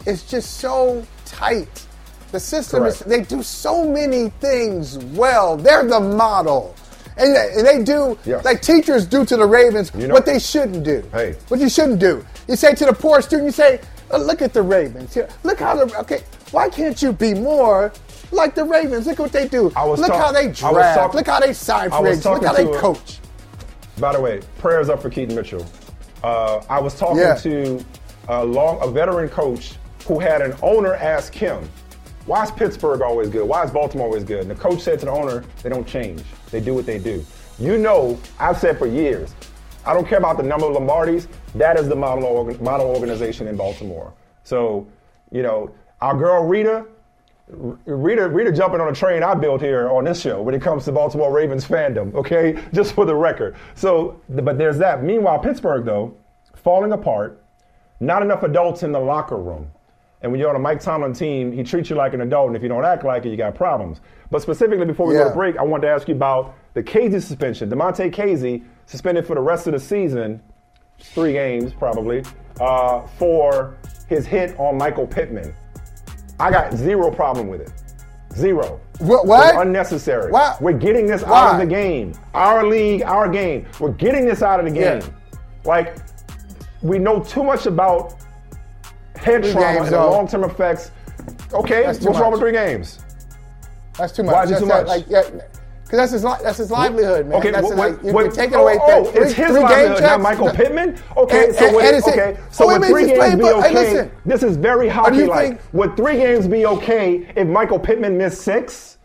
is 0.07 0.23
just 0.23 0.57
so 0.57 1.05
tight. 1.25 1.85
The 2.31 2.39
system 2.39 2.85
is, 2.85 2.99
they 2.99 3.21
do 3.21 3.41
so 3.41 3.87
many 3.89 4.29
things 4.41 4.97
well. 4.97 5.55
They're 5.57 5.85
the 5.85 5.99
model. 5.99 6.75
And 7.17 7.35
they, 7.35 7.51
and 7.57 7.65
they 7.65 7.83
do 7.83 8.17
like 8.43 8.61
teachers 8.61 9.05
do 9.07 9.25
to 9.25 9.35
the 9.37 9.45
Ravens 9.45 9.91
You 9.95 10.07
know- 10.07 10.13
what 10.13 10.25
they 10.25 10.37
shouldn't 10.39 10.83
do. 10.83 11.03
Hey. 11.11 11.35
what 11.47 11.59
you 11.59 11.69
shouldn't 11.69 11.99
do. 11.99 12.23
You 12.47 12.55
say 12.55 12.75
to 12.75 12.85
the 12.85 12.93
poor 12.93 13.21
student, 13.23 13.45
you 13.47 13.51
say, 13.51 13.79
"Uh, 14.11 14.17
"Look 14.17 14.41
at 14.43 14.53
the 14.53 14.61
Ravens. 14.61 15.17
Look 15.43 15.59
how 15.59 15.73
the 15.83 15.97
okay. 15.99 16.21
Why 16.51 16.69
can't 16.69 17.01
you 17.01 17.11
be 17.13 17.33
more 17.33 17.91
like 18.31 18.53
the 18.53 18.63
Ravens? 18.65 19.07
Look 19.07 19.17
what 19.19 19.31
they 19.31 19.47
do. 19.47 19.71
I 19.75 19.83
was 19.83 19.99
Look 19.99 20.09
talk- 20.09 20.25
how 20.27 20.31
they 20.31 20.49
draft. 20.49 20.99
talk- 20.99 21.13
Look 21.15 21.25
how 21.27 21.39
they 21.39 21.53
sign 21.53 21.91
agents. 21.91 22.23
Look 22.25 22.43
how 22.45 22.53
they 22.53 22.69
a- 22.69 22.79
coach. 22.79 23.19
By 23.99 24.13
the 24.13 24.21
way, 24.21 24.41
prayers 24.59 24.87
up 24.89 25.01
for 25.01 25.09
Keaton 25.09 25.33
Mitchell. 25.35 25.65
Uh, 26.23 26.59
I 26.69 26.79
was 26.79 26.93
talking 26.93 27.17
Yeah. 27.17 27.33
to 27.35 27.83
a 28.29 28.45
long, 28.45 28.77
a 28.81 28.87
veteran 28.91 29.27
coach 29.29 29.73
who 30.07 30.19
had 30.19 30.41
an 30.41 30.53
owner 30.61 30.93
ask 30.93 31.33
him, 31.33 31.67
"Why 32.27 32.43
is 32.43 32.51
Pittsburgh 32.51 33.01
always 33.01 33.29
good? 33.29 33.47
Why 33.47 33.63
is 33.63 33.71
Baltimore 33.71 34.07
always 34.07 34.23
good?" 34.23 34.41
And 34.41 34.51
the 34.51 34.55
coach 34.55 34.81
said 34.81 34.99
to 34.99 35.05
the 35.05 35.11
owner, 35.11 35.43
"They 35.63 35.69
don't 35.69 35.87
change. 35.87 36.23
They 36.51 36.59
do 36.59 36.75
what 36.75 36.85
they 36.85 36.99
do." 36.99 37.25
You 37.57 37.77
know, 37.77 38.19
I've 38.39 38.57
said 38.57 38.77
for 38.77 38.85
years, 38.85 39.33
I 39.85 39.93
don't 39.93 40.07
care 40.07 40.19
about 40.19 40.37
the 40.37 40.43
number 40.43 40.67
of 40.67 40.75
Lombardis. 40.75 41.27
That 41.55 41.79
is 41.79 41.87
the 41.87 41.95
model 41.95 42.53
model 42.61 42.87
organization 42.87 43.47
in 43.47 43.55
Baltimore. 43.55 44.13
So, 44.43 44.85
you 45.31 45.41
know, 45.41 45.71
our 46.01 46.15
girl 46.15 46.43
Rita, 46.43 46.85
Rita, 47.49 48.27
Rita 48.27 48.51
jumping 48.51 48.81
on 48.81 48.89
a 48.89 48.93
train 48.93 49.23
I 49.23 49.33
built 49.33 49.61
here 49.61 49.89
on 49.89 50.03
this 50.03 50.19
show 50.19 50.41
when 50.41 50.53
it 50.53 50.61
comes 50.61 50.85
to 50.85 50.91
Baltimore 50.91 51.31
Ravens 51.31 51.65
fandom, 51.65 52.13
okay? 52.13 52.61
Just 52.73 52.93
for 52.93 53.05
the 53.05 53.15
record. 53.15 53.55
So, 53.75 54.21
but 54.29 54.57
there's 54.57 54.77
that. 54.79 55.03
Meanwhile, 55.03 55.39
Pittsburgh, 55.39 55.85
though, 55.85 56.15
falling 56.55 56.91
apart, 56.91 57.41
not 57.99 58.21
enough 58.21 58.43
adults 58.43 58.83
in 58.83 58.91
the 58.91 58.99
locker 58.99 59.37
room. 59.37 59.71
And 60.21 60.31
when 60.31 60.39
you're 60.41 60.49
on 60.49 60.55
a 60.55 60.59
Mike 60.59 60.79
Tomlin 60.81 61.13
team, 61.13 61.51
he 61.51 61.63
treats 61.63 61.89
you 61.91 61.95
like 61.95 62.13
an 62.13 62.21
adult, 62.21 62.47
and 62.47 62.55
if 62.55 62.63
you 62.63 62.69
don't 62.69 62.83
act 62.85 63.03
like 63.03 63.25
it, 63.25 63.29
you 63.29 63.37
got 63.37 63.53
problems. 63.53 64.01
But 64.31 64.41
specifically, 64.41 64.85
before 64.85 65.07
we 65.07 65.13
go 65.13 65.29
to 65.29 65.35
break, 65.35 65.57
I 65.57 65.63
wanted 65.63 65.87
to 65.87 65.93
ask 65.93 66.07
you 66.07 66.15
about 66.15 66.55
the 66.73 66.81
Kazee 66.81 67.21
suspension. 67.21 67.69
Damontae 67.69 68.11
Kazee 68.13 68.63
suspended 68.87 69.27
for 69.27 69.35
the 69.35 69.41
rest 69.41 69.67
of 69.67 69.73
the 69.73 69.79
season, 69.79 70.41
three 70.99 71.33
games 71.33 71.71
probably, 71.73 72.23
uh, 72.59 73.01
for 73.19 73.77
his 74.09 74.25
hit 74.25 74.59
on 74.59 74.77
Michael 74.77 75.05
Pittman. 75.05 75.53
I 76.39 76.49
got 76.51 76.73
zero 76.73 77.11
problem 77.11 77.47
with 77.47 77.61
it. 77.61 77.71
Zero. 78.33 78.79
What- 78.99 79.25
what? 79.27 79.55
Unnecessary. 79.65 80.31
Why? 80.31 80.55
We're 80.59 80.73
getting 80.73 81.05
this 81.05 81.23
out 81.23 81.53
of 81.53 81.59
the 81.59 81.65
game. 81.65 82.13
Our 82.33 82.65
league, 82.65 83.03
our 83.03 83.29
game. 83.29 83.65
We're 83.79 83.91
getting 83.91 84.25
this 84.25 84.41
out 84.41 84.59
of 84.59 84.65
the 84.65 84.71
game. 84.71 84.99
Yeah. 85.01 85.37
Like, 85.63 85.95
we 86.81 86.99
know 86.99 87.19
too 87.21 87.43
much 87.43 87.65
about 87.65 88.15
head 89.17 89.43
Three 89.43 89.51
trauma 89.53 89.73
games, 89.75 89.87
and 89.87 89.95
the 89.95 90.05
long 90.05 90.27
term 90.27 90.43
effects. 90.43 90.91
Okay, 91.53 91.85
what's 91.85 91.99
too 91.99 92.09
wrong 92.09 92.31
with 92.31 92.41
three 92.41 92.51
games? 92.51 92.99
That's 93.97 94.13
too 94.13 94.23
much. 94.23 94.33
Why 94.33 94.43
is 94.43 94.51
it 94.51 94.59
too 94.59 94.65
much? 94.65 94.87
Like, 94.87 95.05
yeah, 95.09 95.21
because 95.83 95.99
that's 95.99 96.11
his 96.11 96.23
li- 96.25 96.35
that's 96.43 96.57
his 96.57 96.69
livelihood, 96.69 97.27
man. 97.27 97.39
Okay, 97.39 97.51
that's 97.51 97.63
what, 97.63 97.77
like, 97.77 97.95
what, 97.95 98.05
you, 98.05 98.13
what- 98.13 98.25
you 98.25 98.31
take 98.31 98.51
it 98.51 98.55
oh, 98.55 98.63
away. 98.63 98.77
Oh, 98.81 99.05
oh 99.07 99.11
three, 99.11 99.21
it's 99.23 99.33
his 99.33 99.47
three 99.47 99.59
livelihood, 99.61 100.01
not. 100.01 100.21
Michael 100.21 100.49
Pittman. 100.51 100.97
Okay, 101.15 101.45
And- 101.45 101.55
so 101.55 101.65
oh, 101.69 101.75
would, 101.75 101.85
and 101.85 102.03
okay, 102.03 102.35
oh, 102.37 102.43
so 102.51 102.69
a 102.69 102.79
would 102.79 102.87
three 102.89 103.07
games 103.07 103.35
be 103.35 103.41
foot- 103.41 103.63
hey, 103.63 103.69
okay? 103.69 103.73
listen. 103.73 104.11
This 104.25 104.43
is 104.43 104.57
very 104.57 104.79
do 104.81 104.85
you 104.85 104.91
hockey-like. 104.91 105.47
think- 105.47 105.73
Would 105.73 105.95
three 105.95 106.17
games 106.17 106.47
be 106.47 106.65
okay 106.65 107.31
if 107.35 107.47
Michael 107.47 107.79
Pittman 107.79 108.17
missed 108.17 108.41
six 108.41 108.97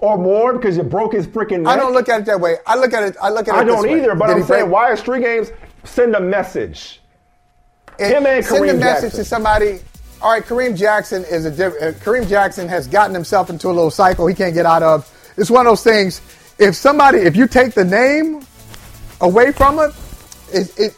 or 0.00 0.18
more 0.18 0.52
because 0.52 0.76
you 0.76 0.82
broke 0.82 1.12
his 1.14 1.26
freaking 1.28 1.60
neck? 1.62 1.72
I 1.72 1.76
don't 1.76 1.92
look 1.92 2.08
at 2.08 2.20
it 2.22 2.26
that 2.26 2.40
way. 2.40 2.56
I 2.66 2.74
look 2.76 2.92
at 2.92 3.04
it. 3.04 3.16
I 3.22 3.30
look 3.30 3.46
at 3.48 3.54
it. 3.54 3.58
I 3.58 3.64
don't 3.64 3.84
way. 3.84 3.98
either, 4.00 4.14
but 4.16 4.26
Did 4.26 4.32
I'm 4.36 4.42
he 4.42 4.46
break- 4.46 4.58
saying, 4.60 4.70
why 4.70 4.92
is 4.92 5.00
three 5.00 5.20
games? 5.20 5.52
Send 5.84 6.16
a 6.16 6.20
message. 6.20 7.00
It- 7.98 8.10
Him 8.16 8.26
and 8.26 8.44
send 8.44 8.64
a 8.68 8.74
message 8.74 9.02
Jackson. 9.02 9.10
to 9.20 9.24
somebody. 9.24 9.80
All 10.22 10.32
right, 10.32 10.44
Kareem 10.44 10.76
Jackson 10.76 11.24
is 11.24 11.44
a 11.44 11.50
diff- 11.50 11.74
uh, 11.80 11.92
Kareem 12.04 12.28
Jackson 12.28 12.68
has 12.68 12.86
gotten 12.86 13.14
himself 13.14 13.50
into 13.50 13.68
a 13.68 13.72
little 13.72 13.90
cycle 13.90 14.26
he 14.26 14.34
can't 14.34 14.54
get 14.54 14.66
out 14.66 14.82
of. 14.82 15.10
It's 15.36 15.50
one 15.50 15.66
of 15.66 15.70
those 15.70 15.82
things. 15.84 16.20
If 16.58 16.74
somebody, 16.74 17.18
if 17.18 17.36
you 17.36 17.46
take 17.46 17.74
the 17.74 17.84
name 17.84 18.46
away 19.20 19.52
from 19.52 19.78
it, 19.78 19.92
it, 20.52 20.78
it 20.78 20.94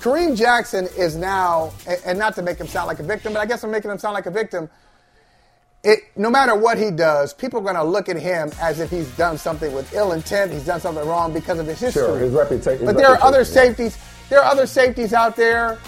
Kareem 0.00 0.36
Jackson 0.36 0.88
is 0.96 1.16
now, 1.16 1.72
and, 2.04 2.18
not 2.18 2.34
to 2.34 2.42
make 2.42 2.58
him 2.58 2.66
sound 2.66 2.86
like 2.86 2.98
a 2.98 3.02
victim, 3.02 3.32
but 3.32 3.40
I 3.40 3.46
guess 3.46 3.64
I'm 3.64 3.70
making 3.70 3.90
him 3.90 3.98
sound 3.98 4.12
like 4.14 4.26
a 4.26 4.30
victim. 4.30 4.68
It, 5.82 6.00
no 6.16 6.28
matter 6.28 6.54
what 6.54 6.76
he 6.76 6.90
does, 6.90 7.32
people 7.32 7.60
are 7.60 7.62
going 7.62 7.76
to 7.76 7.84
look 7.84 8.10
at 8.10 8.16
him 8.16 8.50
as 8.60 8.80
if 8.80 8.90
he's 8.90 9.08
done 9.16 9.38
something 9.38 9.72
with 9.72 9.94
ill 9.94 10.12
intent. 10.12 10.52
He's 10.52 10.66
done 10.66 10.80
something 10.80 11.06
wrong 11.08 11.32
because 11.32 11.58
of 11.58 11.66
his 11.66 11.80
history. 11.80 12.02
Sure, 12.02 12.18
his 12.18 12.32
reputa- 12.34 12.72
his 12.78 12.82
But 12.82 12.98
there 12.98 13.06
are 13.08 13.22
other 13.22 13.38
reputation, 13.38 13.74
safeties. 13.74 13.98
There 14.28 14.40
are 14.40 14.44
other 14.44 14.66
safeties 14.66 15.14
out 15.14 15.36
there 15.36 15.78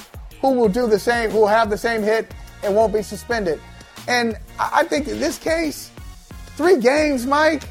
who 0.43 0.51
will 0.53 0.68
do 0.68 0.86
the 0.86 0.99
same, 0.99 1.30
who 1.30 1.38
will 1.38 1.47
have 1.47 1.70
the 1.70 1.78
same 1.78 2.03
hit 2.03 2.34
and 2.62 2.74
won't 2.76 2.93
be 2.93 3.03
suspended. 3.03 3.59
And 4.09 4.36
I 4.59 4.84
think 4.84 5.09
in 5.09 5.18
this 5.20 5.38
case, 5.38 5.90
three 6.57 6.78
games, 6.78 7.24
Mike, 7.24 7.62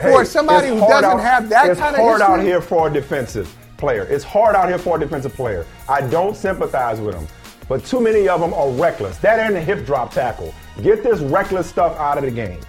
for 0.00 0.24
somebody 0.24 0.68
who 0.68 0.78
doesn't 0.78 1.04
out- 1.04 1.20
have 1.20 1.48
that 1.50 1.76
kind 1.76 1.94
of 1.96 2.00
hard 2.00 2.22
out 2.22 2.40
here 2.40 2.62
for 2.62 2.86
a 2.88 2.92
defensive 2.92 3.54
player. 3.76 4.04
It's 4.04 4.24
hard 4.24 4.54
out 4.54 4.68
here 4.68 4.78
for 4.78 4.96
a 4.96 5.00
defensive 5.00 5.34
player. 5.34 5.66
I 5.88 6.00
don't 6.02 6.36
sympathize 6.36 7.00
with 7.00 7.14
them, 7.14 7.26
but 7.68 7.84
too 7.84 8.00
many 8.00 8.28
of 8.28 8.40
them 8.40 8.54
are 8.54 8.70
reckless. 8.70 9.18
That 9.18 9.38
ain't 9.40 9.56
a 9.56 9.60
hip 9.60 9.84
drop 9.84 10.12
tackle. 10.14 10.54
Get 10.82 11.02
this 11.02 11.20
reckless 11.20 11.68
stuff 11.68 11.98
out 11.98 12.16
of 12.18 12.24
the 12.24 12.30
game. 12.30 12.60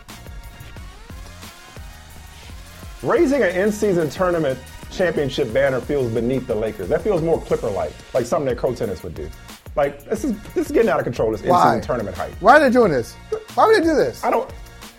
Raising 3.03 3.41
an 3.41 3.49
in-season 3.49 4.09
tournament 4.09 4.59
championship 4.91 5.51
banner 5.53 5.81
feels 5.81 6.11
beneath 6.11 6.47
the 6.47 6.55
Lakers. 6.55 6.89
That 6.89 7.01
feels 7.01 7.21
more 7.21 7.41
Clipper-like, 7.41 7.93
like 8.13 8.25
something 8.25 8.47
that 8.47 8.57
Coach 8.57 8.77
Tennis 8.77 9.03
would 9.03 9.15
do. 9.15 9.29
Like 9.75 10.03
this 10.03 10.23
is 10.25 10.37
this 10.53 10.65
is 10.67 10.71
getting 10.71 10.89
out 10.89 10.99
of 10.99 11.05
control. 11.05 11.31
This 11.31 11.41
in-season 11.41 11.81
tournament 11.81 12.17
hype. 12.17 12.33
Why 12.41 12.57
are 12.57 12.59
they 12.59 12.69
doing 12.69 12.91
this? 12.91 13.15
Why 13.55 13.65
would 13.67 13.75
they 13.77 13.85
do 13.85 13.95
this? 13.95 14.23
I 14.23 14.29
don't. 14.29 14.49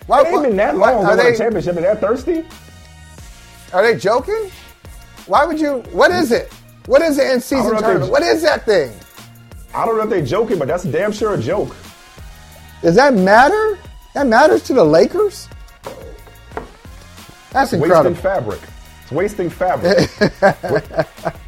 Why, 0.07 0.21
it 0.21 0.27
ain't 0.27 0.43
been 0.43 0.55
that 0.57 0.75
why- 0.75 0.91
long 0.93 1.05
are 1.05 1.15
they- 1.15 1.33
a 1.33 1.37
championship. 1.37 1.75
and 1.75 1.85
they're 1.85 1.95
thirsty. 1.95 2.43
Are 3.71 3.83
they 3.83 3.95
joking? 3.97 4.51
Why 5.27 5.45
would 5.45 5.59
you? 5.59 5.77
What 5.91 6.11
is 6.11 6.31
it? 6.31 6.51
What 6.87 7.01
is 7.03 7.17
the 7.17 7.23
I 7.23 7.25
don't 7.27 7.35
in-season 7.35 7.65
know 7.67 7.73
they- 7.75 7.81
tournament? 7.81 8.11
What 8.11 8.23
is 8.23 8.41
that 8.41 8.65
thing? 8.65 8.91
I 9.75 9.85
don't 9.85 9.95
know 9.97 10.03
if 10.03 10.09
they're 10.09 10.21
joking, 10.25 10.57
but 10.59 10.67
that's 10.67 10.83
damn 10.83 11.11
sure 11.11 11.35
a 11.35 11.37
joke. 11.37 11.75
Does 12.81 12.95
that 12.95 13.13
matter? 13.13 13.77
That 14.15 14.27
matters 14.27 14.63
to 14.63 14.73
the 14.73 14.83
Lakers? 14.83 15.47
That's 17.51 17.71
Wasting 17.71 17.83
incredible. 17.83 18.15
fabric. 18.15 18.59
Wasting 19.13 19.49
fabric. 19.49 20.09